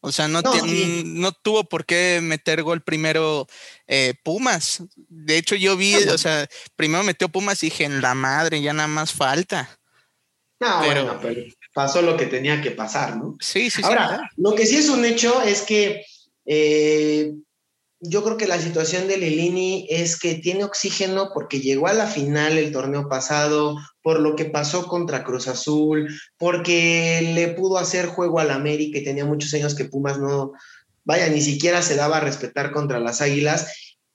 O 0.00 0.12
sea, 0.12 0.28
no, 0.28 0.42
no, 0.42 1.32
tuvo 1.32 1.64
por 1.64 1.84
qué 1.84 2.20
meter 2.22 2.62
gol 2.62 2.82
primero 2.82 3.46
eh, 3.86 4.14
Pumas. 4.22 4.82
De 4.96 5.36
hecho, 5.36 5.56
yo 5.56 5.76
vi, 5.76 5.96
o 5.96 6.18
sea, 6.18 6.48
primero 6.76 7.02
metió 7.02 7.28
Pumas 7.28 7.62
y 7.62 7.66
dije, 7.66 7.84
en 7.84 8.00
la 8.00 8.14
madre, 8.14 8.62
ya 8.62 8.72
nada 8.72 8.86
más 8.86 9.12
falta. 9.12 9.78
No, 10.60 10.80
pero, 10.82 11.18
pero 11.20 11.42
pasó 11.78 12.02
lo 12.02 12.16
que 12.16 12.26
tenía 12.26 12.60
que 12.60 12.72
pasar, 12.72 13.16
¿no? 13.16 13.36
Sí, 13.38 13.70
sí, 13.70 13.82
Ahora, 13.84 14.28
lo 14.36 14.56
que 14.56 14.66
sí 14.66 14.74
es 14.74 14.88
un 14.88 15.04
hecho 15.04 15.40
es 15.42 15.62
que 15.62 16.04
eh, 16.44 17.34
yo 18.00 18.24
creo 18.24 18.36
que 18.36 18.48
la 18.48 18.60
situación 18.60 19.06
de 19.06 19.16
Lilini 19.16 19.86
es 19.88 20.18
que 20.18 20.34
tiene 20.34 20.64
oxígeno 20.64 21.30
porque 21.32 21.60
llegó 21.60 21.86
a 21.86 21.92
la 21.92 22.08
final 22.08 22.58
el 22.58 22.72
torneo 22.72 23.08
pasado, 23.08 23.76
por 24.02 24.18
lo 24.18 24.34
que 24.34 24.46
pasó 24.46 24.88
contra 24.88 25.22
Cruz 25.22 25.46
Azul, 25.46 26.08
porque 26.36 27.30
le 27.32 27.46
pudo 27.54 27.78
hacer 27.78 28.06
juego 28.06 28.40
al 28.40 28.50
América 28.50 28.98
y 28.98 29.04
tenía 29.04 29.24
muchos 29.24 29.54
años 29.54 29.76
que 29.76 29.84
Pumas 29.84 30.18
no, 30.18 30.54
vaya, 31.04 31.28
ni 31.28 31.40
siquiera 31.40 31.80
se 31.80 31.94
daba 31.94 32.16
a 32.16 32.22
respetar 32.22 32.72
contra 32.72 32.98
las 32.98 33.20
Águilas, 33.20 33.72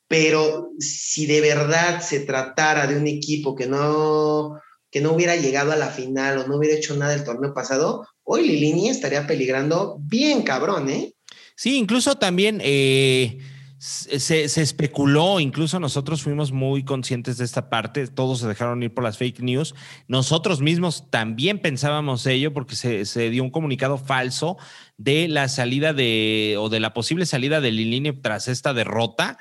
pero 0.10 0.72
si 0.80 1.28
de 1.28 1.40
verdad 1.40 2.02
se 2.02 2.20
tratara 2.20 2.88
de 2.88 2.98
un 2.98 3.08
equipo 3.08 3.56
que 3.56 3.68
no, 3.68 4.60
que 4.94 5.02
no 5.02 5.12
hubiera 5.12 5.36
llegado 5.36 5.72
a 5.72 5.76
la 5.76 5.90
final 5.90 6.38
o 6.38 6.48
no 6.48 6.58
hubiera 6.58 6.78
hecho 6.78 6.96
nada 6.96 7.16
el 7.16 7.24
torneo 7.24 7.54
pasado, 7.54 8.08
hoy 8.24 8.48
Lilini 8.48 8.90
estaría 8.90 9.28
peligrando 9.28 9.98
bien 10.00 10.44
cabrón, 10.44 10.90
¿eh? 10.90 11.14
Sí, 11.56 11.78
incluso 11.78 12.16
también... 12.16 12.62
Eh 12.64 13.40
se, 13.84 14.46
especuló, 14.46 15.42
incluso 15.42 15.78
nosotros 15.78 16.24
fuimos 16.24 16.54
muy 16.54 16.86
conscientes 16.86 17.38
de 17.38 17.44
esta 17.44 17.70
parte, 17.70 18.08
todos 18.08 18.40
se 18.40 18.48
dejaron 18.48 18.82
ir 18.82 18.94
por 18.94 19.04
las 19.04 19.18
fake 19.18 19.42
news, 19.42 19.76
nosotros 20.08 20.62
mismos 20.62 21.10
también 21.10 21.60
pensábamos 21.60 22.26
ello 22.26 22.54
porque 22.54 22.78
se, 22.78 23.30
dio 23.30 23.44
un 23.44 23.50
comunicado 23.50 23.98
falso 23.98 24.56
de 24.96 25.28
la 25.28 25.50
salida 25.50 25.92
de, 25.92 26.56
o 26.58 26.70
de 26.70 26.80
la 26.80 26.94
posible 26.94 27.26
salida 27.26 27.60
de 27.60 27.74
Lilini 27.74 28.14
tras 28.14 28.48
esta 28.48 28.74
derrota. 28.74 29.38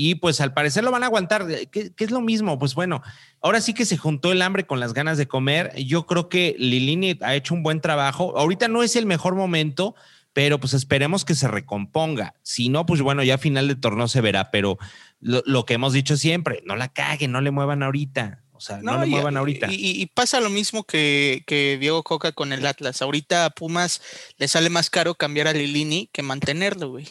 Y 0.00 0.14
pues 0.14 0.40
al 0.40 0.54
parecer 0.54 0.84
lo 0.84 0.92
van 0.92 1.02
a 1.02 1.06
aguantar. 1.06 1.44
¿Qué, 1.72 1.92
es 1.98 2.10
lo 2.12 2.20
mismo? 2.20 2.56
Pues 2.56 2.76
bueno, 2.76 3.02
ahora 3.40 3.60
sí 3.60 3.74
que 3.74 3.84
se 3.84 3.96
juntó 3.96 4.30
el 4.30 4.42
hambre 4.42 4.64
con 4.64 4.78
las 4.78 4.94
ganas 4.94 5.18
de 5.18 5.26
comer. 5.26 5.74
Yo 5.74 6.06
creo 6.06 6.28
que 6.28 6.54
Lilini 6.56 7.18
ha 7.20 7.34
hecho 7.34 7.52
un 7.52 7.64
buen 7.64 7.80
trabajo. 7.80 8.38
Ahorita 8.38 8.68
no 8.68 8.84
es 8.84 8.94
el 8.94 9.06
mejor 9.06 9.34
momento, 9.34 9.96
pero 10.32 10.60
pues 10.60 10.72
esperemos 10.72 11.24
que 11.24 11.34
se 11.34 11.48
recomponga. 11.48 12.34
Si 12.44 12.68
no, 12.68 12.86
pues 12.86 13.02
bueno, 13.02 13.24
ya 13.24 13.34
a 13.34 13.38
final 13.38 13.66
de 13.66 13.74
torneo 13.74 14.06
se 14.06 14.20
verá, 14.20 14.52
pero 14.52 14.78
lo, 15.18 15.64
que 15.64 15.74
hemos 15.74 15.92
dicho 15.92 16.16
siempre, 16.16 16.62
no 16.64 16.76
la 16.76 16.92
caguen, 16.92 17.32
no 17.32 17.40
le 17.40 17.50
muevan 17.50 17.82
ahorita. 17.82 18.44
O 18.52 18.60
sea, 18.60 18.78
no, 18.80 19.00
le 19.00 19.06
muevan 19.06 19.36
ahorita. 19.36 19.66
Y, 19.68 20.06
pasa 20.14 20.38
lo 20.38 20.48
mismo 20.48 20.84
que, 20.84 21.42
que, 21.44 21.76
Diego 21.80 22.04
Coca 22.04 22.30
con 22.30 22.52
el 22.52 22.64
Atlas. 22.66 23.02
Ahorita 23.02 23.46
a 23.46 23.50
Pumas 23.50 24.00
le 24.36 24.46
sale 24.46 24.70
más 24.70 24.90
caro 24.90 25.16
cambiar 25.16 25.48
a 25.48 25.52
Lilini 25.52 26.08
que 26.12 26.22
mantenerlo, 26.22 26.90
güey. 26.90 27.08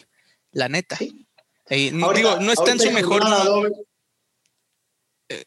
La 0.52 0.70
neta. 0.70 0.96
No, 1.92 2.12
digo, 2.12 2.38
no 2.40 2.52
está 2.52 2.72
en 2.72 2.80
su 2.80 2.90
mejor. 2.90 3.22
Eh, 5.28 5.44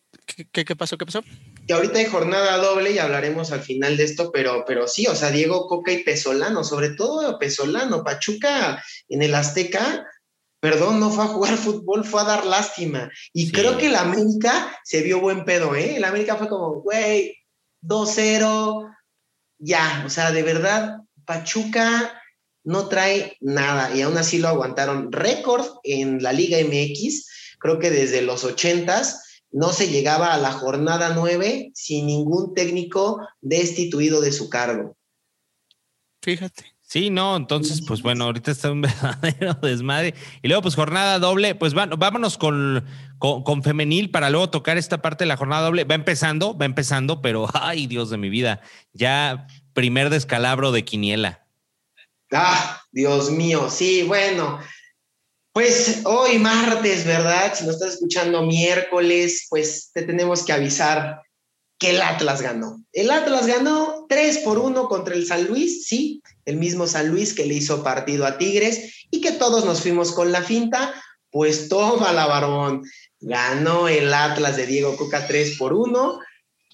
¿Qué, 0.52 0.66
¿Qué 0.66 0.76
pasó? 0.76 0.98
¿Qué 0.98 1.06
pasó? 1.06 1.24
que 1.68 1.74
ahorita 1.74 2.00
hay 2.00 2.06
jornada 2.06 2.58
doble 2.58 2.92
y 2.92 3.00
hablaremos 3.00 3.52
al 3.52 3.62
final 3.62 3.98
de 3.98 4.04
esto, 4.04 4.32
pero, 4.32 4.64
pero 4.66 4.88
sí, 4.88 5.08
o 5.08 5.16
sea, 5.16 5.30
Diego 5.32 5.68
Coca 5.68 5.92
y 5.92 6.04
Pesolano, 6.04 6.64
sobre 6.64 6.92
todo 6.92 7.38
Pesolano, 7.40 8.04
Pachuca 8.04 8.84
en 9.08 9.22
el 9.22 9.36
Azteca, 9.36 10.08
perdón, 10.60 11.00
no 11.00 11.12
fue 11.12 11.26
a 11.26 11.28
jugar 11.28 11.58
fútbol, 11.58 12.04
fue 12.04 12.22
a 12.22 12.26
dar 12.26 12.46
lástima. 12.46 13.10
Y 13.34 13.52
creo 13.52 13.78
que 13.78 13.88
el 13.88 13.96
América 13.96 14.76
se 14.84 15.02
vio 15.02 15.20
buen 15.20 15.46
pedo, 15.46 15.76
¿eh? 15.76 15.98
El 15.98 16.04
América 16.04 16.36
fue 16.36 16.48
como, 16.48 16.82
güey, 16.82 17.38
2-0, 17.84 18.96
ya, 19.60 20.04
o 20.06 20.10
sea, 20.10 20.32
de 20.32 20.44
verdad, 20.44 20.98
Pachuca 21.26 22.21
no 22.64 22.88
trae 22.88 23.38
nada 23.40 23.96
y 23.96 24.02
aún 24.02 24.18
así 24.18 24.40
lo 24.40 24.48
aguantaron. 24.48 25.12
Récord 25.12 25.66
en 25.84 26.22
la 26.22 26.34
Liga 26.34 26.58
MX, 26.60 27.58
creo 27.60 27.80
que 27.80 27.90
desde 27.90 28.22
los 28.22 28.46
80s 28.46 29.18
no 29.52 29.74
se 29.74 29.90
llegaba 29.90 30.34
a 30.34 30.38
la 30.38 30.52
jornada 30.52 31.14
9 31.16 31.72
sin 31.74 32.08
ningún 32.08 32.54
técnico 32.54 33.20
destituido 33.42 34.22
de 34.22 34.32
su 34.32 34.50
cargo. 34.50 34.96
Fíjate. 36.22 36.72
Sí, 36.92 37.10
no, 37.10 37.38
entonces, 37.38 37.82
pues 37.88 38.02
bueno, 38.02 38.26
ahorita 38.26 38.52
está 38.52 38.70
un 38.70 38.82
verdadero 38.82 39.54
desmadre. 39.62 40.14
Y 40.42 40.50
luego, 40.50 40.64
pues 40.64 40.76
jornada 40.76 41.20
doble, 41.20 41.56
pues 41.56 41.74
vámonos 41.74 42.38
con, 42.38 42.84
con, 43.18 43.64
femenil 43.64 44.12
para 44.12 44.30
luego 44.30 44.50
tocar 44.50 44.78
esta 44.78 45.02
parte 45.02 45.24
de 45.24 45.30
la 45.30 45.38
jornada 45.38 45.62
doble. 45.62 45.86
Va 45.86 45.96
empezando, 45.96 46.58
va 46.58 46.66
empezando, 46.66 47.22
pero 47.22 47.48
ay, 47.54 47.88
Dios 47.88 48.10
de 48.10 48.18
mi 48.18 48.30
vida, 48.30 48.60
ya 48.92 49.48
primer 49.72 50.10
descalabro 50.10 50.74
de 50.74 50.84
Quiniela. 50.84 51.41
Ah, 52.32 52.82
Dios 52.92 53.32
mío, 53.32 53.70
sí, 53.70 54.04
bueno, 54.04 54.60
pues 55.54 56.02
hoy 56.06 56.40
martes, 56.40 57.06
¿verdad? 57.06 57.54
Si 57.54 57.66
nos 57.66 57.76
estás 57.76 57.94
escuchando 57.96 58.44
miércoles, 58.44 59.48
pues 59.50 59.92
te 59.94 60.04
tenemos 60.04 60.44
que 60.44 60.54
avisar 60.54 61.22
que 61.78 61.90
el 61.90 62.02
Atlas 62.02 62.42
ganó. 62.42 62.84
El 62.94 63.12
Atlas 63.12 63.48
ganó 63.48 64.06
3 64.08 64.40
por 64.40 64.60
1 64.60 64.88
contra 64.88 65.14
el 65.14 65.26
San 65.26 65.46
Luis, 65.46 65.88
sí, 65.88 66.22
el 66.46 66.58
mismo 66.58 66.88
San 66.88 67.10
Luis 67.10 67.34
que 67.34 67.46
le 67.46 67.56
hizo 67.56 67.84
partido 67.84 68.26
a 68.26 68.38
Tigres 68.38 69.08
y 69.10 69.20
que 69.20 69.32
todos 69.32 69.66
nos 69.66 69.82
fuimos 69.82 70.12
con 70.12 70.32
la 70.32 70.42
finta, 70.42 70.94
pues 71.32 71.70
toma 71.70 72.14
la 72.14 72.28
barbón. 72.28 72.84
Ganó 73.20 73.88
el 73.88 74.14
Atlas 74.14 74.58
de 74.58 74.68
Diego 74.68 74.96
Coca 74.96 75.28
3 75.28 75.58
por 75.58 75.74
1. 75.74 76.20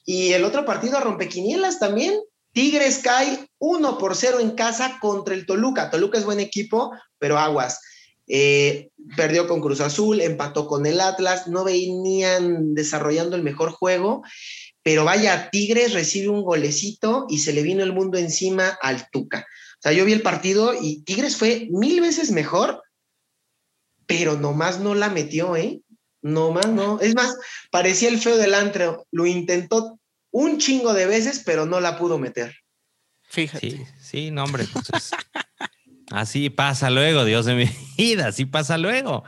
Y 0.05 0.33
el 0.33 0.43
otro 0.43 0.65
partido 0.65 0.97
a 0.97 1.01
rompequinielas 1.01 1.79
también. 1.79 2.19
Tigres 2.53 2.99
cae 2.99 3.46
1 3.59 3.97
por 3.97 4.15
0 4.15 4.39
en 4.39 4.51
casa 4.51 4.97
contra 5.01 5.33
el 5.33 5.45
Toluca. 5.45 5.89
Toluca 5.89 6.17
es 6.17 6.25
buen 6.25 6.39
equipo, 6.39 6.91
pero 7.17 7.37
aguas. 7.37 7.79
Eh, 8.27 8.89
perdió 9.15 9.47
con 9.47 9.61
Cruz 9.61 9.79
Azul, 9.79 10.19
empató 10.21 10.67
con 10.67 10.85
el 10.85 10.99
Atlas, 10.99 11.47
no 11.47 11.63
venían 11.63 12.73
desarrollando 12.73 13.35
el 13.35 13.43
mejor 13.43 13.71
juego, 13.71 14.21
pero 14.83 15.05
vaya, 15.05 15.49
Tigres 15.49 15.93
recibe 15.93 16.29
un 16.29 16.43
golecito 16.43 17.25
y 17.29 17.39
se 17.39 17.53
le 17.53 17.61
vino 17.61 17.83
el 17.83 17.93
mundo 17.93 18.17
encima 18.17 18.77
al 18.81 19.09
Tuca. 19.09 19.45
O 19.79 19.81
sea, 19.81 19.93
yo 19.93 20.05
vi 20.05 20.13
el 20.13 20.21
partido 20.21 20.73
y 20.79 21.03
Tigres 21.03 21.37
fue 21.37 21.67
mil 21.71 22.01
veces 22.01 22.31
mejor, 22.31 22.83
pero 24.05 24.37
nomás 24.37 24.79
no 24.79 24.95
la 24.95 25.09
metió, 25.09 25.55
¿eh? 25.55 25.81
Nomás 26.21 26.67
no. 26.67 26.99
Es 26.99 27.15
más, 27.15 27.35
parecía 27.71 28.09
el 28.09 28.19
feo 28.19 28.37
del 28.37 28.53
antro. 28.53 29.05
Lo 29.11 29.25
intentó 29.25 29.99
un 30.31 30.57
chingo 30.57 30.93
de 30.93 31.05
veces, 31.05 31.43
pero 31.45 31.65
no 31.65 31.79
la 31.79 31.97
pudo 31.97 32.17
meter. 32.17 32.55
Fíjate. 33.27 33.69
Sí, 33.71 33.85
sí, 34.01 34.31
no, 34.31 34.43
hombre. 34.43 34.65
pues 34.71 34.85
es- 34.95 35.11
así 36.11 36.49
pasa 36.49 36.89
luego, 36.89 37.25
Dios 37.25 37.45
de 37.45 37.55
mi 37.55 37.69
vida, 37.97 38.27
así 38.27 38.45
pasa 38.45 38.77
luego. 38.77 39.23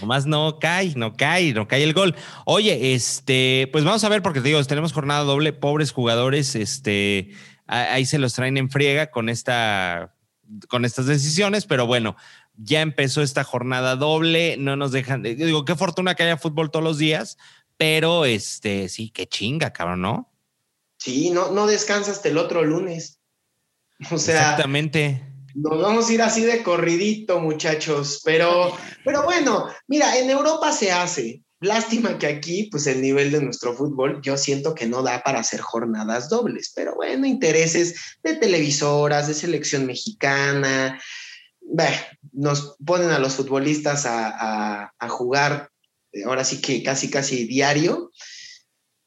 Nomás 0.00 0.26
no 0.26 0.58
cae, 0.60 0.92
no 0.96 1.16
cae, 1.16 1.52
no 1.52 1.66
cae 1.66 1.82
el 1.82 1.92
gol. 1.92 2.14
Oye, 2.46 2.94
este, 2.94 3.68
pues 3.72 3.84
vamos 3.84 4.04
a 4.04 4.08
ver, 4.08 4.22
porque 4.22 4.40
te 4.40 4.48
digo, 4.48 4.62
tenemos 4.64 4.92
jornada 4.92 5.24
doble, 5.24 5.52
pobres 5.52 5.92
jugadores, 5.92 6.54
este, 6.54 7.30
ahí 7.66 8.06
se 8.06 8.18
los 8.18 8.34
traen 8.34 8.56
en 8.56 8.70
friega 8.70 9.10
con 9.10 9.28
esta, 9.28 10.14
con 10.68 10.84
estas 10.84 11.06
decisiones, 11.06 11.66
pero 11.66 11.86
bueno, 11.86 12.16
ya 12.56 12.82
empezó 12.82 13.22
esta 13.22 13.42
jornada 13.42 13.96
doble, 13.96 14.56
no 14.58 14.76
nos 14.76 14.92
dejan, 14.92 15.24
eh, 15.26 15.34
digo, 15.34 15.64
qué 15.64 15.74
fortuna 15.74 16.14
que 16.14 16.22
haya 16.24 16.36
fútbol 16.36 16.70
todos 16.70 16.84
los 16.84 16.98
días, 16.98 17.38
pero 17.76 18.24
este, 18.26 18.88
sí, 18.88 19.10
qué 19.10 19.26
chinga, 19.26 19.72
cabrón, 19.72 20.02
¿no? 20.02 20.32
Sí, 20.98 21.30
no, 21.30 21.50
no 21.50 21.66
descansa 21.66 22.10
hasta 22.12 22.28
el 22.28 22.36
otro 22.36 22.62
lunes. 22.62 23.19
O 24.10 24.18
sea, 24.18 24.40
Exactamente. 24.40 25.22
Nos 25.54 25.82
vamos 25.82 26.08
a 26.08 26.12
ir 26.12 26.22
así 26.22 26.42
de 26.42 26.62
corridito, 26.62 27.40
muchachos. 27.40 28.22
Pero, 28.24 28.76
pero 29.04 29.24
bueno, 29.24 29.66
mira, 29.88 30.16
en 30.16 30.30
Europa 30.30 30.72
se 30.72 30.92
hace. 30.92 31.42
Lástima 31.60 32.18
que 32.18 32.26
aquí, 32.26 32.68
pues 32.70 32.86
el 32.86 33.02
nivel 33.02 33.30
de 33.32 33.42
nuestro 33.42 33.74
fútbol, 33.74 34.20
yo 34.22 34.36
siento 34.38 34.74
que 34.74 34.86
no 34.86 35.02
da 35.02 35.22
para 35.22 35.40
hacer 35.40 35.60
jornadas 35.60 36.28
dobles. 36.30 36.72
Pero 36.74 36.94
bueno, 36.94 37.26
intereses 37.26 37.94
de 38.22 38.36
televisoras, 38.36 39.28
de 39.28 39.34
selección 39.34 39.86
mexicana. 39.86 40.98
Bah, 41.60 41.90
nos 42.32 42.76
ponen 42.86 43.10
a 43.10 43.18
los 43.18 43.34
futbolistas 43.34 44.06
a, 44.06 44.28
a- 44.84 44.94
a 44.98 45.08
jugar, 45.08 45.68
ahora 46.24 46.44
sí 46.44 46.60
que 46.62 46.82
casi, 46.82 47.10
casi 47.10 47.44
diario. 47.46 48.10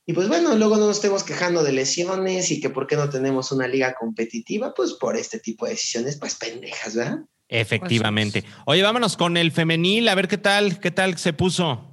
Y 0.06 0.14
pues 0.14 0.28
bueno, 0.28 0.56
luego 0.56 0.76
no 0.78 0.88
nos 0.88 0.98
estemos 0.98 1.24
quejando 1.24 1.64
de 1.64 1.72
lesiones 1.72 2.52
y 2.52 2.60
que 2.60 2.70
por 2.70 2.88
qué 2.88 2.98
no 2.98 3.10
tenemos 3.10 3.52
una 3.52 3.68
liga 3.68 3.96
competitiva, 3.98 4.74
pues 4.74 4.94
por 4.94 5.16
este 5.16 5.40
tipo 5.40 5.66
de 5.66 5.72
decisiones, 5.72 6.18
pues 6.20 6.36
pendejas, 6.36 6.96
¿verdad? 6.96 7.20
Efectivamente. 7.48 8.44
Oye, 8.66 8.82
vámonos 8.82 9.16
con 9.16 9.38
el 9.38 9.52
femenil, 9.52 10.10
a 10.10 10.16
ver 10.16 10.28
qué 10.28 10.38
tal, 10.38 10.80
qué 10.80 10.92
tal 10.92 11.18
se 11.18 11.32
puso. 11.32 11.90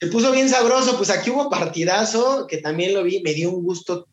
Se 0.00 0.06
puso 0.08 0.32
bien 0.32 0.48
sabroso, 0.48 0.96
pues 0.96 1.10
aquí 1.10 1.30
hubo 1.30 1.50
partidazo, 1.50 2.46
que 2.48 2.58
también 2.58 2.94
lo 2.94 3.02
vi, 3.02 3.20
me 3.22 3.34
dio 3.34 3.50
un 3.50 3.62
gusto 3.62 4.08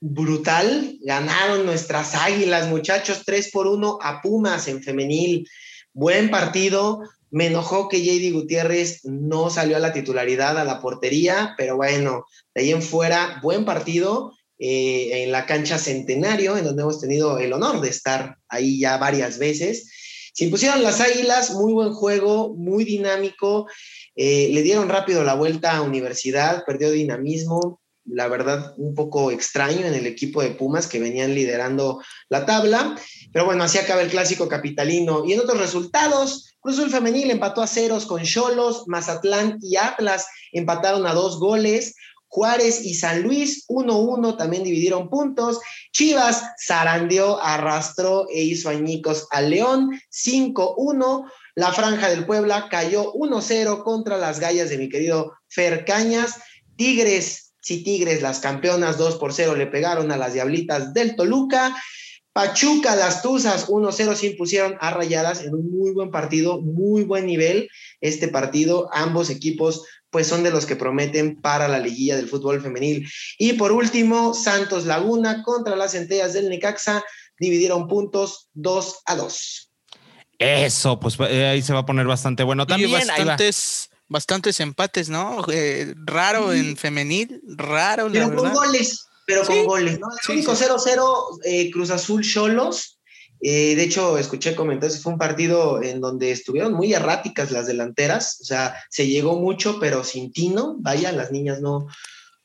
brutal. 0.00 0.98
Ganaron 1.02 1.64
nuestras 1.66 2.14
águilas, 2.14 2.68
muchachos, 2.68 3.22
3 3.24 3.50
por 3.52 3.66
1 3.66 3.98
a 4.02 4.20
Pumas 4.20 4.66
en 4.66 4.82
femenil. 4.82 5.48
Buen 5.92 6.30
partido. 6.30 7.00
Me 7.30 7.46
enojó 7.46 7.88
que 7.88 8.02
JD 8.02 8.32
Gutiérrez 8.32 9.04
no 9.04 9.50
salió 9.50 9.76
a 9.76 9.80
la 9.80 9.92
titularidad, 9.92 10.58
a 10.58 10.64
la 10.64 10.80
portería, 10.80 11.54
pero 11.56 11.76
bueno, 11.76 12.26
de 12.54 12.62
ahí 12.62 12.70
en 12.72 12.82
fuera, 12.82 13.38
buen 13.42 13.64
partido 13.64 14.32
eh, 14.58 15.24
en 15.24 15.32
la 15.32 15.46
cancha 15.46 15.78
Centenario, 15.78 16.56
en 16.56 16.64
donde 16.64 16.82
hemos 16.82 17.00
tenido 17.00 17.38
el 17.38 17.52
honor 17.52 17.80
de 17.80 17.88
estar 17.88 18.36
ahí 18.48 18.80
ya 18.80 18.98
varias 18.98 19.38
veces. 19.38 19.90
Se 20.34 20.44
impusieron 20.44 20.82
las 20.82 21.00
águilas, 21.00 21.52
muy 21.52 21.72
buen 21.72 21.92
juego, 21.92 22.54
muy 22.54 22.84
dinámico. 22.84 23.66
Eh, 24.16 24.50
le 24.52 24.62
dieron 24.62 24.88
rápido 24.88 25.24
la 25.24 25.34
vuelta 25.34 25.76
a 25.76 25.82
Universidad, 25.82 26.64
perdió 26.66 26.90
dinamismo, 26.90 27.80
la 28.04 28.28
verdad 28.28 28.74
un 28.76 28.94
poco 28.94 29.30
extraño 29.30 29.86
en 29.86 29.94
el 29.94 30.06
equipo 30.06 30.42
de 30.42 30.50
Pumas 30.50 30.86
que 30.86 31.00
venían 31.00 31.34
liderando 31.34 32.02
la 32.28 32.46
tabla, 32.46 32.96
pero 33.32 33.44
bueno, 33.44 33.64
así 33.64 33.78
acaba 33.78 34.02
el 34.02 34.10
clásico 34.10 34.48
capitalino. 34.48 35.24
Y 35.24 35.34
en 35.34 35.40
otros 35.40 35.58
resultados, 35.58 36.56
Cruz 36.60 36.78
Azul 36.78 36.90
Femenil 36.90 37.30
empató 37.30 37.62
a 37.62 37.66
ceros 37.66 38.06
con 38.06 38.22
Cholos, 38.22 38.84
Mazatlán 38.86 39.58
y 39.60 39.76
Atlas 39.76 40.26
empataron 40.52 41.06
a 41.06 41.14
dos 41.14 41.38
goles. 41.38 41.94
Juárez 42.32 42.84
y 42.84 42.94
San 42.94 43.22
Luis 43.22 43.66
1-1 43.68 44.36
también 44.36 44.62
dividieron 44.62 45.08
puntos. 45.08 45.58
Chivas 45.92 46.44
zarandeó, 46.64 47.42
arrastró 47.42 48.28
e 48.32 48.42
hizo 48.42 48.68
añicos 48.68 49.26
al 49.32 49.50
León 49.50 49.90
5-1. 50.12 51.24
La 51.56 51.72
Franja 51.72 52.08
del 52.08 52.26
Puebla 52.26 52.68
cayó 52.70 53.12
1-0 53.14 53.82
contra 53.82 54.16
las 54.16 54.38
gallas 54.38 54.70
de 54.70 54.78
mi 54.78 54.88
querido 54.88 55.32
Fer 55.48 55.84
Cañas. 55.84 56.36
Tigres, 56.76 57.49
sí, 57.60 57.82
Tigres, 57.82 58.22
las 58.22 58.40
campeonas 58.40 58.98
2 58.98 59.16
por 59.16 59.32
0 59.32 59.56
le 59.56 59.66
pegaron 59.66 60.10
a 60.12 60.16
las 60.16 60.34
Diablitas 60.34 60.94
del 60.94 61.16
Toluca. 61.16 61.76
Pachuca, 62.32 62.94
las 62.94 63.22
Tuzas 63.22 63.66
1-0 63.66 64.14
se 64.14 64.26
impusieron 64.28 64.76
a 64.80 64.92
Rayadas 64.92 65.42
en 65.42 65.52
un 65.54 65.70
muy 65.70 65.90
buen 65.92 66.10
partido, 66.10 66.60
muy 66.60 67.02
buen 67.02 67.26
nivel. 67.26 67.68
Este 68.00 68.28
partido, 68.28 68.88
ambos 68.92 69.30
equipos 69.30 69.84
pues 70.10 70.26
son 70.26 70.42
de 70.42 70.50
los 70.50 70.66
que 70.66 70.76
prometen 70.76 71.40
para 71.40 71.68
la 71.68 71.78
liguilla 71.78 72.16
del 72.16 72.28
fútbol 72.28 72.60
femenil. 72.60 73.08
Y 73.38 73.54
por 73.54 73.72
último, 73.72 74.34
Santos 74.34 74.84
Laguna 74.84 75.42
contra 75.42 75.76
las 75.76 75.92
centellas 75.92 76.32
del 76.32 76.48
Necaxa 76.48 77.02
dividieron 77.38 77.88
puntos 77.88 78.48
2 78.54 79.02
a 79.06 79.16
2. 79.16 79.70
Eso, 80.38 80.98
pues 80.98 81.16
eh, 81.20 81.46
ahí 81.46 81.62
se 81.62 81.72
va 81.72 81.80
a 81.80 81.86
poner 81.86 82.06
bastante 82.06 82.42
bueno 82.42 82.66
también. 82.66 82.92
va. 82.92 82.98
bastantes, 82.98 83.89
bastantes 84.10 84.58
empates, 84.60 85.08
¿no? 85.08 85.46
Eh, 85.50 85.94
raro 86.04 86.52
en 86.52 86.76
femenil, 86.76 87.40
raro, 87.46 88.08
la 88.08 88.28
Pero 88.28 88.34
con 88.34 88.52
goles, 88.52 89.06
pero 89.24 89.46
con 89.46 89.64
goles, 89.64 89.98
¿no? 90.00 90.08
El 90.10 90.18
sí, 90.26 90.32
único 90.32 90.54
sí. 90.54 90.64
0-0 90.64 91.40
eh, 91.44 91.70
Cruz 91.70 91.90
Azul 91.90 92.22
Cholos. 92.22 92.98
Eh, 93.40 93.74
de 93.76 93.82
hecho, 93.84 94.18
escuché 94.18 94.54
comentarios, 94.54 95.00
fue 95.00 95.12
un 95.12 95.18
partido 95.18 95.82
en 95.82 96.00
donde 96.00 96.32
estuvieron 96.32 96.74
muy 96.74 96.92
erráticas 96.92 97.52
las 97.52 97.66
delanteras, 97.66 98.38
o 98.42 98.44
sea, 98.44 98.76
se 98.90 99.06
llegó 99.06 99.36
mucho, 99.36 99.78
pero 99.80 100.04
sin 100.04 100.30
tino, 100.30 100.74
vaya, 100.80 101.10
las 101.12 101.30
niñas 101.30 101.62
no, 101.62 101.86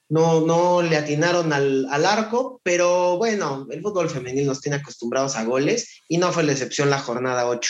no, 0.07 0.41
no 0.41 0.82
le 0.82 0.95
atinaron 0.95 1.51
al, 1.51 1.88
al 1.89 2.05
arco, 2.05 2.61
pero 2.63 3.18
bueno, 3.18 3.68
el 3.72 3.82
fútbol 3.82 4.09
femenil 4.09 4.45
nos 4.45 4.61
tiene 4.61 4.78
acostumbrados 4.78 5.36
a 5.36 5.43
goles 5.43 6.01
y 6.07 6.18
no 6.18 6.32
fue 6.32 6.43
la 6.43 6.53
excepción 6.53 6.89
la 6.89 6.99
jornada 6.99 7.47
8. 7.47 7.70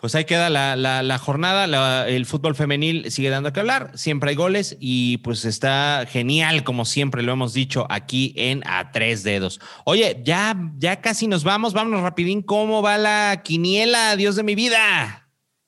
Pues 0.00 0.14
ahí 0.14 0.24
queda 0.26 0.48
la, 0.48 0.76
la- 0.76 1.02
la 1.02 1.18
jornada. 1.18 1.66
la- 1.66 2.08
el 2.08 2.24
fútbol 2.24 2.54
femenil 2.54 3.10
sigue 3.10 3.30
dando 3.30 3.52
que 3.52 3.58
hablar. 3.60 3.90
Siempre 3.96 4.30
hay 4.30 4.36
goles 4.36 4.76
y 4.78 5.16
pues 5.18 5.44
está 5.44 6.06
genial, 6.08 6.62
como 6.62 6.84
siempre 6.84 7.22
lo 7.22 7.32
hemos 7.32 7.52
dicho 7.52 7.84
aquí 7.90 8.32
en 8.36 8.62
A 8.66 8.92
Tres 8.92 9.24
Dedos. 9.24 9.58
Oye, 9.84 10.20
ya, 10.24 10.56
ya 10.78 11.00
casi 11.00 11.26
nos 11.26 11.42
vamos. 11.42 11.72
Vámonos 11.74 12.02
rapidín. 12.02 12.42
¿Cómo 12.42 12.80
va 12.80 12.96
la 12.96 13.42
quiniela? 13.44 14.14
Dios 14.14 14.36
de 14.36 14.44
mi 14.44 14.54
vida. 14.54 15.24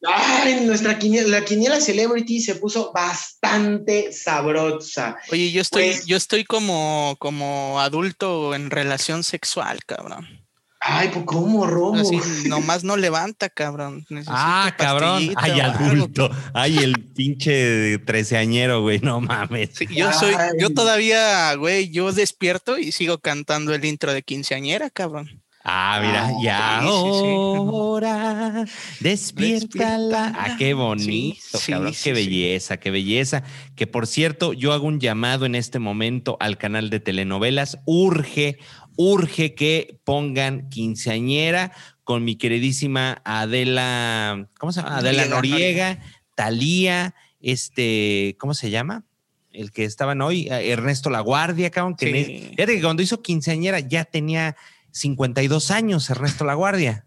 Ay, 0.07 0.61
nuestra 0.65 0.99
quiniela, 0.99 1.41
la 1.41 1.45
quiniela 1.45 1.79
Celebrity 1.81 2.41
se 2.41 2.55
puso 2.55 2.91
bastante 2.93 4.13
sabrosa. 4.13 5.17
Oye, 5.31 5.51
yo 5.51 5.61
estoy, 5.61 5.87
Pues- 5.91 6.07
yo 6.07 6.17
estoy 6.17 6.45
como, 6.45 7.17
como 7.19 7.81
adulto 7.81 8.55
en 8.55 8.71
relación 8.71 9.25
sexual, 9.25 9.85
cabrón. 9.85 10.40
Ay, 10.83 11.11
pues 11.13 11.27
cómo, 11.27 11.67
Romo. 11.67 12.01
Así 12.01 12.19
nomás 12.49 12.85
no 12.85 12.97
levanta, 12.97 13.51
cabrón. 13.51 14.07
Necesito 14.09 14.33
Ah, 14.35 14.75
cabrón. 14.79 15.31
Ay, 15.37 15.61
adulto. 15.61 16.31
Ay, 16.55 16.79
el 16.79 16.95
pinche 17.15 17.99
treceañero, 17.99 18.81
güey. 18.81 18.99
No 19.01 19.21
mames. 19.21 19.71
Sí, 19.75 19.87
yo 19.91 20.11
soy, 20.13 20.35
yo 20.59 20.71
todavía, 20.71 21.55
güey, 21.57 21.91
yo 21.91 22.13
despierto 22.13 22.79
y 22.79 22.93
sigo 22.93 23.19
cantando 23.19 23.75
el 23.75 23.85
intro 23.85 24.13
de 24.15 24.23
quinceañera, 24.23 24.89
cabrón. 24.89 25.43
Ah, 25.63 26.01
mira, 26.03 26.27
Ah, 26.29 26.33
ya 26.43 26.81
sí, 26.81 26.87
sí, 26.89 26.93
sí. 27.21 27.27
ahora 27.27 28.65
despiértala. 29.01 30.33
Ah, 30.35 30.57
qué 30.59 30.73
bonito, 30.73 31.39
Sí, 31.53 31.59
sí, 31.59 31.73
cabrón. 31.73 31.93
sí, 31.93 32.01
qué 32.05 32.17
sí. 32.17 32.27
belleza, 32.29 32.77
qué 32.79 32.91
belleza. 32.91 33.43
Que 33.77 33.87
por 33.87 34.07
cierto, 34.07 34.55
yo 34.55 34.73
hago 34.73 34.87
un 34.87 35.01
llamado 35.01 35.45
en 35.45 35.55
este 35.55 35.79
momento 35.79 36.39
al 36.41 36.57
canal 36.57 36.89
de 36.89 37.01
telenovelas. 37.01 37.79
Urge, 37.85 38.59
urge 39.03 39.55
que 39.55 39.99
pongan 40.05 40.69
quinceañera 40.69 41.73
con 42.05 42.23
mi 42.23 42.37
queridísima 42.37 43.23
Adela, 43.25 44.51
¿cómo 44.59 44.73
se 44.73 44.83
llama? 44.83 44.99
Adela 44.99 45.25
Noriega, 45.25 45.57
Noriega, 45.57 45.99
Talía, 46.35 47.15
este, 47.41 48.37
¿cómo 48.39 48.53
se 48.53 48.69
llama? 48.69 49.05
El 49.53 49.73
que 49.73 49.85
estaban 49.85 50.21
hoy, 50.21 50.49
eh, 50.49 50.71
Ernesto 50.71 51.09
La 51.09 51.21
Guardia, 51.21 51.71
cabrón. 51.71 51.97
Que 51.97 52.07
Sí. 52.13 52.51
Fíjate 52.51 52.77
que 52.77 52.83
cuando 52.83 53.03
hizo 53.03 53.23
quinceañera 53.23 53.81
ya 53.81 54.05
tenía 54.05 54.57
52 54.91 55.71
años 55.71 56.11
Ernesto 56.11 56.45
La 56.45 56.55
Guardia. 56.55 57.07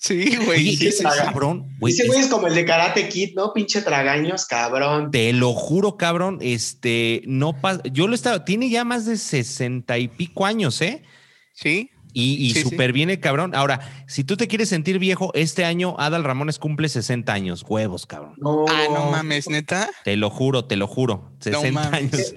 Sí, 0.00 0.36
güey. 0.46 0.76
Sí, 0.76 0.86
ese 0.86 0.98
sí, 0.98 1.04
sí. 1.10 1.18
cabrón, 1.24 1.66
güey, 1.80 1.92
Ese 1.92 2.02
es- 2.04 2.08
güey 2.08 2.20
es 2.20 2.28
como 2.28 2.46
el 2.46 2.54
de 2.54 2.64
Karate 2.64 3.08
Kid, 3.08 3.34
¿no? 3.34 3.52
Pinche 3.52 3.82
tragaños, 3.82 4.46
cabrón. 4.46 5.10
te 5.10 5.32
lo 5.32 5.52
juro, 5.54 5.96
cabrón, 5.96 6.38
este, 6.40 7.22
no 7.26 7.60
pasa, 7.60 7.82
yo 7.92 8.06
lo 8.06 8.14
estaba, 8.14 8.44
tiene 8.44 8.70
ya 8.70 8.84
más 8.84 9.06
de 9.06 9.16
sesenta 9.16 9.98
y 9.98 10.06
pico 10.08 10.46
años, 10.46 10.80
¿eh? 10.82 11.02
Sí. 11.52 11.90
Y, 12.14 12.34
y 12.46 12.52
Sí, 12.54 12.62
sí. 12.62 12.70
súper 12.70 12.92
bien 12.92 13.10
el 13.10 13.20
cabrón. 13.20 13.54
Ahora, 13.54 14.04
si 14.08 14.24
tú 14.24 14.36
te 14.36 14.48
quieres 14.48 14.68
sentir 14.70 14.98
viejo, 14.98 15.30
este 15.34 15.64
año 15.64 15.94
Adal 15.98 16.24
Ramones 16.24 16.58
cumple 16.58 16.88
60 16.88 17.32
años. 17.32 17.64
Huevos, 17.68 18.06
cabrón. 18.06 18.34
No. 18.38 18.64
Ah, 18.68 18.84
no 18.92 19.10
mames, 19.10 19.48
neta. 19.48 19.90
Te 20.04 20.16
lo 20.16 20.30
juro, 20.30 20.64
te 20.64 20.76
lo 20.76 20.86
juro. 20.86 21.30
60 21.40 21.70
mames. 21.90 21.92
años. 22.14 22.34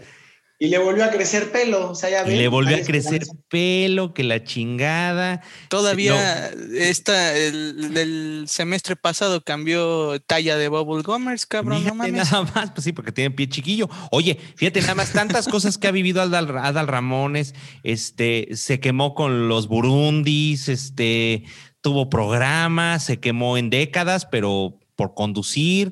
Y 0.61 0.67
le 0.67 0.77
volvió 0.77 1.03
a 1.03 1.09
crecer 1.09 1.51
pelo. 1.51 1.89
O 1.89 1.95
sea, 1.95 2.11
ya 2.11 2.21
Y 2.21 2.29
ven, 2.29 2.37
le 2.37 2.47
volvió 2.47 2.77
a 2.77 2.81
crecer 2.81 3.23
pelo, 3.49 4.13
que 4.13 4.23
la 4.23 4.43
chingada. 4.43 5.41
Todavía 5.69 6.51
esta, 6.77 7.35
el, 7.35 7.97
el 7.97 8.45
semestre 8.47 8.95
pasado 8.95 9.43
cambió 9.43 10.21
talla 10.21 10.57
de 10.57 10.67
Bubble 10.67 11.01
Gummers, 11.01 11.47
cabrón, 11.47 11.83
no 11.83 11.95
mames. 11.95 12.13
nada 12.13 12.43
más, 12.53 12.69
pues 12.73 12.83
sí, 12.83 12.91
porque 12.91 13.11
tiene 13.11 13.31
pie 13.31 13.49
chiquillo. 13.49 13.89
Oye, 14.11 14.37
fíjate 14.55 14.81
nada 14.81 14.93
más, 14.93 15.13
tantas 15.13 15.47
cosas 15.47 15.79
que 15.79 15.87
ha 15.87 15.91
vivido 15.91 16.21
Adal, 16.21 16.55
Adal 16.55 16.87
Ramones, 16.87 17.55
este, 17.81 18.49
se 18.53 18.79
quemó 18.79 19.15
con 19.15 19.47
los 19.49 19.67
Burundis, 19.67 20.69
este, 20.69 21.45
tuvo 21.81 22.07
programas, 22.07 23.03
se 23.03 23.19
quemó 23.19 23.57
en 23.57 23.71
décadas, 23.71 24.27
pero 24.27 24.77
por 24.95 25.15
conducir. 25.15 25.91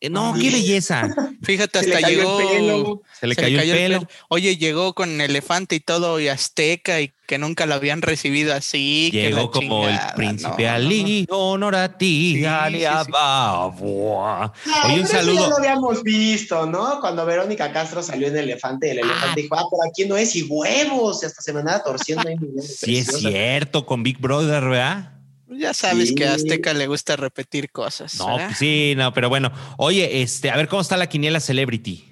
Eh, 0.00 0.10
No, 0.10 0.32
qué 0.34 0.50
belleza. 0.50 1.08
Fíjate, 1.42 1.80
Se 1.80 1.86
le 1.88 1.94
hasta 1.96 2.06
cayó 2.06 2.20
el 2.20 2.26
llegó. 2.26 2.38
pelo. 2.38 3.02
Se 3.18 3.26
le 3.26 3.34
cayó 3.36 3.60
el 3.60 3.70
pelo. 3.70 4.08
Oye, 4.28 4.56
llegó 4.56 4.94
con 4.94 5.20
elefante 5.20 5.74
y 5.76 5.80
todo 5.80 6.20
y 6.20 6.28
azteca 6.28 7.00
y 7.00 7.12
que 7.26 7.36
nunca 7.38 7.66
lo 7.66 7.74
habían 7.74 8.00
recibido 8.02 8.54
así. 8.54 9.08
que 9.12 9.30
la 9.30 9.36
Llegó 9.36 9.50
como 9.50 9.88
el 9.88 9.98
príncipe 10.16 10.48
no, 10.48 10.56
no, 10.56 10.64
no. 10.68 10.74
Ali, 10.74 11.26
honor 11.30 11.74
a 11.74 11.98
ti, 11.98 12.36
Sí, 12.38 12.44
Ali 12.44 12.78
sí, 12.78 12.84
sí. 12.84 12.86
Ababua. 12.86 14.52
No, 14.66 14.72
Oye, 14.86 14.94
un 14.94 15.00
eso 15.00 15.12
ya 15.12 15.18
saludo. 15.18 15.50
lo 15.50 15.56
habíamos 15.58 16.02
visto, 16.02 16.66
¿no? 16.66 17.00
Cuando 17.00 17.26
Verónica 17.26 17.72
Castro 17.72 18.02
salió 18.02 18.28
en 18.28 18.36
Elefante, 18.36 18.90
el 18.92 19.00
elefante 19.00 19.42
dijo, 19.42 19.54
ah, 19.56 19.64
por 19.70 19.86
aquí 19.86 20.06
no 20.06 20.16
es, 20.16 20.34
y 20.36 20.42
huevos, 20.44 21.22
y 21.22 21.26
hasta 21.26 21.42
se 21.42 21.52
me 21.52 21.60
andaba 21.60 21.82
torciendo 21.82 22.24
Sí, 22.62 22.98
es 22.98 23.06
cierto, 23.18 23.84
con 23.84 24.02
Big 24.02 24.18
Brother, 24.18 24.64
¿verdad? 24.64 25.12
Ya 25.50 25.74
sabes 25.74 26.12
que 26.14 26.26
a. 26.26 26.34
Azteca 26.34 26.74
le 26.74 26.86
gusta 26.86 27.16
repetir 27.16 27.70
cosas. 27.70 28.16
No, 28.16 28.26
¿verdad? 28.26 28.46
pues 28.46 28.58
sí, 28.58 28.94
no, 28.96 29.12
pero 29.12 29.28
bueno. 29.28 29.50
Oye, 29.76 30.22
este, 30.22 30.50
a 30.50 30.56
ver 30.56 30.68
cómo 30.68 30.82
está 30.82 30.96
la 30.96 31.08
quiniela 31.08 31.40
Celebrity. 31.40 32.04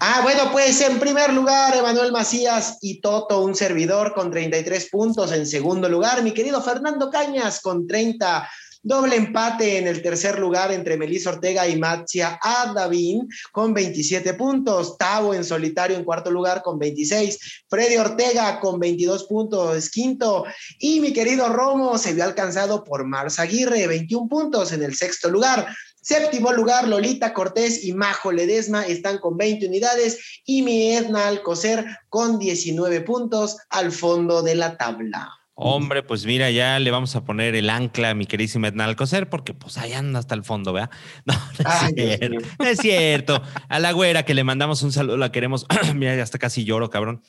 Ah, 0.00 0.20
bueno, 0.22 0.50
pues 0.52 0.80
en 0.80 0.98
primer 0.98 1.32
lugar, 1.32 1.76
Emanuel 1.76 2.12
Macías 2.12 2.78
y 2.80 3.00
Toto, 3.00 3.40
un 3.42 3.54
servidor 3.54 4.12
con 4.12 4.30
33 4.30 4.88
puntos. 4.90 5.32
En 5.32 5.46
segundo 5.46 5.88
lugar, 5.88 6.22
mi 6.22 6.32
querido 6.32 6.60
Fernando 6.62 7.10
Cañas 7.10 7.60
con 7.60 7.86
30. 7.86 8.48
Doble 8.82 9.16
empate 9.16 9.78
en 9.78 9.88
el 9.88 10.02
tercer 10.02 10.38
lugar 10.38 10.72
entre 10.72 10.96
Melissa 10.96 11.30
Ortega 11.30 11.66
y 11.66 11.76
Matzia 11.76 12.38
Adavín 12.42 13.28
con 13.52 13.74
27 13.74 14.34
puntos. 14.34 14.96
Tavo 14.96 15.34
en 15.34 15.44
solitario 15.44 15.96
en 15.96 16.04
cuarto 16.04 16.30
lugar 16.30 16.62
con 16.62 16.78
26. 16.78 17.64
Freddy 17.68 17.96
Ortega 17.96 18.60
con 18.60 18.78
22 18.78 19.24
puntos 19.24 19.90
quinto. 19.90 20.44
Y 20.78 21.00
mi 21.00 21.12
querido 21.12 21.48
Romo 21.48 21.98
se 21.98 22.14
vio 22.14 22.24
alcanzado 22.24 22.84
por 22.84 23.04
Mars 23.04 23.38
Aguirre, 23.38 23.86
21 23.86 24.28
puntos 24.28 24.72
en 24.72 24.82
el 24.82 24.94
sexto 24.94 25.28
lugar. 25.28 25.66
Séptimo 26.00 26.52
lugar, 26.52 26.88
Lolita 26.88 27.34
Cortés 27.34 27.84
y 27.84 27.92
Majo 27.92 28.32
Ledesma 28.32 28.86
están 28.86 29.18
con 29.18 29.36
20 29.36 29.66
unidades 29.66 30.40
y 30.44 30.62
mi 30.62 30.94
Edna 30.94 31.26
Alcocer 31.26 31.84
con 32.08 32.38
19 32.38 33.02
puntos 33.02 33.58
al 33.68 33.92
fondo 33.92 34.42
de 34.42 34.54
la 34.54 34.78
tabla. 34.78 35.37
Hombre, 35.60 36.04
pues 36.04 36.24
mira, 36.24 36.50
ya 36.52 36.78
le 36.78 36.90
vamos 36.92 37.16
a 37.16 37.24
poner 37.24 37.56
el 37.56 37.68
ancla 37.68 38.10
a 38.10 38.14
mi 38.14 38.26
queridísima 38.26 38.68
Edna 38.68 38.84
Alcocer, 38.84 39.28
porque 39.28 39.54
pues 39.54 39.76
ahí 39.76 39.92
anda 39.92 40.20
hasta 40.20 40.36
el 40.36 40.44
fondo, 40.44 40.72
¿verdad? 40.72 40.90
No, 41.26 41.34
no 41.34 41.40
es 41.58 41.66
Ay, 41.66 41.92
cierto. 41.94 42.46
No 42.60 42.64
es 42.66 42.78
cierto. 42.78 43.42
A 43.68 43.78
la 43.80 43.90
güera 43.92 44.24
que 44.24 44.34
le 44.34 44.44
mandamos 44.44 44.82
un 44.82 44.92
saludo, 44.92 45.16
la 45.16 45.32
queremos. 45.32 45.66
mira, 45.96 46.14
ya 46.14 46.22
hasta 46.22 46.38
casi 46.38 46.64
lloro, 46.64 46.90
cabrón. 46.90 47.22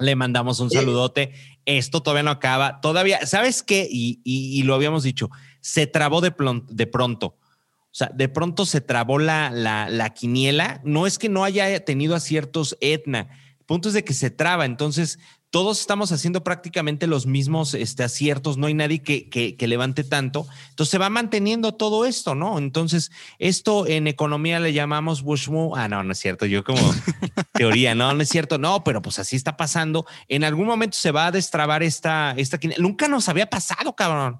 Le 0.00 0.16
mandamos 0.16 0.58
un 0.60 0.70
saludote. 0.70 1.32
Esto 1.64 2.02
todavía 2.02 2.22
no 2.24 2.30
acaba. 2.32 2.80
Todavía, 2.80 3.24
¿sabes 3.26 3.62
qué? 3.62 3.86
Y, 3.88 4.20
y- 4.24 4.58
y 4.58 4.62
lo 4.64 4.74
habíamos 4.74 5.02
dicho, 5.04 5.30
se 5.60 5.86
trabó 5.86 6.20
de, 6.22 6.34
plon- 6.34 6.66
de 6.66 6.86
pronto. 6.88 7.36
O 7.36 7.92
sea, 7.92 8.10
de 8.14 8.28
pronto 8.28 8.66
se 8.66 8.80
trabó 8.80 9.18
la, 9.18 9.50
la, 9.50 9.88
la 9.90 10.10
quiniela. 10.14 10.80
No 10.84 11.06
es 11.06 11.18
que 11.18 11.28
no 11.28 11.44
haya 11.44 11.84
tenido 11.84 12.14
aciertos 12.16 12.78
Etna. 12.80 13.28
El 13.58 13.64
punto 13.66 13.88
es 13.88 13.94
de 13.94 14.02
que 14.02 14.14
se 14.14 14.30
traba. 14.30 14.64
Entonces, 14.64 15.18
todos 15.50 15.80
estamos 15.80 16.12
haciendo 16.12 16.44
prácticamente 16.44 17.08
los 17.08 17.26
mismos 17.26 17.74
este, 17.74 18.04
aciertos. 18.04 18.56
No 18.56 18.68
hay 18.68 18.74
nadie 18.74 19.02
que, 19.02 19.28
que, 19.28 19.56
que 19.56 19.66
levante 19.66 20.04
tanto. 20.04 20.46
Entonces, 20.70 20.90
se 20.90 20.98
va 20.98 21.10
manteniendo 21.10 21.74
todo 21.74 22.06
esto, 22.06 22.36
¿no? 22.36 22.58
Entonces, 22.58 23.10
esto 23.40 23.86
en 23.88 24.06
economía 24.06 24.60
le 24.60 24.72
llamamos 24.72 25.22
Bushmu. 25.22 25.74
Ah, 25.74 25.88
no, 25.88 26.04
no 26.04 26.12
es 26.12 26.18
cierto. 26.18 26.46
Yo 26.46 26.62
como 26.62 26.80
teoría, 27.52 27.96
no, 27.96 28.14
no 28.14 28.22
es 28.22 28.28
cierto. 28.28 28.58
No, 28.58 28.84
pero 28.84 29.02
pues 29.02 29.18
así 29.18 29.34
está 29.34 29.56
pasando. 29.56 30.06
En 30.28 30.44
algún 30.44 30.66
momento 30.66 30.96
se 30.96 31.10
va 31.10 31.26
a 31.26 31.32
destrabar 31.32 31.82
esta, 31.82 32.32
esta. 32.36 32.58
Nunca 32.78 33.08
nos 33.08 33.28
había 33.28 33.50
pasado, 33.50 33.94
cabrón. 33.96 34.38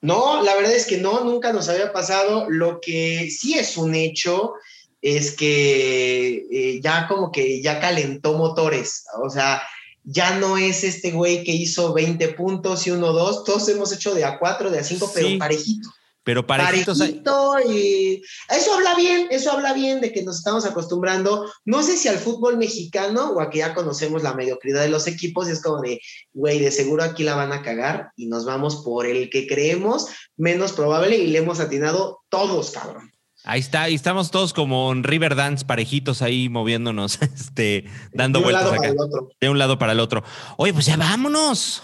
No, 0.00 0.42
la 0.42 0.56
verdad 0.56 0.72
es 0.72 0.86
que 0.86 0.98
no, 0.98 1.22
nunca 1.22 1.52
nos 1.52 1.68
había 1.68 1.92
pasado. 1.92 2.50
Lo 2.50 2.80
que 2.80 3.30
sí 3.30 3.54
es 3.54 3.76
un 3.76 3.94
hecho 3.94 4.54
es 5.00 5.36
que 5.36 6.46
eh, 6.50 6.80
ya 6.82 7.06
como 7.06 7.30
que 7.30 7.62
ya 7.62 7.78
calentó 7.78 8.32
motores. 8.32 9.04
O 9.22 9.30
sea, 9.30 9.62
ya 10.04 10.38
no 10.38 10.58
es 10.58 10.84
este 10.84 11.12
güey 11.12 11.44
que 11.44 11.52
hizo 11.52 11.92
20 11.92 12.28
puntos 12.30 12.86
y 12.86 12.90
1-2. 12.90 13.44
Todos 13.44 13.68
hemos 13.68 13.92
hecho 13.92 14.14
de 14.14 14.24
A4, 14.24 14.70
de 14.70 14.80
A5, 14.80 15.06
Sí. 15.08 15.12
pero 15.14 15.38
parejito. 15.38 15.88
Pero 16.24 16.46
parejitos. 16.46 17.00
hay- 17.00 17.20
Parejito 17.20 17.72
y 17.72 18.22
eso 18.48 18.74
habla 18.74 18.94
bien, 18.94 19.26
eso 19.30 19.50
habla 19.50 19.72
bien 19.72 20.00
de 20.00 20.12
que 20.12 20.22
nos 20.22 20.36
estamos 20.38 20.64
acostumbrando, 20.64 21.50
no 21.64 21.82
sé 21.82 21.96
si 21.96 22.06
al 22.06 22.18
fútbol 22.18 22.58
mexicano 22.58 23.30
o 23.32 23.40
a 23.40 23.50
que 23.50 23.58
ya 23.58 23.74
conocemos 23.74 24.22
la 24.22 24.32
mediocridad 24.34 24.82
de 24.82 24.88
los 24.88 25.08
equipos, 25.08 25.48
y 25.48 25.52
es 25.52 25.60
como 25.60 25.80
de, 25.80 26.00
güey, 26.32 26.60
de 26.60 26.70
seguro 26.70 27.02
aquí 27.02 27.24
la 27.24 27.34
van 27.34 27.52
a 27.52 27.62
cagar 27.62 28.12
y 28.16 28.26
nos 28.26 28.44
vamos 28.44 28.82
por 28.84 29.06
el 29.06 29.30
que 29.30 29.48
creemos 29.48 30.06
menos 30.36 30.72
probable 30.72 31.16
y 31.18 31.26
le 31.26 31.38
hemos 31.38 31.58
atinado 31.58 32.20
todos, 32.28 32.70
cabrón. 32.70 33.11
Ahí 33.44 33.60
está, 33.60 33.88
y 33.90 33.94
estamos 33.94 34.30
todos 34.30 34.52
como 34.52 34.92
en 34.92 35.02
River 35.02 35.34
Dance, 35.34 35.64
parejitos 35.64 36.22
ahí 36.22 36.48
moviéndonos, 36.48 37.18
este, 37.34 37.84
dando 38.12 38.38
de 38.38 38.44
vueltas 38.44 38.72
acá, 38.72 38.92
de 39.40 39.48
un 39.48 39.58
lado 39.58 39.78
para 39.78 39.92
el 39.92 40.00
otro. 40.00 40.22
Oye, 40.56 40.72
pues 40.72 40.86
ya 40.86 40.96
vámonos. 40.96 41.82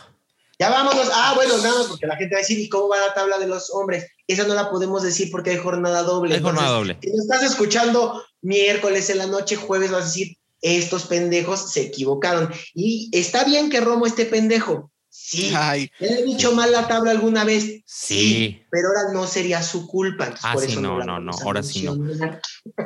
Ya 0.60 0.70
vámonos. 0.70 1.08
Ah, 1.12 1.32
bueno, 1.36 1.56
nada 1.58 1.78
más 1.78 1.86
porque 1.86 2.06
la 2.06 2.16
gente 2.16 2.34
va 2.34 2.38
a 2.38 2.42
decir, 2.42 2.58
¿y 2.58 2.68
cómo 2.68 2.88
va 2.88 2.98
la 2.98 3.14
tabla 3.14 3.38
de 3.38 3.46
los 3.46 3.70
hombres? 3.72 4.06
Esa 4.26 4.44
no 4.44 4.54
la 4.54 4.70
podemos 4.70 5.02
decir 5.02 5.30
porque 5.30 5.50
hay 5.50 5.56
jornada 5.56 6.02
doble. 6.02 6.34
Hay 6.34 6.40
jornada 6.40 6.68
Entonces, 6.68 6.96
doble. 6.96 6.98
Si 7.02 7.16
nos 7.16 7.26
estás 7.26 7.42
escuchando 7.44 8.24
miércoles 8.42 9.08
en 9.10 9.18
la 9.18 9.26
noche, 9.26 9.56
jueves, 9.56 9.92
vas 9.92 10.02
a 10.02 10.06
decir, 10.06 10.36
estos 10.60 11.04
pendejos 11.06 11.72
se 11.72 11.82
equivocaron. 11.82 12.52
Y 12.74 13.08
está 13.12 13.44
bien 13.44 13.70
que 13.70 13.80
Romo 13.80 14.06
esté 14.06 14.24
pendejo. 14.26 14.90
Sí. 15.20 15.52
Ay, 15.54 15.90
¿Le 15.98 16.20
he 16.20 16.24
dicho 16.24 16.52
mal 16.54 16.70
la 16.72 16.86
tabla 16.88 17.10
alguna 17.10 17.44
vez? 17.44 17.82
Sí. 17.84 18.62
Pero 18.70 18.88
ahora 18.88 19.12
no 19.12 19.26
sería 19.26 19.62
su 19.62 19.86
culpa. 19.86 20.24
entonces 20.24 20.44
Ah, 20.48 20.54
por 20.54 20.62
sí, 20.64 20.70
eso 20.72 20.80
no, 20.80 21.04
no, 21.04 21.20
no, 21.20 21.32
ahora 21.44 21.62
sí 21.62 21.82
no. 21.82 21.96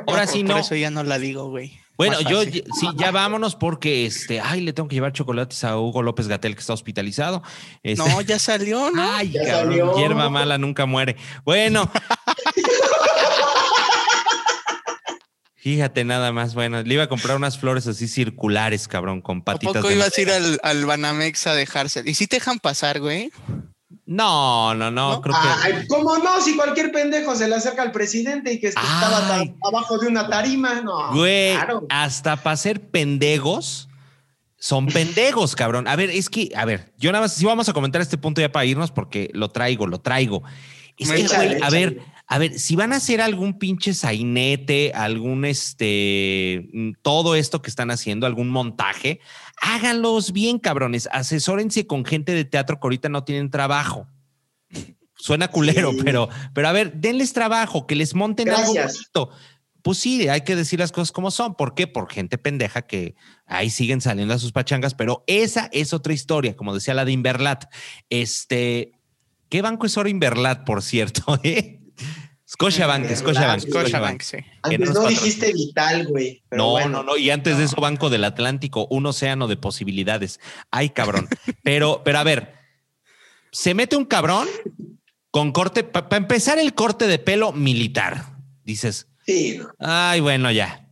Ahora 0.07 0.27
sí 0.27 0.43
por 0.43 0.55
no. 0.55 0.59
eso 0.61 0.75
ya 0.75 0.89
no 0.91 1.03
la 1.03 1.19
digo, 1.19 1.49
güey. 1.49 1.79
Bueno, 1.95 2.19
yo 2.21 2.41
sí, 2.43 2.63
ya 2.97 3.11
vámonos 3.11 3.55
porque 3.55 4.05
este, 4.07 4.41
ay, 4.41 4.61
le 4.61 4.73
tengo 4.73 4.89
que 4.89 4.95
llevar 4.95 5.13
chocolates 5.13 5.63
a 5.63 5.77
Hugo 5.79 6.01
López 6.01 6.27
Gatel 6.27 6.55
que 6.55 6.59
está 6.61 6.73
hospitalizado. 6.73 7.43
Este, 7.83 8.03
No, 8.09 8.19
ya 8.21 8.39
salió, 8.39 8.89
¿no? 8.91 9.01
Ay, 9.13 9.31
Ya 9.31 9.43
cabrón, 9.45 9.69
salió. 9.69 9.95
hierba 9.97 10.29
mala 10.29 10.57
nunca 10.57 10.85
muere. 10.87 11.15
Bueno. 11.45 11.89
Fíjate 15.63 16.03
nada 16.03 16.33
más, 16.33 16.55
bueno, 16.55 16.83
le 16.83 16.93
iba 16.93 17.03
a 17.03 17.07
comprar 17.07 17.37
unas 17.37 17.57
flores 17.57 17.87
así 17.87 18.09
circulares, 18.09 18.89
cabrón, 18.89 19.21
con 19.21 19.37
¿A 19.37 19.43
patitas 19.45 19.75
poco 19.75 19.87
de 19.87 19.95
ibas 19.95 20.17
a 20.17 20.21
ir 20.21 20.29
al, 20.29 20.59
al 20.61 20.85
Banamex 20.85 21.47
a 21.47 21.53
dejarse? 21.53 22.03
¿Y 22.05 22.15
si 22.15 22.27
te 22.27 22.35
dejan 22.35 22.59
pasar, 22.59 22.99
güey? 22.99 23.31
No, 24.05 24.75
no, 24.75 24.91
no, 24.91 25.13
¿No? 25.13 25.21
creo 25.21 25.33
que. 25.41 25.47
Ay, 25.63 25.87
¿cómo 25.87 26.17
no? 26.17 26.41
Si 26.41 26.57
cualquier 26.57 26.91
pendejo 26.91 27.33
se 27.37 27.47
le 27.47 27.55
acerca 27.55 27.81
al 27.81 27.93
presidente 27.93 28.51
y 28.51 28.59
que 28.59 28.67
estaba 28.67 29.41
abajo 29.61 29.97
de 29.99 30.07
una 30.07 30.27
tarima, 30.27 30.81
no. 30.81 31.13
Güey, 31.13 31.53
claro. 31.53 31.87
hasta 31.87 32.35
para 32.35 32.57
ser 32.57 32.81
pendejos, 32.81 33.87
son 34.57 34.87
pendejos, 34.87 35.55
cabrón. 35.55 35.87
A 35.87 35.95
ver, 35.95 36.09
es 36.09 36.29
que, 36.29 36.49
a 36.57 36.65
ver, 36.65 36.91
yo 36.97 37.09
nada 37.13 37.21
más, 37.23 37.35
sí 37.35 37.45
vamos 37.45 37.69
a 37.69 37.73
comentar 37.73 38.01
este 38.01 38.17
punto 38.17 38.41
ya 38.41 38.51
para 38.51 38.65
irnos 38.65 38.91
porque 38.91 39.29
lo 39.33 39.49
traigo, 39.49 39.87
lo 39.87 40.01
traigo. 40.01 40.43
Es 40.97 41.09
que, 41.09 41.25
güey, 41.25 41.61
a 41.61 41.69
ver, 41.69 42.01
a 42.25 42.37
ver, 42.39 42.57
si 42.57 42.75
van 42.75 42.93
a 42.93 42.97
hacer 42.97 43.21
algún 43.21 43.59
pinche 43.59 43.93
sainete, 43.93 44.91
algún 44.95 45.45
este, 45.45 46.69
mm, 46.73 46.91
todo 47.01 47.35
esto 47.35 47.61
que 47.61 47.69
están 47.69 47.91
haciendo, 47.91 48.25
algún 48.25 48.49
montaje, 48.49 49.19
háganlos 49.61 50.31
bien, 50.31 50.57
cabrones. 50.57 51.09
Asesórense 51.11 51.85
con 51.85 52.05
gente 52.05 52.33
de 52.33 52.45
teatro 52.45 52.79
que 52.79 52.85
ahorita 52.85 53.09
no 53.09 53.23
tienen 53.23 53.49
trabajo. 53.49 54.07
Suena 55.15 55.47
culero, 55.49 55.91
Sí. 55.91 55.99
pero, 56.03 56.29
pero 56.53 56.67
a 56.67 56.71
ver, 56.71 56.93
denles 56.93 57.33
trabajo, 57.33 57.87
que 57.87 57.95
les 57.95 58.15
monten 58.15 58.49
algo 58.49 58.73
bonito. 58.73 59.29
Pues 59.81 59.97
sí, 59.97 60.29
hay 60.29 60.41
que 60.41 60.55
decir 60.55 60.79
las 60.79 60.93
cosas 60.93 61.11
como 61.11 61.29
son. 61.29 61.55
¿Por 61.55 61.75
qué? 61.75 61.87
Por 61.87 62.09
gente 62.09 62.37
pendeja 62.37 62.83
que 62.83 63.15
ahí 63.45 63.69
siguen 63.69 63.99
saliendo 63.99 64.33
a 64.33 64.39
sus 64.39 64.53
pachangas, 64.53 64.95
pero 64.95 65.25
esa 65.27 65.69
es 65.73 65.93
otra 65.93 66.13
historia, 66.13 66.55
como 66.55 66.73
decía 66.73 66.93
la 66.93 67.03
de 67.03 67.11
Inverlat. 67.11 67.65
Este, 68.09 68.93
¿Qué 69.49 69.61
banco 69.61 69.85
es 69.85 69.97
oro 69.97 70.07
Inverlat, 70.07 70.65
por 70.65 70.81
cierto? 70.81 71.37
¿eh? 71.43 71.82
Scotiabank, 72.53 73.09
Scotiabank, 73.15 73.61
Scotiabank, 73.61 74.21
sí. 74.21 74.37
Antes 74.61 74.93
no 74.93 75.07
dijiste 75.07 75.51
vital, 75.53 76.05
güey. 76.05 76.43
No, 76.51 76.71
bueno. 76.71 76.89
no, 76.89 77.03
no. 77.03 77.17
Y 77.17 77.31
antes 77.31 77.57
de 77.57 77.63
eso, 77.63 77.81
Banco 77.81 78.11
del 78.11 78.23
Atlántico, 78.23 78.85
un 78.91 79.07
océano 79.07 79.47
de 79.47 79.57
posibilidades. 79.57 80.39
Ay, 80.69 80.91
cabrón. 80.91 81.27
Pero, 81.63 82.01
pero 82.03 82.19
a 82.19 82.23
ver, 82.23 82.53
se 83.51 83.73
mete 83.73 83.95
un 83.95 84.05
cabrón 84.05 84.47
con 85.31 85.51
corte, 85.51 85.83
para 85.83 86.15
empezar 86.17 86.59
el 86.59 86.75
corte 86.75 87.07
de 87.07 87.17
pelo 87.17 87.53
militar. 87.53 88.37
Dices, 88.63 89.07
Sí, 89.25 89.59
ay, 89.79 90.19
bueno, 90.19 90.51
ya. 90.51 90.82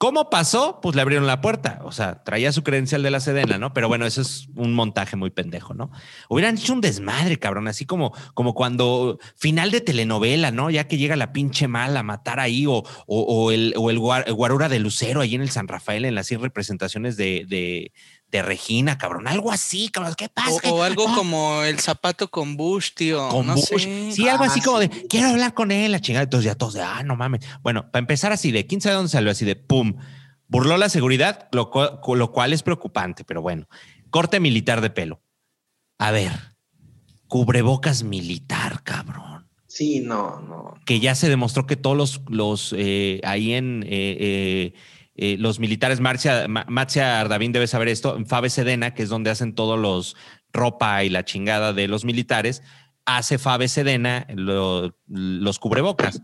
¿Cómo 0.00 0.30
pasó? 0.30 0.78
Pues 0.80 0.96
le 0.96 1.02
abrieron 1.02 1.26
la 1.26 1.42
puerta. 1.42 1.78
O 1.84 1.92
sea, 1.92 2.24
traía 2.24 2.52
su 2.52 2.62
credencial 2.62 3.02
de 3.02 3.10
la 3.10 3.20
Sedena, 3.20 3.58
¿no? 3.58 3.74
Pero 3.74 3.86
bueno, 3.86 4.06
eso 4.06 4.22
es 4.22 4.48
un 4.56 4.72
montaje 4.72 5.14
muy 5.14 5.28
pendejo, 5.28 5.74
¿no? 5.74 5.90
Hubieran 6.30 6.56
hecho 6.56 6.72
un 6.72 6.80
desmadre, 6.80 7.38
cabrón, 7.38 7.68
así 7.68 7.84
como, 7.84 8.14
como 8.32 8.54
cuando 8.54 9.18
final 9.36 9.70
de 9.70 9.82
telenovela, 9.82 10.52
¿no? 10.52 10.70
Ya 10.70 10.88
que 10.88 10.96
llega 10.96 11.16
la 11.16 11.34
pinche 11.34 11.68
mala 11.68 12.00
a 12.00 12.02
matar 12.02 12.40
ahí, 12.40 12.64
o, 12.66 12.82
o, 13.06 13.52
el, 13.52 13.74
o 13.76 13.90
el 13.90 13.98
guar- 13.98 14.24
el 14.26 14.32
guarura 14.32 14.70
de 14.70 14.78
Lucero 14.78 15.20
ahí 15.20 15.34
en 15.34 15.42
el 15.42 15.50
San 15.50 15.68
Rafael, 15.68 16.06
en 16.06 16.14
las 16.14 16.26
100 16.28 16.40
representaciones 16.40 17.18
de, 17.18 17.92
de 18.30 18.42
Regina, 18.42 18.96
cabrón. 18.98 19.26
Algo 19.28 19.50
así, 19.52 19.88
cabrón. 19.88 20.14
¿Qué 20.16 20.28
pasa? 20.28 20.60
O, 20.70 20.76
o 20.76 20.82
algo 20.82 21.06
Ah, 21.08 21.14
como 21.16 21.62
el 21.62 21.78
zapato 21.80 22.30
con 22.30 22.56
Bush, 22.56 22.90
tío. 22.94 23.28
con 23.28 23.46
no 23.46 23.54
Bush. 23.54 23.64
sé. 23.84 24.12
Sí, 24.12 24.28
algo 24.28 24.44
Ah, 24.44 24.46
así 24.46 24.60
como 24.60 24.78
de 24.78 24.90
sí. 24.92 25.06
quiero 25.08 25.28
hablar 25.28 25.54
con 25.54 25.72
él, 25.72 25.92
la 25.92 26.00
chingada. 26.00 26.24
Entonces 26.24 26.44
ya 26.46 26.54
todos 26.54 26.74
de 26.74 26.82
ah, 26.82 27.02
no 27.02 27.16
mames. 27.16 27.44
Bueno, 27.62 27.90
para 27.90 28.00
empezar 28.00 28.32
así 28.32 28.52
de 28.52 28.66
quién 28.66 28.80
sabe 28.80 28.94
dónde 28.96 29.10
salió, 29.10 29.30
así 29.30 29.44
de 29.44 29.56
pum, 29.56 29.94
burló 30.48 30.76
la 30.76 30.88
seguridad, 30.88 31.48
lo 31.52 31.70
cual 31.70 32.52
es 32.52 32.62
preocupante, 32.62 33.24
pero 33.24 33.42
bueno, 33.42 33.68
corte 34.10 34.38
militar 34.40 34.80
de 34.80 34.90
pelo. 34.90 35.20
A 35.98 36.10
ver, 36.12 36.32
cubrebocas 37.28 38.02
militar, 38.02 38.82
cabrón. 38.82 39.48
Sí, 39.66 40.00
no, 40.00 40.40
no. 40.40 40.74
Que 40.84 40.98
ya 40.98 41.14
se 41.14 41.28
demostró 41.28 41.66
que 41.66 41.76
todos 41.76 41.96
los, 41.96 42.20
los 42.28 42.74
eh, 42.76 43.20
ahí 43.22 43.52
en 43.52 43.84
eh, 43.84 44.16
eh, 44.18 44.72
eh, 45.22 45.36
los 45.38 45.58
militares, 45.60 46.00
Marcia, 46.00 46.46
Ma- 46.48 46.64
Matzia 46.68 47.20
Ardavín 47.20 47.52
debe 47.52 47.66
saber 47.66 47.88
esto, 47.88 48.16
en 48.16 48.26
Fabe 48.26 48.48
Sedena, 48.50 48.94
que 48.94 49.02
es 49.02 49.08
donde 49.10 49.30
hacen 49.30 49.54
todos 49.54 49.78
los 49.78 50.16
ropa 50.52 51.04
y 51.04 51.10
la 51.10 51.24
chingada 51.24 51.72
de 51.72 51.86
los 51.88 52.04
militares, 52.04 52.62
hace 53.04 53.38
Fabe 53.38 53.68
Sedena 53.68 54.26
lo- 54.34 54.96
los 55.06 55.58
cubrebocas. 55.58 56.22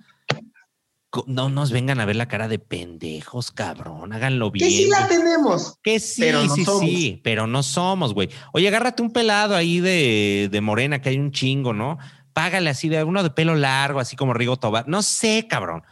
No 1.26 1.48
nos 1.48 1.70
vengan 1.72 1.98
a 2.00 2.04
ver 2.04 2.16
la 2.16 2.28
cara 2.28 2.46
de 2.46 2.58
pendejos, 2.58 3.50
cabrón. 3.50 4.12
Háganlo 4.12 4.50
bien. 4.50 4.68
Que 4.68 4.74
sí 4.74 4.86
la 4.88 5.06
tenemos. 5.08 5.78
Que 5.82 5.98
sí, 5.98 6.20
Pero 6.20 6.44
no 6.44 6.54
sí, 6.54 6.64
somos. 6.64 6.80
sí, 6.80 7.20
pero 7.24 7.46
no 7.46 7.62
somos, 7.62 8.12
güey. 8.12 8.28
Oye, 8.52 8.68
agárrate 8.68 9.02
un 9.02 9.10
pelado 9.12 9.56
ahí 9.56 9.80
de, 9.80 10.48
de 10.50 10.60
morena, 10.60 11.00
que 11.00 11.08
hay 11.10 11.18
un 11.18 11.30
chingo, 11.32 11.72
¿no? 11.72 11.96
Págale 12.34 12.68
así 12.68 12.90
de 12.90 13.02
uno 13.02 13.22
de 13.22 13.30
pelo 13.30 13.54
largo, 13.54 13.98
así 14.00 14.14
como 14.14 14.34
Rigo 14.34 14.58
Tobar. 14.58 14.88
No 14.88 15.00
sé, 15.02 15.46
cabrón. 15.48 15.84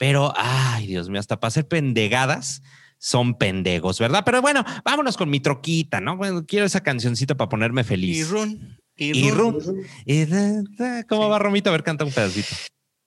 Pero, 0.00 0.32
ay, 0.34 0.86
Dios 0.86 1.10
mío, 1.10 1.20
hasta 1.20 1.38
para 1.38 1.48
hacer 1.48 1.68
pendegadas 1.68 2.62
son 2.98 3.34
pendegos, 3.36 3.98
¿verdad? 3.98 4.22
Pero 4.24 4.40
bueno, 4.40 4.64
vámonos 4.82 5.18
con 5.18 5.28
mi 5.28 5.40
troquita, 5.40 6.00
¿no? 6.00 6.16
Bueno, 6.16 6.46
quiero 6.46 6.64
esa 6.64 6.80
cancioncita 6.80 7.34
para 7.36 7.50
ponerme 7.50 7.82
Y 7.82 7.84
feliz. 7.84 8.30
run, 8.30 8.78
y 8.96 9.16
Y 9.26 9.30
run, 9.30 9.60
run. 9.62 9.82
Y 10.06 10.24
da. 10.24 11.04
¿Cómo 11.06 11.28
va, 11.28 11.38
Romito? 11.38 11.68
A 11.68 11.72
ver, 11.72 11.82
canta 11.82 12.06
un 12.06 12.12
pedacito. 12.12 12.48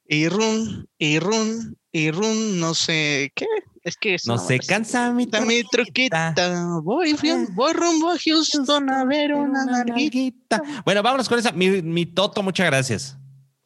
y 0.07 0.27
run, 0.29 0.85
y 0.99 1.17
run, 1.17 1.75
y 1.91 2.11
run, 2.11 2.59
no 2.59 2.75
sé 2.75 3.31
qué. 3.33 3.47
Es 3.81 3.97
que 3.97 4.13
es 4.13 4.27
No 4.27 4.35
una 4.35 4.43
se 4.43 4.59
cansa 4.59 5.11
mi 5.11 5.23
Está 5.23 5.41
mi 5.41 5.63
troquita. 5.63 6.35
Voy, 6.83 7.15
fui- 7.15 7.47
voy 7.53 7.73
rumbo 7.73 8.11
a 8.11 8.17
Houston 8.23 8.87
a 8.91 9.03
ver 9.03 9.33
una 9.33 9.65
narguita. 9.65 10.61
Bueno, 10.85 11.01
vámonos 11.01 11.27
con 11.27 11.39
esa. 11.39 11.51
Mi, 11.53 11.81
mi 11.81 12.05
Toto, 12.05 12.43
muchas 12.43 12.67
gracias. 12.67 13.17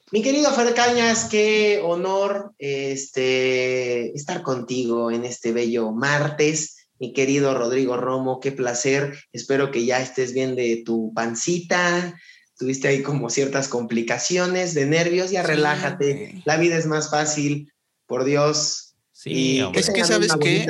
Mi 0.09 0.21
querido 0.21 0.53
Fer 0.53 0.73
Cañas, 0.73 1.25
qué 1.25 1.81
honor 1.83 2.53
este, 2.59 4.15
estar 4.15 4.41
contigo 4.41 5.11
en 5.11 5.25
este 5.25 5.51
bello 5.51 5.91
martes. 5.91 6.87
Mi 6.97 7.11
querido 7.11 7.53
Rodrigo 7.53 7.97
Romo, 7.97 8.39
qué 8.39 8.53
placer. 8.53 9.19
Espero 9.33 9.69
que 9.69 9.85
ya 9.85 9.99
estés 9.99 10.33
bien 10.33 10.55
de 10.55 10.81
tu 10.85 11.11
pancita. 11.13 12.17
Tuviste 12.57 12.87
ahí 12.87 13.03
como 13.03 13.29
ciertas 13.29 13.67
complicaciones 13.67 14.73
de 14.73 14.85
nervios. 14.85 15.29
Ya 15.29 15.43
relájate. 15.43 16.41
La 16.45 16.55
vida 16.55 16.77
es 16.77 16.85
más 16.85 17.09
fácil. 17.09 17.73
Por 18.05 18.23
Dios. 18.23 18.86
Sí, 19.17 19.57
Y 19.57 19.61
hombre. 19.63 19.81
Es 19.81 19.89
que, 19.89 20.05
¿sabes. 20.05 20.31
¿Qué? 20.39 20.67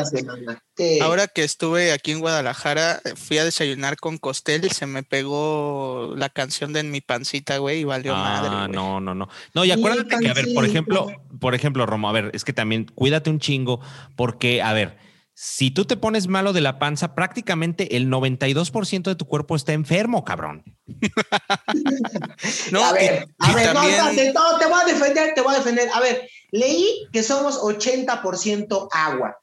Ahora 1.02 1.28
que 1.28 1.44
estuve 1.44 1.92
aquí 1.92 2.14
en 2.14 2.22
Guadalajara, 2.22 3.02
eh, 3.04 3.14
fui 3.18 3.40
a 3.40 3.44
desayunar 3.44 3.98
con 3.98 4.18
Costel 4.18 4.64
y 4.64 4.70
se 4.70 4.86
me 4.86 5.04
pegó 5.04 6.14
la 6.16 6.30
canción 6.30 6.72
de 6.72 6.80
En 6.80 6.90
mi 6.90 7.02
pancita, 7.02 7.58
güey, 7.58 7.82
y 7.82 7.84
valió 7.84 8.16
madre. 8.16 8.50
Ah, 8.54 8.70
no, 8.70 9.02
no, 9.02 9.14
no. 9.14 9.28
No, 9.54 9.66
y 9.66 9.72
acuérdate 9.72 10.18
que, 10.18 10.30
a 10.30 10.34
ver, 10.34 10.48
por 10.54 10.64
ejemplo, 10.64 11.08
por 11.42 11.56
ejemplo, 11.56 11.86
Romo, 11.86 12.08
a 12.08 12.14
ver, 12.14 12.32
es 12.34 12.46
que 12.46 12.54
también 12.54 12.86
cuídate 12.86 13.30
un 13.30 13.40
chingo, 13.42 13.82
porque, 14.16 14.62
a 14.62 14.72
ver, 14.72 14.98
si 15.40 15.70
tú 15.70 15.86
te 15.86 15.98
pones 15.98 16.28
malo 16.28 16.52
de 16.52 16.62
la 16.62 16.80
panza, 16.80 17.14
prácticamente 17.14 17.96
el 17.96 18.10
92% 18.10 19.04
de 19.04 19.16
tu 19.16 19.26
cuerpo 19.28 19.56
está 19.56 19.72
enfermo, 19.74 20.26
cabrón. 20.26 20.64
No, 22.72 22.84
a 22.84 22.94
ver, 22.94 23.28
y- 23.30 23.46
a 23.46 23.52
y 23.52 23.56
ver, 23.56 23.74
no, 23.74 23.84
espérate, 23.84 24.34
no, 24.34 24.58
te 24.58 24.66
voy 24.66 24.80
a 24.82 24.86
defender, 24.86 25.34
te 25.36 25.42
voy 25.42 25.54
a 25.54 25.58
defender. 25.58 25.90
A 25.94 26.00
ver, 26.00 26.28
leí 26.52 27.08
que 27.12 27.24
somos 27.24 27.60
80% 27.62 28.88
agua. 28.92 29.38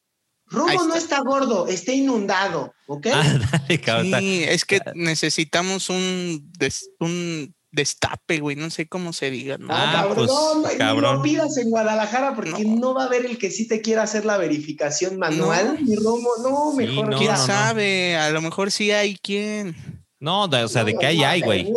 Romo 0.46 0.72
no 0.84 0.94
está. 0.94 0.98
está 0.98 1.20
gordo, 1.20 1.66
está 1.68 1.92
inundado, 1.92 2.72
¿ok? 2.86 3.06
Ah, 3.14 3.38
dale, 3.52 3.80
cabrón. 3.80 4.06
está- 4.06 4.18
Sí, 4.20 4.44
es 4.44 4.64
que 4.64 4.80
necesitamos 4.94 5.88
un, 5.90 6.50
des- 6.58 6.90
un 7.00 7.54
destape, 7.74 8.38
güey, 8.40 8.56
no 8.56 8.70
sé 8.70 8.86
cómo 8.86 9.12
se 9.12 9.30
diga, 9.30 9.58
¿no? 9.58 9.66
No, 9.66 9.74
Ah, 9.76 9.90
cabrón, 9.92 10.14
pues, 10.14 10.30
no, 10.30 10.78
cabrón. 10.78 11.22
pidas 11.22 11.56
en 11.58 11.70
Guadalajara 11.70 12.34
porque 12.34 12.64
No. 12.64 12.76
no. 12.76 12.94
va 12.94 13.02
a 13.04 13.06
haber 13.06 13.26
el 13.26 13.36
que 13.38 13.50
sí 13.50 13.66
te 13.66 13.80
quiera 13.82 14.02
hacer 14.04 14.24
la 14.24 14.36
verificación 14.38 15.18
manual. 15.18 15.76
No. 15.80 15.86
Mi 15.86 15.96
Romo, 15.96 16.28
no, 16.42 16.70
Sí, 16.70 16.76
mejor 16.86 17.08
no, 17.10 17.18
¿Quién 17.18 17.36
sabe? 17.36 18.16
A 18.16 18.30
lo 18.30 18.40
mejor 18.40 18.70
sí 18.70 18.90
hay 18.92 19.16
quien. 19.16 19.74
No, 20.20 20.46
de- 20.48 20.62
o 20.64 20.68
sea, 20.68 20.84
de 20.84 20.94
que 20.94 21.04
hay, 21.06 21.22
hay, 21.24 21.40
güey. 21.40 21.72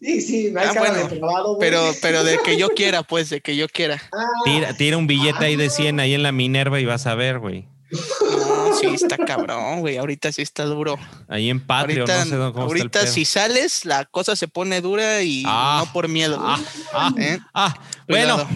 Sí, 0.00 0.20
sí, 0.20 0.50
no 0.52 0.60
hay 0.60 0.66
Ah, 0.68 0.74
cara 0.74 0.90
bueno, 0.92 1.08
de 1.08 1.16
trabado, 1.16 1.54
güey. 1.56 1.60
Pero, 1.70 1.82
pero 2.02 2.22
de 2.24 2.38
que 2.44 2.56
yo 2.58 2.68
quiera, 2.76 3.02
pues, 3.02 3.30
de 3.30 3.40
que 3.40 3.56
yo 3.56 3.66
quiera. 3.68 4.00
Ah, 4.12 4.26
Tira, 4.44 4.74
tira 4.76 4.98
un 4.98 5.06
billete 5.06 5.46
ahí 5.46 5.56
de 5.56 5.70
100 5.70 5.98
ahí 5.98 6.12
en 6.14 6.22
la 6.22 6.30
Minerva 6.32 6.78
y 6.78 6.84
vas 6.84 7.06
a 7.06 7.14
ver, 7.14 7.38
güey. 7.38 7.66
Sí 8.80 8.86
está 8.86 9.16
cabrón, 9.18 9.80
güey. 9.80 9.96
Ahorita 9.96 10.30
sí 10.32 10.42
está 10.42 10.64
duro. 10.64 10.96
Ahí 11.28 11.50
en 11.50 11.60
Patreon, 11.60 12.00
ahorita 12.10 12.24
no 12.24 12.30
sé 12.30 12.36
dónde- 12.36 12.52
cómo 12.60 12.74
está 12.74 13.00
el 13.02 13.08
si 13.08 13.24
sales, 13.24 13.84
la 13.84 14.04
cosa 14.04 14.36
se 14.36 14.48
pone 14.48 14.80
dura 14.80 15.22
y 15.22 15.42
Ah, 15.46 15.82
no 15.86 15.92
por 15.92 16.08
miedo. 16.08 16.38
Ah, 16.40 16.58
ah, 16.94 17.12
¿Eh? 17.18 17.38
ah. 17.54 17.74
Bueno, 18.08 18.46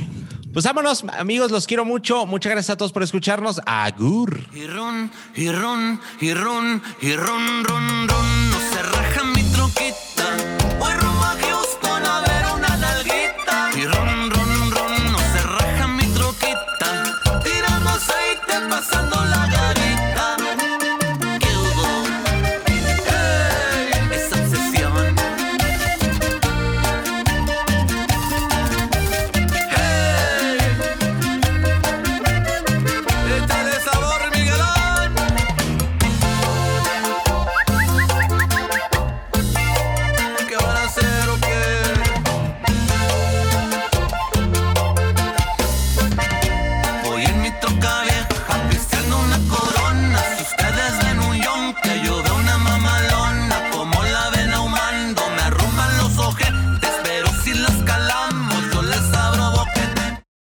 pues 0.52 0.64
vámonos, 0.64 1.04
amigos, 1.18 1.50
los 1.50 1.66
quiero 1.66 1.84
mucho. 1.84 2.26
Muchas 2.26 2.52
gracias 2.52 2.70
a 2.70 2.76
todos 2.76 2.92
por 2.92 3.02
escucharnos. 3.02 3.60
Agur. 3.66 4.46
Y 4.54 4.66
run, 4.66 5.10
y 5.34 5.50
run, 5.50 6.00
y 6.20 6.34
run, 6.34 6.82
y 7.00 7.12
run, 7.16 7.64
run, 7.64 8.08
run. 8.08 8.51